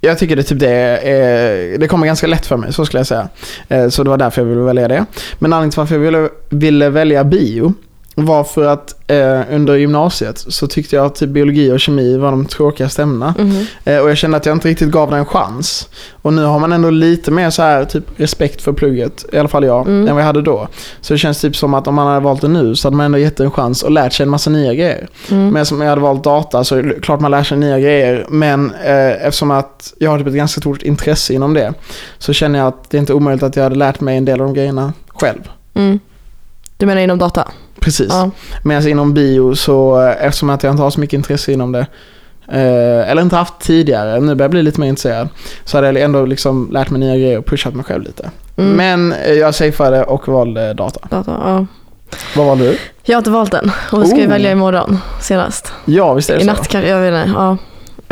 jag 0.00 0.18
tycker 0.18 0.36
det 0.36 0.42
typ 0.42 0.58
det 0.58 0.70
är, 0.70 1.78
det 1.78 1.88
kommer 1.88 2.06
ganska 2.06 2.26
lätt 2.26 2.46
för 2.46 2.56
mig, 2.56 2.72
så 2.72 2.86
skulle 2.86 3.00
jag 3.00 3.06
säga. 3.06 3.28
Eh, 3.68 3.88
så 3.88 4.02
det 4.02 4.10
var 4.10 4.16
därför 4.16 4.42
jag 4.42 4.48
ville 4.48 4.60
välja 4.60 4.88
det. 4.88 5.06
Men 5.38 5.52
anledningen 5.52 5.70
till 5.70 5.78
varför 5.78 5.94
jag 5.94 6.02
ville, 6.02 6.28
ville 6.48 6.90
välja 6.90 7.24
bio 7.24 7.74
var 8.18 8.44
för 8.44 8.66
att 8.66 8.94
eh, 9.10 9.40
under 9.50 9.74
gymnasiet 9.76 10.38
så 10.38 10.66
tyckte 10.66 10.96
jag 10.96 11.06
att 11.06 11.14
typ 11.14 11.30
biologi 11.30 11.72
och 11.72 11.80
kemi 11.80 12.16
var 12.16 12.30
de 12.30 12.46
tråkigaste 12.46 13.02
ämnena. 13.02 13.34
Mhm. 13.38 13.66
Eh, 13.84 13.98
och 13.98 14.10
jag 14.10 14.16
kände 14.16 14.36
att 14.36 14.46
jag 14.46 14.56
inte 14.56 14.68
riktigt 14.68 14.88
gav 14.90 15.10
det 15.10 15.16
en 15.16 15.26
chans. 15.26 15.88
Och 16.22 16.32
nu 16.32 16.44
har 16.44 16.58
man 16.58 16.72
ändå 16.72 16.90
lite 16.90 17.30
mer 17.30 17.50
så 17.50 17.62
här 17.62 17.84
typ 17.84 18.04
respekt 18.16 18.62
för 18.62 18.72
plugget, 18.72 19.24
i 19.32 19.38
alla 19.38 19.48
fall 19.48 19.64
jag, 19.64 19.80
Mm. 19.86 20.08
än 20.08 20.14
vad 20.14 20.22
jag 20.22 20.26
hade 20.26 20.42
då. 20.42 20.68
Så 21.00 21.14
det 21.14 21.18
känns 21.18 21.40
typ 21.40 21.56
som 21.56 21.74
att 21.74 21.86
om 21.86 21.94
man 21.94 22.06
hade 22.06 22.20
valt 22.20 22.40
det 22.40 22.48
nu 22.48 22.76
så 22.76 22.86
hade 22.88 22.96
man 22.96 23.06
ändå 23.06 23.18
gett 23.18 23.36
det 23.36 23.44
en 23.44 23.50
chans 23.50 23.82
och 23.82 23.90
lärt 23.90 24.12
sig 24.12 24.24
en 24.24 24.30
massa 24.30 24.50
nya 24.50 24.74
grejer. 24.74 25.08
Mm. 25.30 25.48
Men 25.48 25.66
som 25.66 25.80
jag 25.80 25.88
hade 25.88 26.00
valt 26.02 26.24
data 26.24 26.64
så 26.64 26.76
är 26.76 26.82
det 26.82 27.00
klart 27.00 27.20
man 27.20 27.30
lär 27.30 27.42
sig 27.42 27.58
nya 27.58 27.78
grejer. 27.80 28.26
Men 28.28 28.74
eh, 28.74 29.26
eftersom 29.26 29.50
att 29.50 29.92
jag 29.98 30.10
har 30.10 30.18
typ 30.18 30.26
ett 30.26 30.34
ganska 30.34 30.60
stort 30.60 30.82
intresse 30.82 31.32
inom 31.34 31.54
det 31.54 31.74
så 32.18 32.32
känner 32.32 32.58
jag 32.58 32.68
att 32.68 32.90
det 32.90 32.96
är 32.96 32.98
inte 33.00 33.14
omöjligt 33.14 33.42
att 33.42 33.56
jag 33.56 33.62
hade 33.62 33.76
lärt 33.76 34.00
mig 34.00 34.16
en 34.16 34.24
del 34.24 34.40
av 34.40 34.46
de 34.46 34.54
grejerna 34.54 34.92
själv. 35.08 35.40
Mm. 35.74 35.98
Du 36.76 36.86
menar 36.86 37.00
inom 37.02 37.18
data? 37.18 37.48
Precis. 37.86 38.08
Ja. 38.10 38.30
Medan 38.62 38.88
inom 38.88 39.14
bio 39.14 39.54
så 39.54 39.98
eftersom 40.20 40.50
att 40.50 40.62
jag 40.62 40.70
inte 40.72 40.82
har 40.82 40.90
så 40.90 41.00
mycket 41.00 41.14
intresse 41.14 41.52
inom 41.52 41.72
det 41.72 41.86
eh, 42.48 43.10
eller 43.10 43.22
inte 43.22 43.36
haft 43.36 43.60
tidigare, 43.60 44.20
nu 44.20 44.26
börjar 44.34 44.44
jag 44.44 44.50
bli 44.50 44.62
lite 44.62 44.80
mer 44.80 44.88
intresserad. 44.88 45.28
Så 45.64 45.76
hade 45.76 45.86
jag 45.86 45.96
ändå 45.96 46.26
liksom 46.26 46.68
lärt 46.72 46.90
mig 46.90 47.00
nya 47.00 47.16
grejer 47.16 47.38
och 47.38 47.46
pushat 47.46 47.74
mig 47.74 47.84
själv 47.84 48.02
lite. 48.02 48.30
Mm. 48.56 48.72
Men 48.72 49.12
eh, 49.12 49.32
jag 49.32 49.54
safeade 49.54 50.04
och 50.04 50.28
valde 50.28 50.74
data. 50.74 51.00
Data, 51.10 51.40
ja. 51.44 51.66
Vad 52.36 52.46
valde 52.46 52.64
du? 52.64 52.78
Jag 53.02 53.16
har 53.16 53.20
inte 53.20 53.30
valt 53.30 53.50
den 53.52 53.70
och 53.92 54.02
vi 54.02 54.06
ska 54.06 54.16
ju 54.16 54.24
Oh. 54.26 54.30
välja 54.30 54.50
imorgon 54.52 54.98
senast. 55.20 55.72
Ja, 55.84 56.14
visst 56.14 56.30
är 56.30 56.34
det 56.34 56.40
I 56.40 56.44
så? 56.44 56.50
natt 56.50 56.68
kanske, 56.68 56.90
jag 56.90 57.00
vet 57.00 57.26
inte. 57.26 57.38
Ja. 57.38 57.56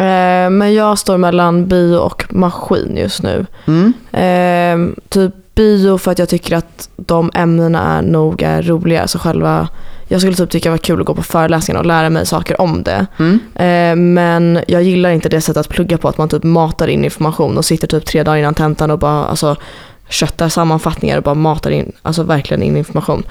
Eh, 0.05 0.51
men 0.51 0.75
jag 0.75 0.99
står 0.99 1.17
mellan 1.19 1.67
bio 1.69 1.97
och 1.97 2.25
maskin 2.31 2.97
just 2.97 3.23
nu. 3.23 3.47
Mm. 3.67 3.93
Eh, 4.13 4.95
typ 5.09 5.35
bio 5.55 5.99
för 5.99 6.11
att 6.11 6.19
jag 6.19 6.29
tycker 6.29 6.57
att 6.57 6.89
de 6.97 7.31
ämnena 7.35 7.99
är 7.99 8.03
nog 8.03 8.43
är 8.43 8.63
roliga. 8.63 9.09
Så 9.09 9.19
själva, 9.19 9.69
jag 10.09 10.21
skulle 10.21 10.37
typ 10.37 10.51
tycka 10.51 10.69
det 10.69 10.71
var 10.71 10.79
kul 10.79 11.01
att 11.01 11.07
gå 11.07 11.15
på 11.15 11.23
föreläsningar 11.23 11.81
och 11.81 11.87
lära 11.87 12.11
mig 12.11 12.27
saker 12.27 12.61
om 12.61 12.83
det. 12.83 13.07
Mm. 13.19 13.41
Eh, 13.55 13.97
men 13.97 14.65
jag 14.69 14.83
gillar 14.83 15.11
inte 15.11 15.29
det 15.29 15.41
sättet 15.41 15.61
att 15.61 15.69
plugga 15.69 15.99
på, 15.99 16.09
att 16.09 16.19
man 16.19 16.29
typ 16.29 16.43
matar 16.43 16.89
in 16.89 17.05
information 17.05 17.59
och 17.59 17.65
sitter 17.65 17.87
typ 17.87 18.07
tre 18.07 18.23
dagar 18.23 18.39
innan 18.39 18.55
tentan 18.55 18.91
och 18.91 18.99
bara 18.99 19.25
alltså, 19.25 19.57
köttar 20.09 20.49
sammanfattningar 20.49 21.17
och 21.17 21.23
bara 21.23 21.35
matar 21.35 21.71
in, 21.71 21.93
alltså 22.03 22.23
verkligen 22.23 22.63
in 22.63 22.77
information. 22.77 23.23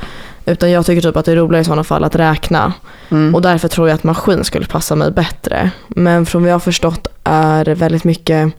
Utan 0.46 0.72
jag 0.72 0.86
tycker 0.86 1.02
typ 1.02 1.18
att 1.18 1.26
det 1.26 1.32
är 1.32 1.36
roligare 1.36 1.62
i 1.62 1.66
sådana 1.66 1.84
fall 1.84 2.04
att 2.04 2.16
räkna. 2.16 2.74
Mm. 3.10 3.36
Och 3.36 3.42
därför 3.42 3.68
tror 3.68 3.88
jag 3.88 3.96
att 3.96 4.04
maskin 4.04 4.44
skulle 4.44 4.66
passa 4.66 4.96
mig 4.96 5.12
bättre. 5.12 5.72
Men 5.88 6.26
från 6.26 6.42
vad 6.42 6.50
jag 6.50 6.56
har 6.56 6.60
förstått 6.60 7.08
är 7.24 7.66
väldigt 7.66 8.04
mycket 8.04 8.54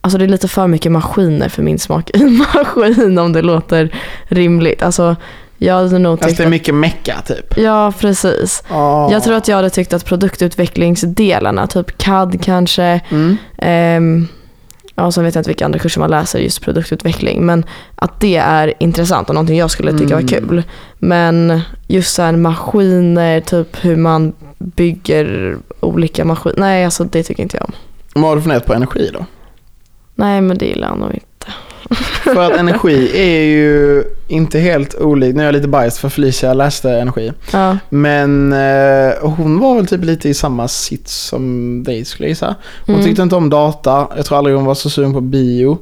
Alltså 0.00 0.18
det 0.18 0.24
är 0.24 0.28
lite 0.28 0.48
för 0.48 0.66
mycket 0.66 0.92
maskiner 0.92 1.48
för 1.48 1.62
min 1.62 1.78
smak 1.78 2.10
i 2.14 2.24
maskin 2.54 3.18
om 3.18 3.32
det 3.32 3.42
låter 3.42 3.94
rimligt. 4.28 4.82
Alltså 4.82 5.16
jag 5.58 5.74
hade 5.74 5.98
nog 5.98 6.12
Alltså 6.12 6.28
tyckt 6.28 6.38
det 6.38 6.44
är 6.44 6.48
mycket 6.48 6.74
mecka 6.74 7.16
typ. 7.26 7.58
Ja 7.58 7.92
precis. 8.00 8.62
Ah. 8.68 9.12
Jag 9.12 9.22
tror 9.24 9.34
att 9.36 9.48
jag 9.48 9.56
hade 9.56 9.70
tyckt 9.70 9.92
att 9.92 10.04
produktutvecklingsdelarna, 10.04 11.66
typ 11.66 11.98
CAD 11.98 12.38
kanske, 12.42 13.00
Mm. 13.10 13.36
ehm, 13.58 14.28
ja 14.94 15.12
sen 15.12 15.24
vet 15.24 15.34
jag 15.34 15.40
inte 15.40 15.50
vilka 15.50 15.64
andra 15.64 15.78
kurser 15.78 16.00
man 16.00 16.10
läser 16.10 16.38
just 16.38 16.62
produktutveckling, 16.62 17.46
men 17.46 17.64
att 17.94 18.20
det 18.20 18.36
är 18.36 18.74
intressant 18.80 19.28
och 19.28 19.34
någonting 19.34 19.58
jag 19.58 19.70
skulle 19.70 19.92
tycka 19.98 20.14
var 20.14 20.20
Mm. 20.22 20.28
kul. 20.28 20.62
Men 20.98 21.60
just 21.86 22.14
så 22.14 22.22
här 22.22 22.32
maskiner, 22.32 23.40
typ 23.40 23.84
hur 23.84 23.96
man 23.96 24.32
bygger 24.58 25.56
olika 25.80 26.24
maskiner, 26.24 26.56
nej 26.60 26.84
alltså 26.84 27.04
det 27.04 27.22
tycker 27.22 27.42
inte 27.42 27.56
jag 27.56 27.64
om. 27.64 27.72
Vad 28.14 28.24
har 28.30 28.36
du 28.36 28.42
funderat 28.42 28.66
på 28.66 28.74
energi 28.74 29.10
då? 29.14 29.24
Nej 30.18 30.40
men 30.40 30.58
det 30.58 30.66
gillar 30.66 30.88
jag 30.88 30.98
nog 30.98 31.10
inte. 31.14 31.24
För 32.34 32.42
att 32.52 32.56
energi 32.58 33.10
är 33.14 33.42
ju 33.44 34.04
inte 34.28 34.58
helt 34.58 34.94
olikt, 34.94 35.36
nu 35.36 35.42
är 35.42 35.46
jag 35.46 35.52
lite 35.52 35.68
biased 35.68 35.92
för 36.00 36.08
Felicia 36.08 36.54
läste 36.54 36.90
energi. 36.90 37.32
Ja, 37.52 37.76
Men 37.88 38.52
eh, 38.52 39.12
hon 39.20 39.58
var 39.58 39.74
väl 39.74 39.86
typ 39.86 40.04
lite 40.04 40.28
i 40.28 40.34
samma 40.34 40.68
sits 40.68 41.14
som 41.14 41.82
dig 41.84 42.04
skulle 42.04 42.26
jag 42.26 42.30
gissa. 42.30 42.54
Hon 42.86 42.94
Mm. 42.94 43.06
tyckte 43.06 43.22
inte 43.22 43.36
om 43.36 43.50
data, 43.50 44.08
jag 44.16 44.26
tror 44.26 44.38
aldrig 44.38 44.56
hon 44.56 44.64
var 44.64 44.74
så 44.74 44.90
sugen 44.90 45.12
på 45.12 45.20
bio. 45.20 45.78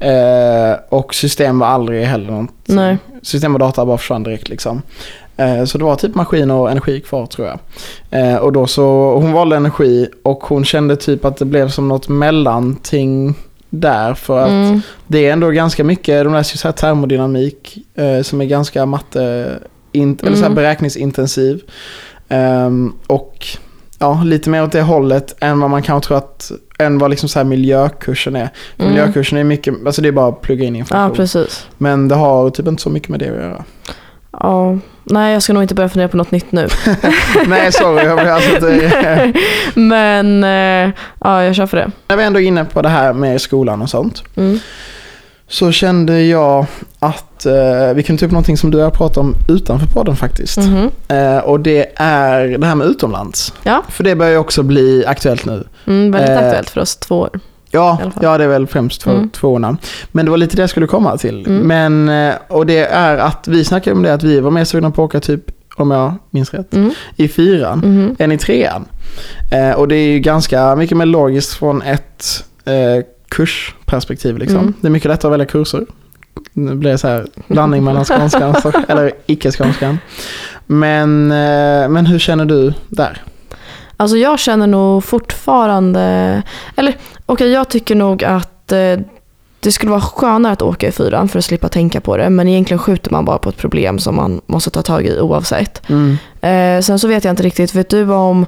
Eh, 0.00 0.76
och 0.88 1.14
system 1.14 1.58
var 1.58 1.66
aldrig 1.66 2.04
heller 2.04 2.30
något. 2.32 2.50
nej. 2.66 2.98
System 3.22 3.54
och 3.54 3.58
data 3.60 3.86
bara 3.86 3.98
försvann 3.98 4.22
direkt 4.22 4.48
liksom. 4.48 4.82
Eh, 5.36 5.64
Så 5.64 5.78
det 5.78 5.84
var 5.84 5.96
typ 5.96 6.14
maskin 6.14 6.50
och 6.50 6.70
energi 6.70 7.00
kvar 7.00 7.26
tror 7.26 7.48
jag. 7.48 7.58
Eh, 8.20 8.36
Och 8.36 8.52
då 8.52 8.66
så, 8.66 9.14
hon 9.14 9.32
valde 9.32 9.56
energi 9.56 10.08
och 10.22 10.44
hon 10.44 10.64
kände 10.64 10.96
typ 10.96 11.24
att 11.24 11.36
det 11.36 11.44
blev 11.44 11.68
som 11.68 11.88
något 11.88 12.08
mellanting 12.08 13.34
där 13.70 14.14
för 14.14 14.38
att 14.38 14.48
Mm. 14.48 14.80
det 15.06 15.26
är 15.26 15.32
ändå 15.32 15.50
ganska 15.50 15.84
mycket, 15.84 16.24
de 16.24 16.32
läser 16.34 16.54
ju 16.54 16.58
så 16.58 16.68
här 16.68 16.72
termodynamik 16.72 17.78
eh, 17.94 18.22
som 18.22 18.40
är 18.40 18.44
ganska 18.44 18.86
matte, 18.86 19.48
in, 19.92 20.18
eller 20.22 20.36
så 20.36 20.44
Mm. 20.44 20.54
beräkningsintensiv. 20.54 21.62
Ehm, 22.28 22.92
och 23.06 23.46
ja, 23.98 24.22
lite 24.24 24.50
mer 24.50 24.62
åt 24.64 24.72
det 24.72 24.82
hållet 24.82 25.36
än 25.40 25.60
vad 25.60 25.70
man 25.70 25.82
kanske 25.82 26.08
tror 26.08 26.18
att, 26.18 26.52
än 26.78 26.98
vad 26.98 27.10
liksom 27.10 27.28
så 27.28 27.38
här 27.38 27.44
miljökursen 27.44 28.36
är. 28.36 28.48
Mm. 28.78 28.90
Miljökursen 28.92 29.38
är 29.38 29.44
mycket, 29.44 29.74
alltså 29.86 30.02
det 30.02 30.08
är 30.08 30.12
bara 30.12 30.28
att 30.28 30.40
plugga 30.40 30.64
in 30.64 30.76
information. 30.76 31.10
Ja 31.10 31.16
precis. 31.16 31.66
Men 31.78 32.08
det 32.08 32.14
har 32.14 32.50
typ 32.50 32.66
inte 32.66 32.82
så 32.82 32.90
mycket 32.90 33.08
med 33.08 33.20
det 33.20 33.28
att 33.28 33.34
göra. 33.36 33.64
Ja. 34.32 34.78
Nej 35.10 35.32
jag 35.32 35.42
ska 35.42 35.52
nog 35.52 35.62
inte 35.62 35.74
börja 35.74 35.88
fundera 35.88 36.08
på 36.08 36.16
något 36.16 36.30
nytt 36.30 36.52
nu. 36.52 36.68
Nej, 37.46 37.72
sorry. 37.72 38.04
Jag 38.04 38.16
vill 38.16 38.28
alltså 38.28 38.54
inte... 38.54 39.32
Men 39.74 40.44
eh, 40.44 40.94
ja, 41.20 41.44
jag 41.44 41.54
kör 41.54 41.66
för 41.66 41.76
det. 41.76 41.90
När 42.08 42.16
vi 42.16 42.22
ändå 42.24 42.40
är 42.40 42.44
inne 42.44 42.64
på 42.64 42.82
det 42.82 42.88
här 42.88 43.12
med 43.12 43.40
skolan 43.40 43.82
och 43.82 43.90
sånt. 43.90 44.22
Mm. 44.36 44.58
Så 45.48 45.72
kände 45.72 46.22
jag 46.22 46.66
att 46.98 47.46
eh, 47.46 47.94
vi 47.94 48.02
kunde 48.02 48.20
ta 48.20 48.26
upp 48.26 48.32
någonting 48.32 48.56
som 48.56 48.70
du 48.70 48.78
har 48.78 48.90
pratat 48.90 49.16
om 49.16 49.34
utanför 49.48 49.86
podden 49.86 50.16
faktiskt. 50.16 50.56
Mhm. 50.58 50.90
Eh, 51.08 51.38
och 51.38 51.60
det 51.60 51.92
är 51.96 52.58
det 52.58 52.66
här 52.66 52.74
med 52.74 52.86
utomlands. 52.86 53.54
Ja, 53.62 53.82
För 53.88 54.04
det 54.04 54.14
börjar 54.16 54.32
ju 54.32 54.38
också 54.38 54.62
bli 54.62 55.04
aktuellt 55.06 55.44
nu. 55.46 55.64
mm, 55.86 56.12
väldigt 56.12 56.30
Eh, 56.30 56.38
aktuellt 56.38 56.70
för 56.70 56.80
oss 56.80 56.96
två 56.96 57.18
år. 57.20 57.30
Ja, 57.70 57.98
ja 58.20 58.38
det 58.38 58.44
är 58.44 58.48
väl 58.48 58.66
främst 58.66 59.02
för 59.02 59.10
Mm. 59.14 59.30
tvåorna. 59.30 59.76
Men 60.12 60.24
det 60.24 60.30
var 60.30 60.38
lite 60.38 60.56
det 60.56 60.62
jag 60.62 60.70
skulle 60.70 60.86
komma 60.86 61.16
till. 61.16 61.46
Mm. 61.46 61.66
Men, 61.66 62.28
eh, 62.28 62.34
och 62.48 62.66
det 62.66 62.78
är 62.86 63.16
att 63.18 63.48
vi 63.48 63.64
snackade 63.64 63.96
om 63.96 64.02
det 64.02 64.14
att 64.14 64.22
vi 64.22 64.40
var 64.40 64.50
mer 64.50 64.64
sugna 64.64 64.90
på 64.90 65.02
att 65.04 65.08
åka 65.08 65.20
typ, 65.20 65.40
om 65.76 65.90
jag 65.90 66.14
minns 66.30 66.54
rätt, 66.54 66.74
Mm. 66.74 66.90
i 67.16 67.28
fyran 67.28 67.78
Mhm. 67.78 68.16
än 68.18 68.32
i 68.32 68.38
trean. 68.38 68.84
Eh, 69.52 69.70
och 69.72 69.88
det 69.88 69.96
är 69.96 70.06
ju 70.12 70.18
ganska 70.18 70.76
mycket 70.76 70.96
mer 70.96 71.06
logiskt 71.06 71.54
från 71.54 71.82
ett 71.82 72.44
eh, 72.64 73.04
kursperspektiv 73.28 74.38
liksom. 74.38 74.58
Mm. 74.58 74.74
Det 74.80 74.88
är 74.88 74.90
mycket 74.90 75.08
lättare 75.10 75.28
att 75.28 75.32
välja 75.32 75.46
kurser. 75.46 75.86
Nu 76.52 76.74
blir 76.74 76.90
det 76.90 76.98
så 76.98 77.08
här 77.08 77.26
blandning 77.48 77.84
mellan 77.84 78.04
skånskan 78.04 78.54
eller 78.88 79.12
icke-skånskan. 79.26 79.98
Men, 80.66 81.30
eh, 81.30 81.88
men 81.88 82.06
hur 82.06 82.18
känner 82.18 82.44
du 82.44 82.72
där? 82.88 83.22
Alltså 84.00 84.16
jag 84.16 84.38
känner 84.38 84.66
nog 84.66 85.04
fortfarande, 85.04 86.42
eller 86.76 86.96
okej 87.26 87.50
jag 87.50 87.68
tycker 87.68 87.94
nog 87.94 88.24
att 88.24 88.72
eh, 88.72 88.98
det 89.60 89.72
skulle 89.72 89.90
vara 89.90 90.00
skönare 90.00 90.52
att 90.52 90.62
åka 90.62 90.88
i 90.88 90.92
fyran 90.92 91.28
för 91.28 91.38
att 91.38 91.44
slippa 91.44 91.68
tänka 91.68 92.00
på 92.00 92.16
det. 92.16 92.30
Men 92.30 92.48
egentligen 92.48 92.78
skjuter 92.78 93.10
man 93.10 93.24
bara 93.24 93.38
på 93.38 93.48
ett 93.48 93.56
problem 93.56 93.98
som 93.98 94.16
man 94.16 94.40
måste 94.46 94.70
ta 94.70 94.82
tag 94.82 95.06
i 95.06 95.20
oavsett. 95.20 95.82
Mm. 95.88 96.16
Eh, 96.40 96.82
sen 96.82 96.98
så 96.98 97.08
vet 97.08 97.24
jag 97.24 97.32
inte 97.32 97.42
riktigt, 97.42 97.74
vet 97.74 97.90
du 97.90 98.12
om 98.12 98.46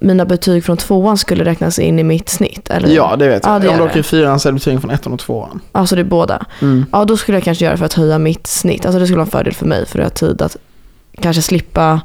mina 0.00 0.24
betyg 0.24 0.64
från 0.64 0.76
tvåan 0.76 1.18
skulle 1.18 1.44
räknas 1.44 1.78
in 1.78 1.98
i 1.98 2.02
mitt 2.02 2.28
snitt? 2.28 2.70
Eller? 2.70 2.88
Ja, 2.88 3.16
det 3.16 3.28
vet 3.28 3.44
jag. 3.44 3.54
Ja, 3.54 3.58
det 3.58 3.68
Om 3.68 3.76
du 3.76 3.82
åker 3.82 4.00
i 4.00 4.02
fyran 4.02 4.40
så 4.40 4.48
är 4.48 4.52
det 4.52 4.58
betygen 4.58 4.80
från 4.80 4.90
ettan 4.90 5.12
och 5.12 5.18
tvåan. 5.18 5.60
Alltså 5.72 5.94
det 5.94 6.02
är 6.02 6.04
båda. 6.04 6.46
Mm. 6.62 6.86
Ja, 6.92 7.04
då 7.04 7.16
skulle 7.16 7.36
jag 7.36 7.44
kanske 7.44 7.64
göra 7.64 7.76
för 7.76 7.84
att 7.84 7.92
höja 7.92 8.18
mitt 8.18 8.46
snitt. 8.46 8.86
Alltså 8.86 8.98
det 8.98 9.06
skulle 9.06 9.18
vara 9.18 9.26
en 9.26 9.30
fördel 9.30 9.54
för 9.54 9.66
mig 9.66 9.86
för 9.86 9.98
att 9.98 10.20
jag 10.20 10.28
har 10.28 10.34
tid 10.34 10.42
att 10.42 10.56
kanske 11.20 11.42
slippa 11.42 12.00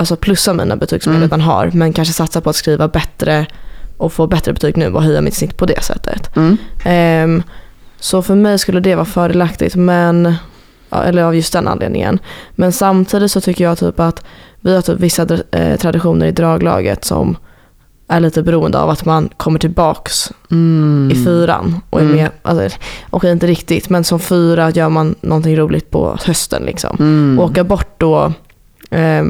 alltså 0.00 0.16
plussa 0.16 0.52
mina 0.54 0.76
betyg 0.76 1.02
som 1.02 1.12
Mm. 1.12 1.22
jag 1.22 1.26
redan 1.26 1.40
har. 1.40 1.70
Men 1.74 1.92
kanske 1.92 2.14
satsa 2.14 2.40
på 2.40 2.50
att 2.50 2.56
skriva 2.56 2.88
bättre 2.88 3.46
och 3.96 4.12
få 4.12 4.26
bättre 4.26 4.52
betyg 4.52 4.76
nu 4.76 4.92
och 4.94 5.02
höja 5.02 5.20
mitt 5.20 5.34
snitt 5.34 5.56
på 5.56 5.66
det 5.66 5.82
sättet. 5.82 6.36
Mm. 6.36 6.56
Ehm, 6.84 7.42
så 8.00 8.22
för 8.22 8.34
mig 8.34 8.58
skulle 8.58 8.80
det 8.80 8.94
vara 8.94 9.04
fördelaktigt, 9.04 9.76
men, 9.76 10.34
eller 10.90 11.22
av 11.22 11.34
just 11.36 11.52
den 11.52 11.68
anledningen. 11.68 12.18
Men 12.54 12.72
samtidigt 12.72 13.30
så 13.30 13.40
tycker 13.40 13.64
jag 13.64 13.78
typ 13.78 14.00
att 14.00 14.24
vi 14.60 14.74
har 14.74 14.82
typ 14.82 15.00
vissa 15.00 15.26
eh, 15.52 15.76
traditioner 15.78 16.26
i 16.26 16.32
draglaget 16.32 17.04
som 17.04 17.36
är 18.08 18.20
lite 18.20 18.42
beroende 18.42 18.78
av 18.78 18.90
att 18.90 19.04
man 19.04 19.28
kommer 19.36 19.58
tillbaks 19.58 20.32
Mm. 20.50 21.10
i 21.12 21.24
fyran. 21.24 21.80
Och 21.90 22.00
är 22.00 22.04
Mm. 22.04 22.16
med, 22.16 22.30
alltså, 22.42 22.78
okej 23.10 23.32
inte 23.32 23.46
riktigt, 23.46 23.88
men 23.90 24.04
som 24.04 24.20
fyra 24.20 24.70
gör 24.70 24.88
man 24.88 25.14
någonting 25.20 25.56
roligt 25.56 25.90
på 25.90 26.18
hösten. 26.24 26.62
Liksom. 26.62 26.96
Mm. 27.00 27.38
Åka 27.40 27.64
bort 27.64 27.94
då, 28.00 28.32
eh, 28.90 29.24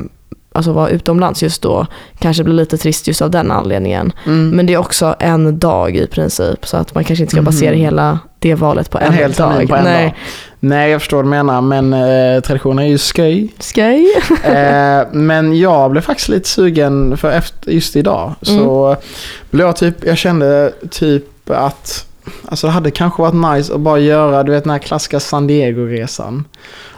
alltså 0.60 0.72
vara 0.72 0.88
utomlands 0.88 1.42
just 1.42 1.62
då, 1.62 1.86
kanske 2.18 2.44
blir 2.44 2.54
lite 2.54 2.78
trist 2.78 3.06
just 3.06 3.22
av 3.22 3.30
den 3.30 3.50
anledningen. 3.50 4.12
Mm. 4.26 4.50
Men 4.50 4.66
det 4.66 4.74
är 4.74 4.78
också 4.78 5.16
en 5.18 5.58
dag 5.58 5.96
i 5.96 6.06
princip, 6.06 6.66
så 6.66 6.76
att 6.76 6.94
man 6.94 7.04
kanske 7.04 7.22
inte 7.22 7.32
ska 7.32 7.42
basera 7.42 7.74
hela 7.74 8.18
det 8.38 8.54
valet 8.54 8.90
på 8.90 8.98
en, 8.98 9.04
en 9.04 9.12
hel 9.12 9.32
dag. 9.32 9.68
på 9.68 9.76
en 9.76 9.84
Nej. 9.84 10.04
dag. 10.04 10.14
Nej, 10.60 10.90
jag 10.90 11.00
förstår 11.00 11.16
vad 11.16 11.24
du 11.24 11.28
menar, 11.28 11.60
men 11.60 11.92
eh, 11.92 12.40
traditioner 12.40 12.82
är 12.82 12.86
ju 12.86 12.98
sköj. 12.98 13.48
Skoj. 13.58 14.06
eh, 14.44 15.02
men 15.12 15.58
jag 15.58 15.90
blev 15.90 16.02
faktiskt 16.02 16.28
lite 16.28 16.48
sugen 16.48 17.16
för 17.16 17.30
efter, 17.30 17.70
just 17.70 17.96
idag. 17.96 18.34
Så 18.42 18.96
blev 19.50 19.66
jag 19.66 19.76
typ, 19.76 20.04
jag 20.04 20.18
kände 20.18 20.72
typ 20.90 21.50
att 21.50 22.06
Alltså 22.48 22.66
det 22.66 22.72
hade 22.72 22.90
kanske 22.90 23.22
varit 23.22 23.54
nice 23.56 23.74
att 23.74 23.80
bara 23.80 23.98
göra, 23.98 24.42
du 24.42 24.52
vet 24.52 24.64
den 24.64 24.70
här 24.70 24.78
klassiska 24.78 25.20
San 25.20 25.46
Diego-resan. 25.46 26.44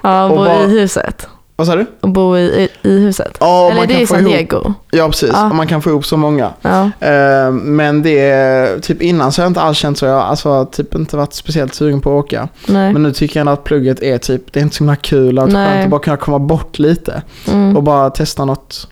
Ja, 0.03 0.25
Och 0.25 0.37
bo 0.37 0.45
i 0.45 0.81
huset. 0.81 1.29
Vad 1.63 1.67
sa 1.67 1.77
du? 1.77 1.87
Och 2.01 2.09
bo 2.09 2.37
i, 2.37 2.69
i, 2.83 2.89
huset. 2.91 3.37
Ja, 3.41 3.71
Eller 3.71 3.87
det 3.87 4.03
är 4.03 4.07
San 4.07 4.25
Diego. 4.25 4.73
Ja, 4.91 5.07
precis. 5.09 5.31
Ja. 5.33 5.49
Man 5.53 5.67
kan 5.67 5.83
få 5.83 5.91
ihop 5.91 6.07
så 6.07 6.17
många. 6.17 6.51
Ja. 6.63 6.91
Eh, 7.01 7.51
men 7.53 8.03
det, 8.03 8.83
typ 8.83 9.03
innan 9.03 9.33
så 9.33 9.41
har 9.41 9.45
jag 9.45 9.51
inte 9.51 9.61
alls 9.61 9.79
känt 9.79 9.99
så. 9.99 10.07
Jag 10.07 10.13
har 10.15 10.21
alltså 10.23 10.65
typ 10.65 10.95
inte 10.95 11.17
varit 11.17 11.33
speciellt 11.33 11.75
sugen 11.75 12.01
på 12.01 12.19
att 12.19 12.25
åka. 12.25 12.49
Nej. 12.67 12.93
Men 12.93 13.03
nu 13.03 13.13
tycker 13.13 13.37
jag 13.37 13.41
ändå 13.41 13.53
att 13.53 13.65
plugget 13.65 14.03
är 14.03 14.19
typ, 14.19 14.53
det 14.53 14.61
är 14.61 14.63
inte 14.63 14.77
så 14.77 14.85
himla 14.85 14.97
kul 14.97 15.39
att 15.39 15.53
skönt 15.53 15.85
att 15.85 15.91
bara 15.91 16.01
kunna 16.01 16.17
komma 16.17 16.39
bort 16.39 16.79
lite. 16.79 17.23
Mm. 17.49 17.77
Och 17.77 17.83
bara 17.83 18.11
testa 18.11 18.45
något, 18.45 18.89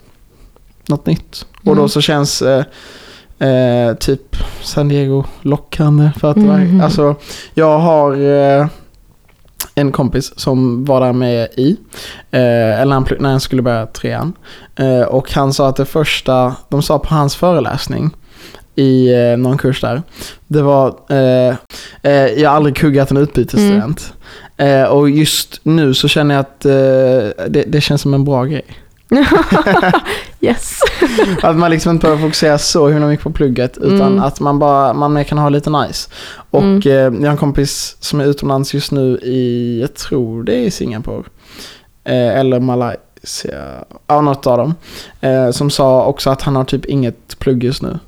något 0.89 1.07
nytt. 1.07 1.47
Och 1.65 1.77
då 1.77 1.81
Mm. 1.83 1.89
så 1.89 2.01
känns 2.01 2.43
eh, 2.43 2.65
eh, 3.49 3.95
typ 3.95 4.37
San 4.63 4.89
Diego 4.89 5.25
lockande. 5.43 6.11
För 6.21 6.31
att 6.31 6.37
Mhm. 6.37 6.81
alltså, 6.81 7.15
jag 7.55 7.79
har 7.79 8.13
eh, 8.61 8.67
en 9.75 9.93
kompis 9.93 10.33
som 10.37 10.85
var 10.85 11.01
där 11.01 11.13
med 11.13 11.49
i. 11.57 11.77
Eh, 12.31 12.81
eller 12.81 12.93
han, 12.93 13.07
när 13.19 13.31
han 13.31 13.41
skulle 13.41 13.63
börja 13.63 13.87
trean. 13.87 14.33
Eh, 14.77 15.01
och 15.01 15.33
han 15.33 15.53
sa 15.53 15.69
att 15.69 15.77
det 15.77 15.85
första 15.85 16.55
de 16.69 16.83
sa 16.83 16.99
på 16.99 17.15
hans 17.15 17.37
föreläsning 17.37 18.11
i 18.75 19.13
eh, 19.15 19.37
någon 19.37 19.59
kurs 19.59 19.81
där. 19.81 20.03
Det 20.47 20.63
var, 20.63 20.95
eh, 21.09 21.55
eh, 22.03 22.27
jag 22.27 22.51
har 22.51 22.57
aldrig 22.57 22.77
kuggat 22.77 23.11
en 23.11 23.17
utbytesstudent. 23.17 24.13
Eh, 24.57 24.85
och 24.85 25.11
just 25.11 25.61
nu 25.63 25.95
så 25.95 26.09
känner 26.09 26.35
jag 26.35 26.41
att 26.41 26.61
det, 27.53 27.65
det 27.67 27.81
känns 27.81 28.03
som 28.03 28.15
en 28.15 28.25
bra 28.25 28.45
grej. 28.45 28.65
yes. 30.41 30.79
Att 31.43 31.57
man 31.57 31.71
liksom 31.71 31.93
inte 31.93 32.03
behöver 32.05 32.23
fokusera 32.23 32.59
så 32.59 32.89
himla 32.89 33.07
mycket 33.07 33.25
på 33.25 33.31
plugget 33.33 33.79
utan 33.79 34.01
Mm. 34.13 34.23
att 34.23 34.41
man 34.41 34.59
bara 34.59 34.93
man 34.93 35.25
kan 35.25 35.39
ha 35.39 35.49
lite 35.49 35.71
nice. 35.71 36.11
Och 36.51 36.63
Mm. 36.63 36.81
eh, 36.87 36.93
jag 36.93 37.27
har 37.27 37.31
en 37.31 37.37
kompis 37.37 37.97
som 38.01 38.21
är 38.21 38.25
utomlands 38.25 38.75
just 38.75 38.93
nu 38.93 39.19
i, 39.23 39.79
jag 39.81 39.95
tror 39.95 40.43
det 40.43 40.67
är 40.67 40.71
Singapore. 40.71 41.23
Eh, 42.05 42.39
eller 42.39 42.61
Malaysia, 42.61 43.85
ja 44.07 44.21
något 44.21 44.47
av 44.47 44.59
dem. 44.59 44.75
Eh, 45.21 45.51
som 45.51 45.71
sa 45.71 46.05
också 46.05 46.31
att 46.31 46.43
han 46.43 46.57
har 46.57 46.65
typ 46.65 46.85
inget 46.85 47.39
plugg 47.39 47.65
just 47.65 47.83
nu. 47.83 47.99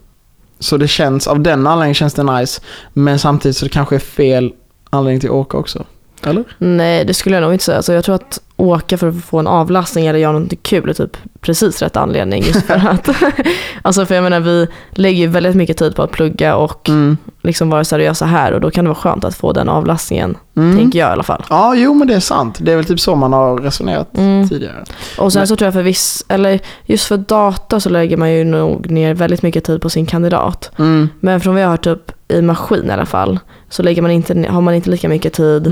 Så 0.58 0.76
det 0.76 0.88
känns, 0.88 1.26
av 1.26 1.40
den 1.40 1.66
anledningen 1.66 1.94
känns 1.94 2.14
det 2.14 2.22
nice. 2.22 2.60
Men 2.92 3.18
samtidigt 3.18 3.56
så 3.56 3.64
det 3.64 3.68
kanske 3.70 3.94
är 3.94 3.98
fel 4.00 4.52
anledning 4.90 5.20
till 5.20 5.28
att 5.28 5.34
åka 5.34 5.56
också. 5.56 5.84
Eller? 6.24 6.44
Nej, 6.58 7.04
det 7.04 7.14
skulle 7.14 7.36
jag 7.36 7.42
nog 7.42 7.52
inte 7.52 7.64
säga. 7.64 7.76
Alltså, 7.76 7.92
jag 7.92 8.04
tror 8.04 8.14
att 8.14 8.40
åka 8.62 8.98
för 8.98 9.08
att 9.08 9.24
få 9.24 9.38
en 9.38 9.46
avlastning 9.46 10.06
eller 10.06 10.18
göra 10.18 10.38
något 10.38 10.62
kul 10.62 10.88
är 10.88 10.92
typ 10.94 11.16
precis 11.40 11.82
rätt 11.82 11.96
anledning. 11.96 12.42
Just 12.42 12.66
för 12.66 12.74
att, 12.74 13.08
alltså 13.82 14.06
för 14.06 14.14
jag 14.14 14.22
menar 14.24 14.40
vi 14.40 14.66
lägger 14.90 15.18
ju 15.20 15.26
väldigt 15.26 15.54
mycket 15.56 15.76
tid 15.76 15.96
på 15.96 16.02
att 16.02 16.10
plugga 16.10 16.56
och 16.56 16.88
Mm. 16.88 17.16
liksom 17.42 17.70
vara 17.70 17.84
seriösa 17.84 18.26
här 18.26 18.52
och 18.52 18.60
då 18.60 18.70
kan 18.70 18.84
det 18.84 18.88
vara 18.88 18.98
skönt 18.98 19.24
att 19.24 19.34
få 19.34 19.52
den 19.52 19.68
avlastningen, 19.68 20.36
Mm. 20.56 20.78
tänker 20.78 20.98
jag 20.98 21.08
i 21.08 21.12
alla 21.12 21.22
fall. 21.22 21.42
Ja, 21.50 21.74
jo 21.74 21.94
men 21.94 22.08
det 22.08 22.14
är 22.14 22.20
sant. 22.20 22.58
Det 22.60 22.72
är 22.72 22.76
väl 22.76 22.84
typ 22.84 23.00
så 23.00 23.14
man 23.16 23.32
har 23.32 23.58
resonerat 23.58 24.16
Mm. 24.18 24.48
tidigare. 24.48 24.84
Och 25.18 25.32
sen 25.32 25.40
Men- 25.40 25.46
så 25.46 25.56
tror 25.56 25.66
jag 25.66 25.74
för 25.74 25.82
viss, 25.82 26.24
eller 26.28 26.60
just 26.84 27.04
för 27.06 27.16
data 27.16 27.80
så 27.80 27.88
lägger 27.90 28.16
man 28.16 28.32
ju 28.32 28.44
nog 28.44 28.90
ner 28.90 29.14
väldigt 29.14 29.42
mycket 29.42 29.64
tid 29.64 29.80
på 29.82 29.90
sin 29.90 30.06
kandidat. 30.06 30.70
Mm. 30.78 31.08
Men 31.20 31.40
från 31.40 31.54
vad 31.54 31.62
jag 31.62 31.66
har 31.68 31.72
hört 31.72 31.86
upp 31.86 32.12
i 32.28 32.42
maskin 32.42 32.86
i 32.88 32.92
alla 32.92 33.06
fall 33.06 33.38
så 33.68 33.82
lägger 33.82 34.02
man 34.02 34.10
inte, 34.10 34.46
har 34.50 34.60
man 34.60 34.74
inte 34.74 34.90
lika 34.90 35.08
mycket 35.08 35.32
tid, 35.32 35.66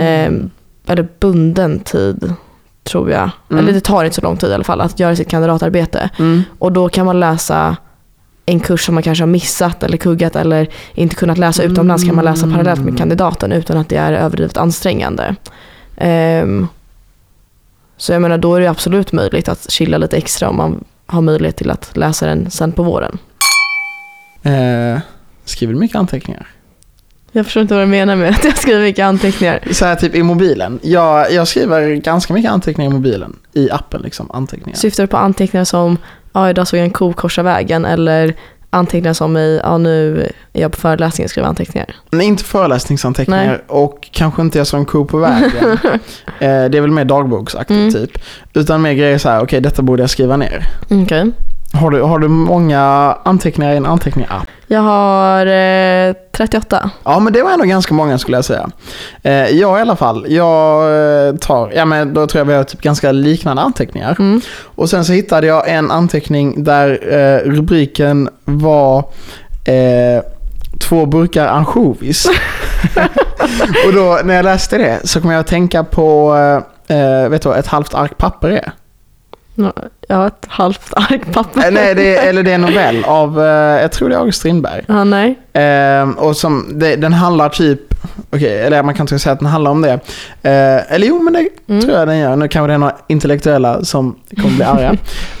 eh, 0.00 0.32
eller 0.86 1.08
bunden 1.20 1.80
tid 1.80 2.34
tror 2.84 3.10
jag. 3.10 3.30
Mm. 3.50 3.64
Eller 3.64 3.72
det 3.72 3.80
tar 3.80 4.04
inte 4.04 4.14
så 4.14 4.22
lång 4.22 4.36
tid 4.36 4.50
i 4.50 4.54
alla 4.54 4.64
fall 4.64 4.80
att 4.80 5.00
göra 5.00 5.16
sitt 5.16 5.28
kandidatarbete. 5.28 6.10
Mm. 6.18 6.42
Och 6.58 6.72
då 6.72 6.88
kan 6.88 7.06
man 7.06 7.20
läsa 7.20 7.76
en 8.46 8.60
kurs 8.60 8.86
som 8.86 8.94
man 8.94 9.02
kanske 9.02 9.22
har 9.22 9.28
missat 9.28 9.82
eller 9.82 9.96
kuggat 9.96 10.36
eller 10.36 10.68
inte 10.94 11.14
kunnat 11.16 11.38
läsa 11.38 11.62
utomlands 11.62 12.04
kan 12.04 12.14
man 12.14 12.24
läsa 12.24 12.50
parallellt 12.50 12.80
med 12.80 12.98
kandidaten 12.98 13.52
utan 13.52 13.76
att 13.76 13.88
det 13.88 13.96
är 13.96 14.12
överdrivet 14.12 14.56
ansträngande. 14.56 15.36
Ehm, 15.96 16.66
så 17.96 18.12
jag 18.12 18.22
menar 18.22 18.38
då 18.38 18.54
är 18.54 18.60
det 18.60 18.66
absolut 18.66 19.12
möjligt 19.12 19.48
att 19.48 19.70
chilla 19.70 19.98
lite 19.98 20.16
extra 20.16 20.48
om 20.48 20.56
man 20.56 20.84
har 21.06 21.20
möjlighet 21.20 21.56
till 21.56 21.70
att 21.70 21.96
läsa 21.96 22.26
den 22.26 22.50
sen 22.50 22.72
på 22.72 22.82
våren. 22.82 23.18
Eh, 24.42 25.00
skriver 25.44 25.74
du 25.74 25.80
mycket 25.80 25.96
anteckningar? 25.96 26.46
Jag 27.32 27.44
förstår 27.44 27.60
inte 27.60 27.74
vad 27.74 27.82
du 27.82 27.86
menar 27.86 28.16
med 28.16 28.30
att 28.30 28.44
jag 28.44 28.58
skriver 28.58 28.80
mycket 28.82 29.04
anteckningar. 29.04 29.60
Så 29.72 29.84
här 29.84 29.94
typ 29.96 30.14
i 30.14 30.22
mobilen. 30.22 30.78
Jag, 30.82 31.32
jag 31.32 31.48
skriver 31.48 31.94
ganska 31.94 32.34
mycket 32.34 32.50
anteckningar 32.50 32.90
i 32.90 32.94
mobilen. 32.94 33.36
I 33.52 33.70
appen 33.70 34.02
liksom, 34.02 34.30
anteckningar. 34.30 34.76
Syftar 34.78 35.02
du 35.02 35.06
på 35.06 35.16
anteckningar 35.16 35.64
som 35.64 35.98
ja 36.32 36.50
idag 36.50 36.68
såg 36.68 36.78
jag 36.78 36.84
en 36.84 36.90
ko 36.90 37.12
korsa 37.12 37.42
vägen 37.42 37.84
eller 37.84 38.34
anteckningar 38.70 39.12
som 39.14 39.36
i 39.36 39.60
ja 39.64 39.78
nu 39.78 40.20
är 40.52 40.60
jag 40.60 40.72
på 40.72 40.80
föreläsning 40.80 41.24
och 41.24 41.30
skriver 41.30 41.48
anteckningar. 41.48 41.94
Nej, 42.10 42.26
inte 42.26 42.44
föreläsningsanteckningar 42.44 43.62
och 43.68 44.08
kanske 44.12 44.42
inte 44.42 44.58
jag 44.58 44.66
som 44.66 44.84
ko 44.84 45.04
på 45.04 45.18
vägen. 45.18 45.52
eh, 46.40 46.64
det 46.70 46.78
är 46.78 46.80
väl 46.80 46.90
mer 46.90 47.04
dagboksaktigt 47.04 47.70
Mm. 47.78 47.92
typ. 47.92 48.18
Utan 48.54 48.82
mer 48.82 48.92
grejer 48.92 49.18
så 49.18 49.28
här, 49.28 49.42
okej 49.42 49.60
detta 49.60 49.82
borde 49.82 50.02
jag 50.02 50.10
skriva 50.10 50.36
ner. 50.36 50.68
Okej. 50.90 51.32
Har 51.74 51.90
du, 51.90 52.02
har 52.02 52.18
du 52.18 52.28
många 52.28 52.80
anteckningar 53.24 53.72
i 53.72 53.76
en 53.76 53.86
anteckning-app? 53.86 54.46
Jag 54.66 54.80
har 54.80 55.46
eh, 55.46 56.14
38. 56.32 56.90
Ja 57.04 57.18
men 57.18 57.32
det 57.32 57.42
var 57.42 57.50
ändå 57.50 57.64
ganska 57.64 57.94
många 57.94 58.18
skulle 58.18 58.36
jag 58.36 58.44
säga. 58.44 58.70
Eh, 59.22 59.32
jag 59.32 59.78
i 59.78 59.80
alla 59.80 59.96
fall, 59.96 60.26
jag 60.28 60.82
eh, 61.28 61.34
tar, 61.34 61.72
ja 61.74 61.84
men 61.84 62.14
då 62.14 62.26
tror 62.26 62.40
jag 62.40 62.44
vi 62.44 62.54
har 62.54 62.64
typ 62.64 62.80
ganska 62.80 63.12
liknande 63.12 63.62
anteckningar. 63.62 64.16
Mm. 64.18 64.40
Och 64.64 64.90
sen 64.90 65.04
så 65.04 65.12
hittade 65.12 65.46
jag 65.46 65.68
en 65.68 65.90
anteckning 65.90 66.64
där 66.64 66.90
eh, 66.90 67.50
rubriken 67.50 68.28
var 68.44 68.98
eh, 69.64 70.22
två 70.80 71.06
burkar 71.06 71.46
ansjovis. 71.46 72.26
och 73.86 73.92
då 73.92 74.20
när 74.24 74.34
jag 74.34 74.44
läste 74.44 74.78
det 74.78 75.00
så 75.04 75.20
kom 75.20 75.30
jag 75.30 75.40
att 75.40 75.46
tänka 75.46 75.84
på, 75.84 76.34
eh, 76.86 77.28
vet 77.28 77.42
du 77.42 77.48
vad 77.48 77.58
ett 77.58 77.66
halvt 77.66 77.94
ark 77.94 78.18
papper 78.18 78.50
är? 78.50 78.72
Ja, 80.08 80.26
ett 80.26 80.46
halvt 80.48 80.92
ark 80.96 81.32
papper. 81.32 81.60
Eh, 81.66 81.70
nej, 81.72 81.94
det, 81.94 82.16
är- 82.16 82.28
eller 82.28 82.42
det 82.42 82.50
är 82.50 82.54
en 82.54 82.60
novell 82.60 83.04
av, 83.04 83.40
eh, 83.40 83.80
jag 83.82 83.92
tror 83.92 84.08
det 84.08 84.14
är 84.14 84.18
August 84.18 84.38
Strindberg. 84.38 84.84
Ja, 84.88 85.04
nej. 85.04 85.38
Eh, 85.52 86.10
och 86.10 86.36
som, 86.36 86.78
det, 86.78 86.96
den 86.96 87.12
handlar 87.12 87.48
typ, 87.48 87.80
okej, 88.30 88.60
eller 88.62 88.82
man 88.82 88.94
kan 88.94 89.04
inte 89.04 89.18
säga 89.18 89.32
att 89.32 89.38
den 89.38 89.48
handlar 89.48 89.70
om 89.70 89.82
det. 89.82 89.92
Eh, 90.42 90.94
eller 90.94 91.06
jo, 91.06 91.22
men 91.22 91.32
det 91.32 91.48
Mm. 91.68 91.80
tror 91.84 91.98
jag 91.98 92.08
den 92.08 92.18
gör. 92.18 92.36
Nu 92.36 92.48
kanske 92.48 92.66
det 92.66 92.74
är 92.74 92.78
några 92.78 92.96
intellektuella 93.08 93.84
som 93.84 94.16
kommer 94.42 94.54
bli 94.56 94.64
arga. 94.64 94.90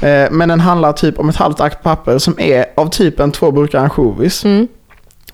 eh, 0.08 0.30
men 0.30 0.48
den 0.48 0.60
handlar 0.60 0.92
typ 0.92 1.18
om 1.18 1.28
ett 1.28 1.36
halvt 1.36 1.60
ark 1.60 1.82
papper 1.82 2.18
som 2.18 2.40
är 2.40 2.64
av 2.76 2.86
typen 2.90 3.32
två 3.32 3.50
burkar 3.52 3.78
ansjovis. 3.78 4.44
Mm. 4.44 4.68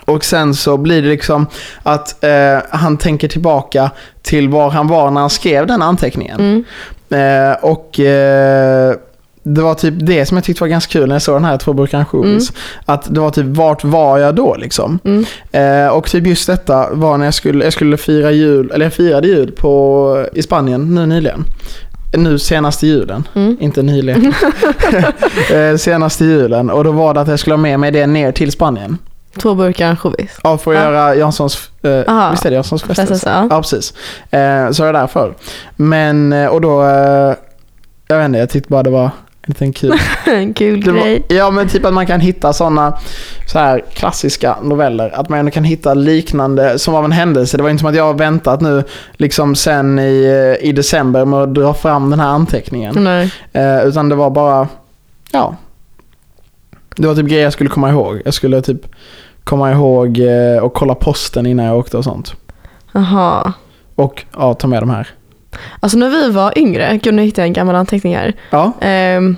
Och 0.04 0.24
sen 0.24 0.54
så 0.54 0.76
blir 0.76 1.02
det 1.02 1.08
liksom 1.08 1.46
att 1.82 2.24
eh, 2.24 2.30
han 2.70 2.96
tänker 2.96 3.28
tillbaka 3.28 3.90
till 4.22 4.48
var 4.48 4.70
han 4.70 4.86
var 4.88 5.10
när 5.10 5.20
han 5.20 5.30
skrev 5.30 5.66
den 5.66 5.82
anteckningen. 5.82 6.40
Mm. 6.40 6.64
Eh, 7.10 7.52
och 7.64 8.00
eh, 8.00 8.94
det 9.42 9.62
var 9.62 9.74
typ 9.74 9.94
det 9.98 10.26
som 10.26 10.36
jag 10.36 10.44
tyckte 10.44 10.62
var 10.62 10.68
ganska 10.68 10.92
kul 10.92 11.08
när 11.08 11.14
jag 11.14 11.22
såg 11.22 11.34
den 11.36 11.44
här 11.44 11.56
två 11.56 11.72
burkar 11.72 11.98
ansjovis. 11.98 12.52
Att 12.84 13.14
det 13.14 13.20
var 13.20 13.30
typ, 13.30 13.46
vart 13.46 13.84
var 13.84 14.18
jag 14.18 14.34
då 14.34 14.56
liksom? 14.56 14.98
Mm. 15.04 15.24
Eh, 15.52 15.88
och 15.92 16.06
typ 16.10 16.26
just 16.26 16.46
detta 16.46 16.88
var 16.92 17.18
när 17.18 17.24
jag 17.24 17.34
skulle, 17.34 17.64
jag 17.64 17.72
skulle 17.72 17.96
fira 17.96 18.30
jul, 18.30 18.70
eller 18.74 18.86
jag 18.86 18.92
firade 18.92 19.28
jul 19.28 19.52
på, 19.52 20.26
i 20.34 20.42
Spanien 20.42 20.94
nu 20.94 21.06
nyligen. 21.06 21.44
Nu 22.16 22.38
senaste 22.38 22.86
julen, 22.86 23.28
Mm. 23.34 23.56
inte 23.60 23.82
nyligen. 23.82 24.24
eh, 25.52 25.76
senaste 25.76 26.24
julen. 26.24 26.70
Och 26.70 26.84
då 26.84 26.92
var 26.92 27.14
det 27.14 27.20
att 27.20 27.28
jag 27.28 27.38
skulle 27.38 27.52
ha 27.54 27.58
med 27.62 27.80
mig 27.80 27.90
det 27.90 28.06
ner 28.06 28.32
till 28.32 28.52
Spanien. 28.52 28.98
Två 29.38 29.54
burkar 29.54 29.88
ansjovis. 29.90 30.38
Ja, 30.42 30.58
för 30.58 30.70
att 30.74 30.76
Ja. 30.78 30.84
göra 30.84 31.14
Janssons, 31.14 31.70
eh, 31.82 32.00
Aha. 32.08 32.30
visst 32.30 32.44
är 32.46 32.50
det 32.50 32.54
Janssons 32.54 32.82
frestelse? 32.82 33.06
Frestelse, 33.14 33.30
ja. 33.30 33.46
Ja, 33.50 33.62
precis. 33.62 33.94
Eh, 34.30 34.70
så 34.70 34.84
är 34.84 34.92
det 34.92 34.98
därför. 34.98 35.34
Men, 35.76 36.32
eh, 36.32 36.46
och 36.46 36.60
då, 36.60 36.82
eh, 36.84 37.34
jag 38.08 38.16
vet 38.18 38.24
inte, 38.24 38.38
jag 38.38 38.50
tyckte 38.50 38.68
bara 38.70 38.82
det 38.82 38.90
var 38.90 39.04
en 39.04 39.10
liten 39.46 39.72
kul 39.72 39.92
En 40.26 40.54
kul 40.54 40.80
det 40.80 40.90
grej. 40.92 41.24
var, 41.28 41.36
ja 41.36 41.50
men 41.50 41.68
typ 41.68 41.84
att 41.84 41.94
man 41.94 42.06
kan 42.06 42.20
hitta 42.20 42.52
sådana 42.52 42.98
så 43.46 43.58
här 43.58 43.84
klassiska 43.94 44.56
noveller. 44.62 45.10
Att 45.20 45.28
man 45.28 45.38
ändå 45.38 45.50
kan 45.50 45.64
hitta 45.64 45.94
liknande 45.94 46.78
som 46.78 46.94
av 46.94 47.04
en 47.04 47.12
händelse. 47.12 47.56
Det 47.56 47.62
var 47.62 47.70
inte 47.70 47.80
som 47.80 47.88
att 47.88 47.96
jag 47.96 48.04
har 48.04 48.14
väntat 48.14 48.60
nu 48.60 48.84
liksom 49.12 49.54
sen 49.54 49.98
i, 49.98 50.24
eh, 50.60 50.68
i 50.68 50.72
december 50.72 51.24
med 51.24 51.42
att 51.42 51.54
dra 51.54 51.74
fram 51.74 52.10
den 52.10 52.20
här 52.20 52.28
anteckningen. 52.28 52.94
Nej. 53.04 53.32
Eh, 53.52 53.84
utan 53.86 54.08
det 54.08 54.14
var 54.14 54.30
bara, 54.30 54.68
ja. 55.32 55.56
Det 56.96 57.06
var 57.06 57.14
typ 57.14 57.26
grejer 57.26 57.42
jag 57.44 57.52
skulle 57.52 57.70
komma 57.70 57.90
ihåg. 57.90 58.22
Jag 58.24 58.34
skulle 58.34 58.62
typ 58.62 58.80
komma 59.48 59.72
ihåg 59.72 60.18
eh, 60.18 60.58
och 60.62 60.74
kolla 60.74 60.94
posten 60.94 61.46
innan 61.46 61.66
jag 61.66 61.78
åkte 61.78 61.96
och 61.96 62.04
sånt. 62.04 62.34
Jaha. 62.92 63.52
Och 63.94 64.24
ja, 64.36 64.54
ta 64.54 64.66
med 64.68 64.82
de 64.82 64.90
här. 64.90 65.08
Alltså 65.80 65.98
när 65.98 66.10
vi 66.10 66.30
var 66.30 66.58
yngre, 66.58 66.96
gud 67.02 67.14
nu 67.14 67.22
hittade 67.22 67.42
jag 67.42 67.46
en 67.46 67.52
gammal 67.52 67.74
anteckning 67.74 68.16
här. 68.16 68.32
Ja, 68.50 68.72
Ehm, 68.80 69.36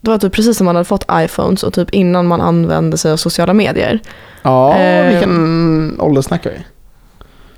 det 0.00 0.10
var 0.10 0.18
typ 0.18 0.32
precis 0.32 0.56
som 0.56 0.64
man 0.64 0.76
hade 0.76 0.84
fått 0.84 1.04
iPhones 1.12 1.62
och 1.62 1.72
typ 1.74 1.90
innan 1.90 2.26
man 2.26 2.40
använde 2.40 2.98
sig 2.98 3.12
av 3.12 3.16
sociala 3.16 3.52
medier. 3.54 4.00
ja 4.42 4.76
Eh. 4.78 5.08
vilken 5.10 5.96
ålder 6.00 6.22
snackar 6.22 6.50
vi? 6.50 6.56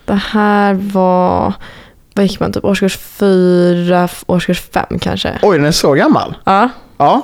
Det 0.04 0.14
här 0.32 0.74
var, 0.74 1.52
vad 2.14 2.26
gick 2.26 2.40
man 2.40 2.52
typ, 2.52 2.64
årskurs 2.64 2.96
fyra, 2.96 4.08
årskurs 4.26 4.60
fem 4.60 4.98
kanske. 5.00 5.38
Oj, 5.42 5.56
den 5.56 5.66
är 5.66 5.72
så 5.72 5.92
gammal? 5.92 6.36
Ja. 6.44 6.68
Ja. 6.98 7.22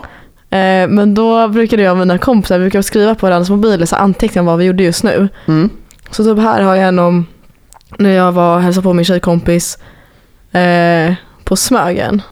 Eh, 0.51 0.89
men 0.89 1.15
då 1.15 1.49
brukade 1.49 1.83
jag 1.83 1.93
och 1.93 1.99
mina 1.99 2.19
kompisar 2.19 2.59
brukade 2.59 2.83
skriva 2.83 3.15
på 3.15 3.27
varandras 3.27 3.51
mobiler 3.51 3.87
så 3.87 3.97
anteckningar 3.97 4.41
om 4.41 4.47
vad 4.47 4.59
vi 4.59 4.65
gjorde 4.65 4.83
just 4.83 5.05
nu. 5.05 5.29
Mm. 5.47 5.71
Så 6.11 6.25
typ 6.25 6.39
här 6.39 6.63
har 6.63 6.77
jag 6.77 6.89
en 6.89 6.99
om 6.99 7.27
när 7.99 8.11
jag 8.11 8.33
var 8.33 8.57
och 8.57 8.63
hälsade 8.63 8.83
på 8.83 8.93
min 8.93 9.05
tjejkompis 9.05 9.79
eh, 10.53 11.15
på 11.45 11.57
Smögen. 11.57 12.23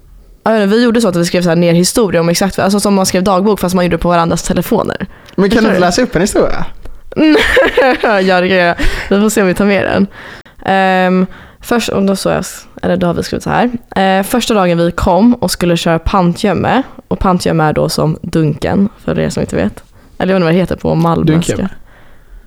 Inte, 0.48 0.66
vi 0.66 0.85
gjorde 0.85 1.00
så 1.00 1.09
att 1.09 1.16
vi 1.16 1.24
skrev 1.24 1.42
så 1.42 1.48
här 1.48 1.57
ner 1.57 1.74
historia 1.74 2.20
om 2.20 2.28
exakt, 2.28 2.59
alltså 2.59 2.81
som 2.81 2.94
man 2.94 3.07
skrev 3.07 3.22
dagbok 3.22 3.61
fast 3.61 3.74
man 3.74 3.85
gjorde 3.85 3.98
på 3.98 4.09
varandras 4.09 4.42
telefoner. 4.42 5.07
Men 5.35 5.50
kan 5.50 5.62
du 5.64 5.68
inte 5.68 5.81
läsa 5.81 6.02
upp 6.02 6.14
en 6.14 6.20
historia? 6.20 6.64
ja 8.02 8.40
det 8.40 8.48
kan 8.48 8.57
jag. 8.57 8.76
Vi 9.11 9.20
får 9.20 9.31
se 9.31 9.40
om 9.40 9.46
vi 9.46 9.54
tar 9.54 9.64
med 9.64 9.85
den. 9.85 10.07
Um, 11.09 11.26
först, 11.61 11.88
och 11.88 12.02
då 12.02 12.16
så 12.16 12.28
jag, 12.28 12.44
eller 12.82 12.96
då 12.96 13.06
har 13.06 13.14
vi 13.14 13.22
skrivit 13.22 13.42
så 13.42 13.50
här. 13.50 13.70
Eh, 13.96 14.22
första 14.22 14.54
dagen 14.54 14.78
vi 14.78 14.90
kom 14.90 15.34
och 15.34 15.50
skulle 15.50 15.76
köra 15.76 15.98
pantgömme. 15.98 16.82
Och 17.08 17.18
pantgömme 17.18 17.64
är 17.64 17.72
då 17.72 17.88
som 17.88 18.18
dunken, 18.22 18.88
för 19.04 19.18
er 19.18 19.28
som 19.28 19.40
inte 19.40 19.56
vet. 19.56 19.82
Eller 20.18 20.34
jag 20.34 20.40
vet 20.40 20.40
inte 20.40 20.44
vad 20.44 20.54
det 20.54 20.58
heter 20.58 20.76
på 20.76 20.94
malmöska. 20.94 21.32
Dunkgömme. 21.32 21.68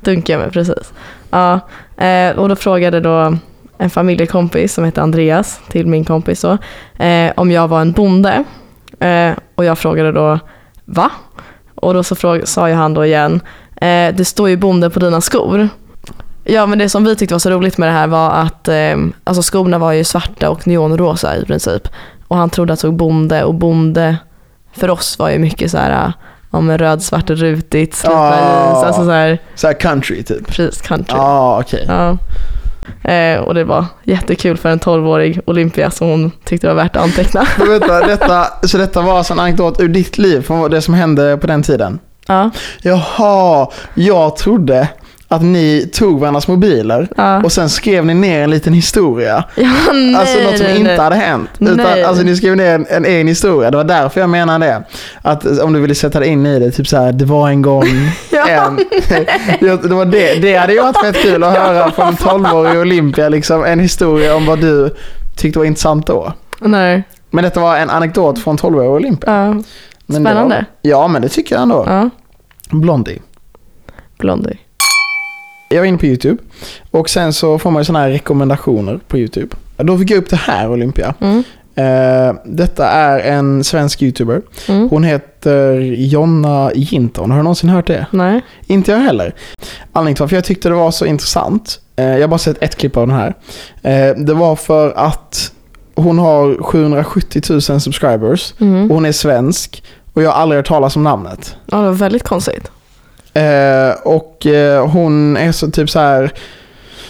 Dunkgömme, 0.01 0.49
precis. 0.51 0.93
Ja, 1.31 1.59
eh, 1.97 2.37
och 2.37 2.49
då 2.49 2.55
frågade 2.55 2.99
då 2.99 3.37
en 3.77 3.89
familjekompis 3.89 4.73
som 4.73 4.85
heter 4.85 5.01
Andreas 5.01 5.59
till 5.69 5.87
min 5.87 6.05
kompis 6.05 6.41
då, 6.41 6.57
eh, 7.05 7.31
om 7.35 7.51
jag 7.51 7.67
var 7.67 7.81
en 7.81 7.91
bonde. 7.91 8.43
Eh, 8.99 9.31
och 9.55 9.65
jag 9.65 9.77
frågade 9.77 10.11
då 10.11 10.39
va? 10.85 11.11
Och 11.75 11.93
då 11.93 12.03
så 12.03 12.15
fråg- 12.15 12.47
sa 12.47 12.69
ju 12.69 12.75
han 12.75 12.93
då 12.93 13.05
igen, 13.05 13.41
eh, 13.75 14.15
det 14.15 14.25
står 14.27 14.49
ju 14.49 14.57
bonde 14.57 14.89
på 14.89 14.99
dina 14.99 15.21
skor. 15.21 15.69
Ja 16.43 16.65
men 16.65 16.79
det 16.79 16.89
som 16.89 17.03
vi 17.03 17.15
tyckte 17.15 17.33
var 17.35 17.39
så 17.39 17.49
roligt 17.49 17.77
med 17.77 17.89
det 17.89 17.93
här 17.93 18.07
var 18.07 18.29
att 18.29 18.67
eh, 18.67 18.95
alltså 19.23 19.41
skorna 19.41 19.77
var 19.77 19.91
ju 19.91 20.03
svarta 20.03 20.49
och 20.49 20.67
neonrosa 20.67 21.35
i 21.37 21.45
princip. 21.45 21.87
Och 22.27 22.37
han 22.37 22.49
trodde 22.49 22.73
att 22.73 22.77
det 22.77 22.79
stod 22.79 22.95
bonde 22.95 23.43
och 23.43 23.53
bonde 23.53 24.17
för 24.73 24.89
oss 24.89 25.19
var 25.19 25.29
ju 25.29 25.39
mycket 25.39 25.71
så 25.71 25.77
här 25.77 26.13
ja, 26.51 26.61
men 26.61 26.77
röd, 26.77 27.03
svart 27.03 27.29
rutigt, 27.29 27.95
slitna 27.95 28.17
Ah. 28.19 28.65
jeans, 28.65 28.83
alltså 28.83 29.03
så 29.05 29.11
här 29.11 29.39
Så 29.55 29.67
här 29.67 29.73
country 29.73 30.23
typ. 30.23 30.47
precis 30.47 30.81
country. 30.81 31.17
Ja, 31.17 31.59
okej. 31.61 31.85
Ja. 31.87 32.17
Eh, 33.11 33.39
och 33.39 33.53
det 33.53 33.63
var 33.63 33.85
jättekul 34.03 34.57
för 34.57 34.69
en 34.69 34.79
12-årig 34.79 35.39
Olympia 35.45 35.91
som 35.91 36.07
hon 36.07 36.31
tyckte 36.43 36.67
var 36.67 36.73
värt 36.73 36.95
att 36.95 37.03
anteckna. 37.03 37.43
Men 37.57 37.69
Vänta, 37.69 38.07
detta, 38.07 38.47
så 38.67 38.77
detta 38.77 39.01
var 39.01 39.17
alltså 39.17 39.33
en 39.33 39.39
anekdot 39.39 39.79
ur 39.79 39.87
ditt 39.87 40.17
liv 40.17 40.41
från 40.41 40.71
det 40.71 40.81
som 40.81 40.93
hände 40.93 41.37
på 41.37 41.47
den 41.47 41.63
tiden? 41.63 41.99
Ja, 42.27 42.49
Jaha, 42.81 43.67
jag 43.93 44.35
trodde 44.35 44.87
att 45.31 45.41
ni 45.41 45.89
tog 45.93 46.19
varandras 46.19 46.47
mobiler 46.47 47.07
ja. 47.17 47.43
och 47.43 47.51
sen 47.51 47.69
skrev 47.69 48.05
ni 48.05 48.13
ner 48.13 48.43
en 48.43 48.49
liten 48.49 48.73
historia. 48.73 49.43
ja 49.55 49.93
nej, 49.93 50.15
alltså 50.15 50.39
något 50.39 50.57
som 50.57 50.65
nej, 50.65 50.77
inte 50.77 50.91
nej. 50.91 50.99
hade 50.99 51.15
hänt. 51.15 51.49
Utan, 51.59 51.77
Nej. 51.77 52.03
alltså 52.03 52.23
ni 52.23 52.35
skrev 52.35 52.55
ner 52.55 52.75
en, 52.75 52.85
en 52.89 53.05
egen 53.05 53.27
historia. 53.27 53.71
Det 53.71 53.77
var 53.77 53.83
därför 53.83 54.21
jag 54.21 54.29
menade 54.29 54.65
det. 54.65 54.83
Att 55.21 55.59
om 55.59 55.73
du 55.73 55.79
ville 55.79 55.95
sätta 55.95 56.19
dig 56.19 56.29
in 56.29 56.45
i 56.45 56.59
det, 56.59 56.71
typ 56.71 56.87
så 56.87 56.97
här, 56.97 57.11
det 57.11 57.25
var 57.25 57.49
en 57.49 57.61
gång 57.61 57.83
Ja. 58.31 58.47
en. 58.49 58.75
det, 59.59 59.87
var 59.87 60.05
det, 60.05 60.41
det 60.41 60.55
hade 60.55 60.73
ju 60.73 60.81
varit 60.81 61.01
fett 61.01 61.21
kul 61.21 61.43
att 61.43 61.57
höra 61.57 61.91
från 61.91 62.07
en 62.07 62.15
12-årig 62.15 62.79
Olympia, 62.79 63.29
liksom 63.29 63.63
en 63.63 63.79
historia 63.79 64.35
om 64.35 64.45
vad 64.45 64.59
du 64.59 64.95
tyckte 65.37 65.59
var 65.59 65.65
intressant 65.65 66.07
då. 66.07 66.33
Nej. 66.59 67.03
Men 67.29 67.43
detta 67.43 67.59
var 67.59 67.77
en 67.77 67.89
anekdot 67.89 68.39
från 68.39 68.57
12-årig 68.57 68.89
Olympia. 68.89 69.29
Ja. 69.31 69.53
Men 70.05 70.21
Spännande. 70.23 70.55
Var, 70.55 70.65
ja, 70.91 71.07
men 71.07 71.21
det 71.21 71.29
tycker 71.29 71.55
jag 71.55 71.61
ändå. 71.61 71.85
Ja, 71.87 72.09
Blondie. 72.69 73.19
Blondie. 74.17 74.57
Jag 75.71 75.79
var 75.79 75.85
inne 75.85 75.97
på 75.97 76.05
YouTube 76.05 76.43
och 76.91 77.09
sen 77.09 77.33
så 77.33 77.59
får 77.59 77.71
man 77.71 77.81
ju 77.81 77.85
sådana 77.85 78.05
här 78.05 78.11
rekommendationer 78.11 78.99
på 79.07 79.17
YouTube. 79.17 79.55
Då 79.77 79.97
fick 79.97 80.11
jag 80.11 80.17
upp 80.17 80.29
det 80.29 80.35
här 80.35 80.69
Olympia. 80.71 81.13
Mm. 81.19 81.43
Eh, 81.75 82.35
detta 82.45 82.87
är 82.87 83.19
en 83.19 83.63
svensk 83.63 84.01
YouTuber. 84.01 84.41
Mm. 84.67 84.89
Hon 84.89 85.03
heter 85.03 85.71
Jonna 85.81 86.71
Jinton. 86.75 87.31
Har 87.31 87.37
du 87.37 87.43
någonsin 87.43 87.69
hört 87.69 87.87
det? 87.87 88.05
Nej. 88.11 88.41
Inte 88.67 88.91
jag 88.91 88.99
heller. 88.99 89.35
Anledningen 89.93 90.15
till 90.15 90.23
varför 90.23 90.35
jag 90.35 90.45
tyckte 90.45 90.69
det 90.69 90.75
var 90.75 90.91
så 90.91 91.05
intressant. 91.05 91.79
Eh, 91.95 92.05
jag 92.05 92.21
har 92.21 92.27
bara 92.27 92.37
sett 92.37 92.63
ett 92.63 92.75
klipp 92.75 92.97
av 92.97 93.07
den 93.07 93.15
här. 93.15 93.33
Eh, 93.81 94.15
det 94.17 94.33
var 94.33 94.55
för 94.55 94.91
att 94.91 95.51
hon 95.95 96.19
har 96.19 96.63
770 96.63 97.41
000 97.49 97.61
subscribers. 97.61 98.53
Mm. 98.59 98.89
Och 98.89 98.95
hon 98.95 99.05
är 99.05 99.11
svensk. 99.11 99.83
Och 100.13 100.21
jag 100.21 100.31
har 100.31 100.41
aldrig 100.41 100.59
hört 100.59 100.67
talas 100.67 100.95
om 100.95 101.03
namnet. 101.03 101.55
Ja, 101.65 101.77
det 101.77 101.83
var 101.83 101.91
väldigt 101.91 102.23
konstigt. 102.23 102.71
Eh, 103.33 103.91
och 104.03 104.45
eh, 104.45 104.87
hon 104.87 105.37
är 105.37 105.51
så 105.51 105.71
typ 105.71 105.89
så 105.89 105.99
här. 105.99 106.31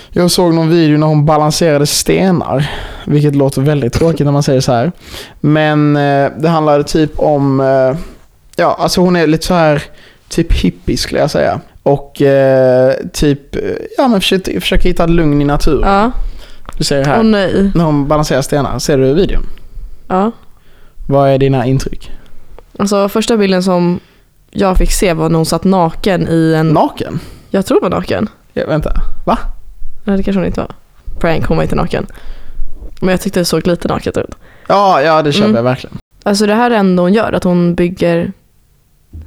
Jag 0.09 0.31
såg 0.31 0.53
någon 0.53 0.69
video 0.69 0.97
när 0.97 1.07
hon 1.07 1.25
balanserade 1.25 1.85
stenar. 1.85 2.71
Vilket 3.05 3.35
låter 3.35 3.61
väldigt 3.61 3.93
tråkigt 3.93 4.25
när 4.25 4.31
man 4.31 4.43
säger 4.43 4.61
så 4.61 4.71
här. 4.71 4.91
Men 5.39 5.95
eh, 5.95 6.31
det 6.37 6.49
handlade 6.49 6.83
typ 6.83 7.19
om, 7.19 7.59
eh, 7.59 7.97
ja 8.55 8.77
alltså 8.79 9.01
hon 9.01 9.15
är 9.15 9.27
lite 9.27 9.45
så 9.45 9.53
här 9.53 9.83
typ 10.29 10.53
hippie 10.53 10.97
skulle 10.97 11.19
jag 11.19 11.31
säga. 11.31 11.61
Och 11.83 12.21
typ, 13.13 13.55
ja 13.97 14.07
men 14.07 14.21
försöker, 14.21 14.59
försöker 14.59 14.89
hitta 14.89 15.05
lugn 15.05 15.41
i 15.41 15.45
naturen. 15.45 15.93
Ja. 15.93 16.11
Du 16.77 16.83
ser 16.83 17.05
här. 17.05 17.19
Åh 17.19 17.23
nej. 17.23 17.71
När 17.75 17.83
hon 17.83 18.07
balanserar 18.07 18.41
stenar. 18.41 18.79
Ser 18.79 18.97
du 18.97 19.13
videon? 19.13 19.43
Ja. 20.07 20.31
Vad 21.07 21.29
är 21.29 21.37
dina 21.37 21.65
intryck? 21.65 22.11
Alltså 22.79 23.09
första 23.09 23.37
bilden 23.37 23.63
som 23.63 23.99
jag 24.51 24.77
fick 24.77 24.91
se 24.91 25.13
var 25.13 25.29
när 25.29 25.35
hon 25.35 25.45
satt 25.45 25.63
naken 25.63 26.27
i 26.29 26.53
en... 26.57 26.67
Naken? 26.69 27.19
Jag 27.49 27.65
tror 27.65 27.79
det 27.79 27.89
var 27.89 27.89
naken. 27.99 28.29
Ja, 28.53 28.63
vänta, 28.67 28.93
va? 29.25 29.37
Nej 30.03 30.17
det 30.17 30.23
kanske 30.23 30.39
hon 30.39 30.45
inte 30.47 30.59
var. 30.61 30.71
Prank, 31.19 31.45
hon 31.45 31.57
var 31.57 31.63
inte 31.63 31.75
naken. 31.75 32.07
Men 32.99 33.09
jag 33.09 33.21
tyckte 33.21 33.39
det 33.39 33.45
såg 33.45 33.67
lite 33.67 33.87
naket 33.87 34.17
ut. 34.17 34.35
Ja, 34.67 35.01
ja 35.01 35.21
det 35.21 35.31
köper 35.31 35.45
Mm. 35.45 35.55
jag 35.55 35.63
verkligen. 35.63 35.97
Alltså 36.23 36.45
det 36.45 36.55
här 36.55 36.71
är 36.71 36.75
ändå 36.75 37.03
hon 37.03 37.13
gör, 37.13 37.33
att 37.33 37.43
hon 37.43 37.75
bygger 37.75 38.31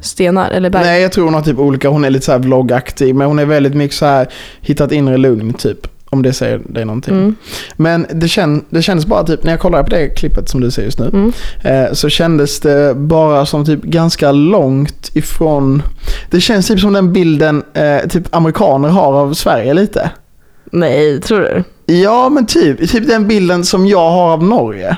stenar 0.01 0.51
eller 0.51 0.71
berg. 0.71 0.85
Nej, 0.85 1.03
jag 1.03 1.13
tror 1.13 1.25
hon 1.25 1.35
har 1.35 1.43
typ 1.43 1.59
olika. 1.59 1.89
Hon 1.89 2.05
är 2.05 2.11
lite 2.11 2.25
så 2.25 2.33
här 2.33 2.39
vloggaktig, 2.39 3.15
men 3.15 3.27
hon 3.27 3.39
är 3.39 3.45
väldigt 3.45 3.75
mycket 3.75 3.97
så 3.97 4.07
här 4.07 4.29
hittat 4.61 4.93
inre 4.93 5.17
lugn 5.17 5.53
typ. 5.53 5.87
Om 6.15 6.23
det 6.23 6.33
säger 6.33 6.61
dig 6.69 6.85
någonting. 6.85 7.15
Mm. 7.15 7.35
Men 7.77 8.07
det, 8.13 8.29
kän, 8.29 8.65
det 8.71 8.83
kändes 8.83 9.07
bara 9.07 9.25
typ, 9.25 9.45
när 9.45 9.51
jag 9.51 9.61
kollade 9.61 9.85
på 9.85 9.91
det 9.91 10.09
klippet 10.09 10.49
som 10.49 10.61
du 10.61 10.71
ser 10.71 10.83
just 10.83 10.99
nu, 10.99 11.11
Mm. 11.13 11.33
eh, 11.65 11.93
så 11.93 12.09
kändes 12.09 12.61
det 12.61 12.95
bara 12.95 13.47
som 13.47 13.65
typ 13.67 13.83
ganska 13.83 14.33
långt 14.33 15.11
ifrån, 15.15 15.83
det 16.31 16.41
känns 16.41 16.67
typ 16.69 16.81
som 16.81 16.93
den 16.93 17.13
bilden 17.13 17.63
eh, 17.75 18.09
typ 18.09 18.35
amerikaner 18.35 18.89
har 18.89 19.13
av 19.13 19.35
Sverige 19.35 19.75
lite. 19.75 20.11
Nej, 20.73 21.21
tror 21.21 21.41
du? 21.41 21.65
Ja 21.95 22.29
men 22.29 22.47
typ, 22.47 22.91
typ 22.91 23.09
den 23.09 23.29
bilden 23.29 23.65
som 23.65 23.87
jag 23.87 24.11
har 24.11 24.33
av 24.33 24.43
Norge. 24.45 24.97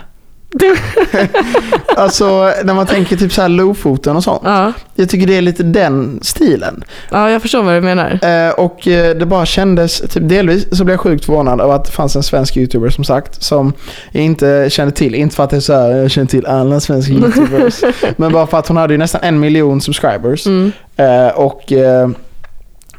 alltså 1.96 2.52
när 2.64 2.74
man 2.74 2.86
tänker 2.86 3.16
typ 3.16 3.32
så 3.32 3.42
här 3.42 3.48
Lofoten 3.48 4.16
och 4.16 4.24
sånt. 4.24 4.42
Ja. 4.44 4.72
Jag 4.94 5.08
tycker 5.08 5.26
det 5.26 5.36
är 5.36 5.42
lite 5.42 5.62
den 5.62 6.20
stilen. 6.22 6.84
ja, 7.10 7.30
jag 7.30 7.42
förstår 7.42 7.62
vad 7.62 7.74
du 7.74 7.80
menar. 7.80 8.18
Eh, 8.22 8.50
och 8.50 8.88
eh, 8.88 9.16
det 9.16 9.26
bara 9.26 9.46
kändes, 9.46 10.00
typ 10.00 10.28
delvis 10.28 10.78
så 10.78 10.84
blev 10.84 10.94
jag 10.94 11.00
sjukt 11.00 11.24
förvånad 11.24 11.60
över 11.60 11.74
att 11.74 11.84
det 11.84 11.90
fanns 11.92 12.16
en 12.16 12.22
svensk 12.22 12.56
YouTuber 12.56 12.90
som 12.90 13.04
sagt 13.04 13.42
som 13.42 13.72
jag 14.12 14.24
inte 14.24 14.70
kände 14.70 14.94
till. 14.94 15.14
Inte 15.14 15.36
för 15.36 15.44
att 15.44 15.50
det 15.50 15.56
är 15.56 15.60
så 15.60 15.72
här, 15.72 15.90
jag 15.90 16.10
känner 16.10 16.28
till 16.28 16.46
alla 16.46 16.80
svenska 16.80 17.12
YouTubers. 17.14 17.82
men 18.16 18.32
bara 18.32 18.46
för 18.46 18.58
att 18.58 18.68
hon 18.68 18.76
hade 18.76 18.94
ju 18.94 18.98
nästan 18.98 19.20
en 19.24 19.40
miljon 19.40 19.80
subscribers. 19.80 20.46
Mm. 20.46 20.72
Eh, 20.96 21.28
och 21.28 21.72
eh, 21.72 22.08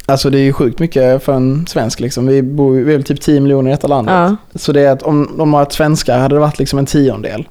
alltså 0.08 0.30
det 0.30 0.38
är 0.38 0.42
ju 0.42 0.52
sjukt 0.52 0.78
mycket 0.78 1.22
för 1.24 1.32
en 1.32 1.66
svensk 1.66 2.00
liksom. 2.00 2.26
Vi, 2.26 2.42
bor, 2.42 2.72
vi 2.72 2.80
är 2.92 2.96
väl 2.96 3.04
typ 3.04 3.20
10 3.20 3.40
miljoner 3.40 3.70
i 3.70 3.74
detta 3.74 3.86
landet. 3.86 4.14
Ja. 4.14 4.36
Så 4.54 4.72
det 4.72 4.80
är 4.80 4.92
att 4.92 5.02
om 5.02 5.34
de 5.38 5.54
har 5.54 5.62
ett 5.62 5.72
svenskar 5.72 6.18
hade 6.18 6.34
det 6.34 6.40
varit 6.40 6.58
liksom 6.58 6.78
en 6.78 6.86
tiondel. 6.86 7.48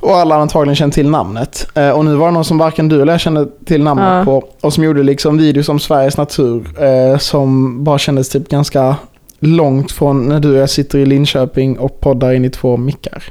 Och 0.00 0.16
alla 0.16 0.34
antagligen 0.36 0.76
känt 0.76 0.94
till 0.94 1.08
namnet. 1.10 1.66
Eh, 1.74 1.90
och 1.90 2.04
nu 2.04 2.14
var 2.14 2.26
det 2.26 2.32
någon 2.32 2.44
som 2.44 2.58
varken 2.58 2.88
du 2.88 3.02
eller 3.02 3.12
jag 3.12 3.20
kände 3.20 3.46
till 3.64 3.82
namnet 3.82 4.06
Ja. 4.06 4.24
på. 4.24 4.48
Och 4.60 4.72
som 4.72 4.84
gjorde 4.84 5.02
liksom 5.02 5.38
videos 5.38 5.68
om 5.68 5.78
Sveriges 5.78 6.16
natur. 6.16 6.82
Eh, 6.82 7.18
som 7.18 7.84
bara 7.84 7.98
kändes 7.98 8.28
typ 8.28 8.48
ganska 8.48 8.96
långt 9.38 9.92
från 9.92 10.28
när 10.28 10.40
du 10.40 10.50
och 10.52 10.58
jag 10.58 10.70
sitter 10.70 10.98
i 10.98 11.06
Linköping 11.06 11.78
och 11.78 12.00
poddar 12.00 12.32
in 12.32 12.44
i 12.44 12.50
två 12.50 12.76
mickar. 12.76 13.24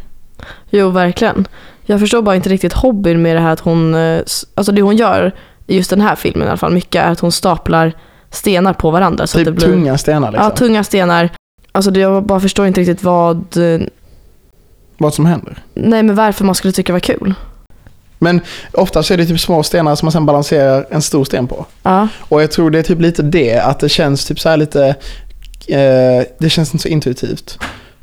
Jo, 0.69 0.89
verkligen. 0.89 1.47
Jag 1.85 1.99
förstår 1.99 2.21
bara 2.21 2.35
inte 2.35 2.49
riktigt 2.49 2.73
hobbyn 2.73 3.21
med 3.21 3.35
det 3.35 3.39
här 3.39 3.53
att 3.53 3.59
hon, 3.59 3.95
eh, 3.95 4.19
alltså 4.55 4.71
det 4.71 4.81
hon 4.81 4.95
gör 4.95 5.31
i 5.67 5.75
just 5.77 5.89
den 5.89 6.01
här 6.01 6.15
filmen 6.15 6.47
i 6.47 6.49
alla 6.49 6.57
fall, 6.57 6.73
mycket 6.73 7.03
är 7.05 7.11
att 7.11 7.19
hon 7.19 7.31
staplar 7.31 7.93
stenar 8.33 8.73
på 8.73 8.91
varandra. 8.91 9.27
Så 9.27 9.37
att 9.39 9.45
det 9.45 9.51
Typ 9.51 9.59
blir, 9.59 9.67
tunga 9.67 9.97
stenar 9.97 10.31
liksom. 10.31 10.49
Ja, 10.49 10.55
tunga 10.55 10.83
stenar. 10.83 11.29
Alltså 11.71 11.91
jag 11.91 12.23
bara 12.23 12.39
förstår 12.39 12.67
inte 12.67 12.81
riktigt 12.81 13.03
vad, 13.03 13.57
eh, 13.57 13.81
Vad 14.97 15.13
som 15.13 15.25
händer. 15.25 15.57
nej 15.73 16.03
men 16.03 16.15
varför 16.15 16.45
man 16.45 16.55
skulle 16.55 16.71
tycka 16.73 16.87
det 16.93 16.93
var 16.93 16.99
kul. 16.99 17.33
Men 18.19 18.41
ofta 18.73 19.03
så 19.03 19.13
är 19.13 19.17
det 19.17 19.25
typ 19.25 19.39
små 19.39 19.63
stenar 19.63 19.95
som 19.95 20.05
man 20.05 20.11
sen 20.11 20.25
balanserar 20.25 20.85
en 20.89 21.01
stor 21.01 21.25
sten 21.25 21.47
på. 21.47 21.65
Ja, 21.83 22.07
Och 22.19 22.41
jag 22.43 22.51
tror 22.51 22.71
det 22.71 22.79
är 22.79 22.83
typ 22.83 23.01
lite 23.01 23.21
det, 23.21 23.59
att 23.59 23.79
det 23.79 23.89
känns 23.89 24.25
typ 24.25 24.39
så 24.39 24.49
här 24.49 24.57
lite, 24.57 24.85
eh, 25.67 26.25
det 26.37 26.49
känns 26.49 26.73
inte 26.73 26.81
så 26.81 26.87
intuitivt. 26.89 27.59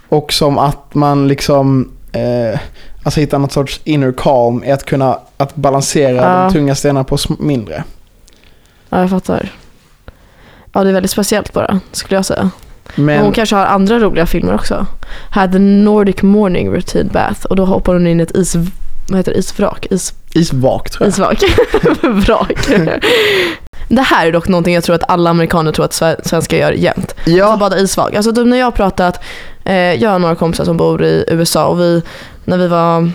Och 0.09 0.33
som 0.33 0.59
att 0.59 0.95
man 0.95 1.29
liksom, 1.29 1.93
eh, 2.13 2.61
alltså 3.03 3.21
hittar 3.21 3.39
något 3.39 3.53
sorts 3.53 3.81
inner 3.85 4.13
calm 4.13 4.65
i 4.65 4.71
att 4.73 4.85
kunna 4.85 5.19
att 5.37 5.55
balansera 5.55 6.17
Ja. 6.17 6.45
de 6.45 6.53
tunga 6.53 6.75
stenarna 6.75 7.05
på 7.05 7.17
mindre. 7.39 7.85
ja, 8.89 9.01
jag 9.01 9.11
fattar. 9.11 9.53
Ja, 10.73 10.85
det 10.85 10.89
är 10.91 10.95
väldigt 10.95 11.11
speciellt 11.11 11.53
bara, 11.53 11.81
skulle 11.93 12.19
jag 12.19 12.25
säga. 12.25 12.51
Men 12.95 13.05
Men, 13.05 13.21
hon 13.23 13.33
kanske 13.33 13.57
har 13.57 13.67
andra 13.67 13.99
roliga 13.99 14.27
filmer 14.27 14.55
också. 14.55 14.87
Här 15.31 15.49
The 15.49 15.59
Nordic 15.59 16.23
Morning 16.23 16.75
Routine 16.75 17.09
Bath 17.13 17.45
och 17.47 17.57
då 17.57 17.65
hoppar 17.65 17.93
hon 17.93 18.07
in 18.07 18.21
i 18.21 18.23
ett 18.23 18.37
is, 18.37 18.55
vad 19.09 19.17
heter 19.19 19.33
det, 19.33 19.39
isvrak? 19.39 19.87
Is, 19.91 20.15
isvak 20.35 20.91
tror 20.91 21.07
jag. 21.07 21.09
isvak. 21.13 21.43
Vrak. 22.03 22.69
Det 23.89 24.03
här 24.03 24.27
är 24.27 24.33
dock 24.33 24.49
någonting 24.49 24.75
jag 24.75 24.85
tror 24.85 24.95
att 24.97 25.11
alla 25.11 25.31
amerikaner 25.31 25.73
tror 25.73 25.85
att 25.85 25.93
sve- 25.93 26.21
svenskar 26.29 26.57
gör 26.57 26.73
jämt. 26.73 27.15
Ja. 27.25 27.33
Ja, 27.33 27.57
bada 27.57 27.79
isvak. 27.79 28.15
Alltså 28.15 28.33
typ 28.33 28.47
när 28.47 28.57
jag 28.57 28.67
har 28.67 28.71
pratat, 28.71 29.21
eh, 29.65 29.75
jag 29.75 30.11
har 30.11 30.19
några 30.19 30.35
kompisar 30.35 30.65
som 30.65 30.77
bor 30.77 31.05
i 31.05 31.25
USA 31.29 31.67
och 31.67 31.81
vi, 31.81 32.03
när 32.45 32.59
vi 32.59 32.69
var, 32.69 33.11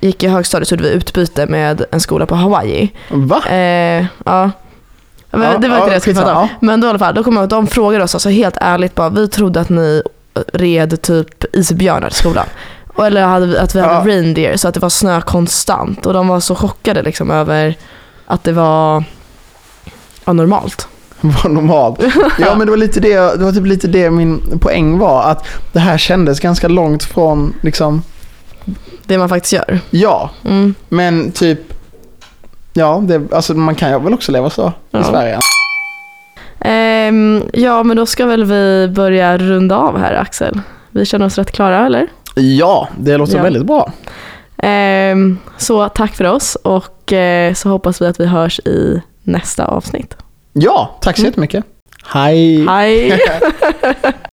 gick 0.00 0.22
i 0.22 0.28
högstadiet 0.28 0.68
så 0.68 0.74
gjorde 0.74 0.84
vi 0.88 0.90
utbyte 0.94 1.46
med 1.46 1.84
en 1.92 2.00
skola 2.00 2.26
på 2.26 2.34
Hawaii. 2.34 2.90
va? 3.08 3.42
Eh, 3.48 4.06
ja. 4.24 4.50
Men 5.38 5.52
Ja, 5.52 5.58
det 5.58 5.68
var 5.68 5.76
inte 5.76 5.84
ja, 5.84 5.86
det 5.86 5.92
jag 5.92 6.02
skulle 6.02 6.16
prata 6.20 6.36
om. 6.38 6.48
Men 6.60 6.80
då 6.80 6.86
i 6.86 6.90
alla 6.90 6.98
fall, 6.98 7.14
då 7.14 7.24
kommer 7.24 7.36
jag 7.36 7.42
ihåg 7.42 7.44
att 7.62 7.66
de 7.66 7.74
frågade 7.74 8.04
oss 8.04 8.14
alltså 8.14 8.28
helt 8.28 8.56
ärligt 8.60 8.94
bara, 8.94 9.08
vi 9.08 9.28
trodde 9.28 9.60
att 9.60 9.68
ni 9.68 10.02
red 10.52 11.02
typ 11.02 11.56
isbjörnar 11.56 12.08
till 12.10 12.18
skolan. 12.18 12.46
Eller 12.98 13.22
hade 13.26 13.46
vi, 13.46 13.58
att 13.58 13.74
vi 13.74 13.80
hade 13.80 13.94
Ja. 13.94 14.02
reindeer 14.16 14.56
så 14.56 14.68
att 14.68 14.74
det 14.74 14.80
var 14.80 14.88
snö 14.88 15.20
konstant. 15.20 16.06
Och 16.06 16.12
de 16.12 16.28
var 16.28 16.40
så 16.40 16.54
chockade 16.54 17.02
liksom 17.02 17.30
över 17.30 17.74
att 18.26 18.44
det 18.44 18.52
var 18.52 19.04
normalt. 20.24 20.88
Var 21.20 21.50
normalt. 21.50 22.00
Ja 22.38 22.54
men 22.54 22.66
det 22.66 22.70
var 22.70 22.76
lite 22.76 23.00
det, 23.00 23.14
det 23.38 23.44
var 23.44 23.52
typ 23.52 23.66
lite 23.66 23.88
det 23.88 24.10
min 24.10 24.58
poäng 24.60 24.98
var. 24.98 25.22
Att 25.30 25.46
det 25.72 25.78
här 25.80 25.98
kändes 25.98 26.40
ganska 26.40 26.68
långt 26.68 27.04
från 27.04 27.54
liksom, 27.62 28.02
Det 29.06 29.18
man 29.18 29.28
faktiskt 29.28 29.52
gör. 29.52 29.80
ja. 29.90 30.30
Mm. 30.44 30.74
Men 30.88 31.32
typ, 31.32 31.58
ja, 32.74 33.02
det, 33.06 33.32
alltså 33.32 33.54
man 33.54 33.74
kan 33.74 33.90
ju 33.90 33.98
väl 33.98 34.14
också 34.14 34.32
leva 34.32 34.50
så 34.50 34.72
Ja. 34.90 35.00
i 35.00 35.04
Sverige. 35.04 35.38
Ehm, 36.60 37.42
ja, 37.52 37.82
men 37.82 37.96
då 37.96 38.06
ska 38.06 38.26
väl 38.26 38.44
vi 38.44 38.88
börja 38.94 39.38
runda 39.38 39.76
av 39.76 39.98
här 39.98 40.14
Axel. 40.14 40.60
Vi 40.90 41.04
känner 41.06 41.26
oss 41.26 41.38
rätt 41.38 41.50
klara, 41.52 41.86
eller? 41.86 42.06
Ja, 42.34 42.88
det 42.98 43.16
låter 43.16 43.36
Ja. 43.36 43.42
väldigt 43.42 43.64
bra. 43.66 43.92
Ehm, 44.58 45.38
så 45.56 45.88
tack 45.88 46.16
för 46.16 46.24
oss 46.24 46.54
och 46.54 47.12
eh, 47.12 47.54
så 47.54 47.68
hoppas 47.68 48.02
vi 48.02 48.06
att 48.06 48.20
vi 48.20 48.26
hörs 48.26 48.58
i 48.60 49.02
nästa 49.22 49.64
avsnitt. 49.66 50.16
Ja, 50.52 50.98
tack 51.00 51.16
så 51.16 51.22
Mm. 51.22 51.28
jättemycket. 51.30 51.64
Hej! 52.06 52.66
Hej! 52.68 53.18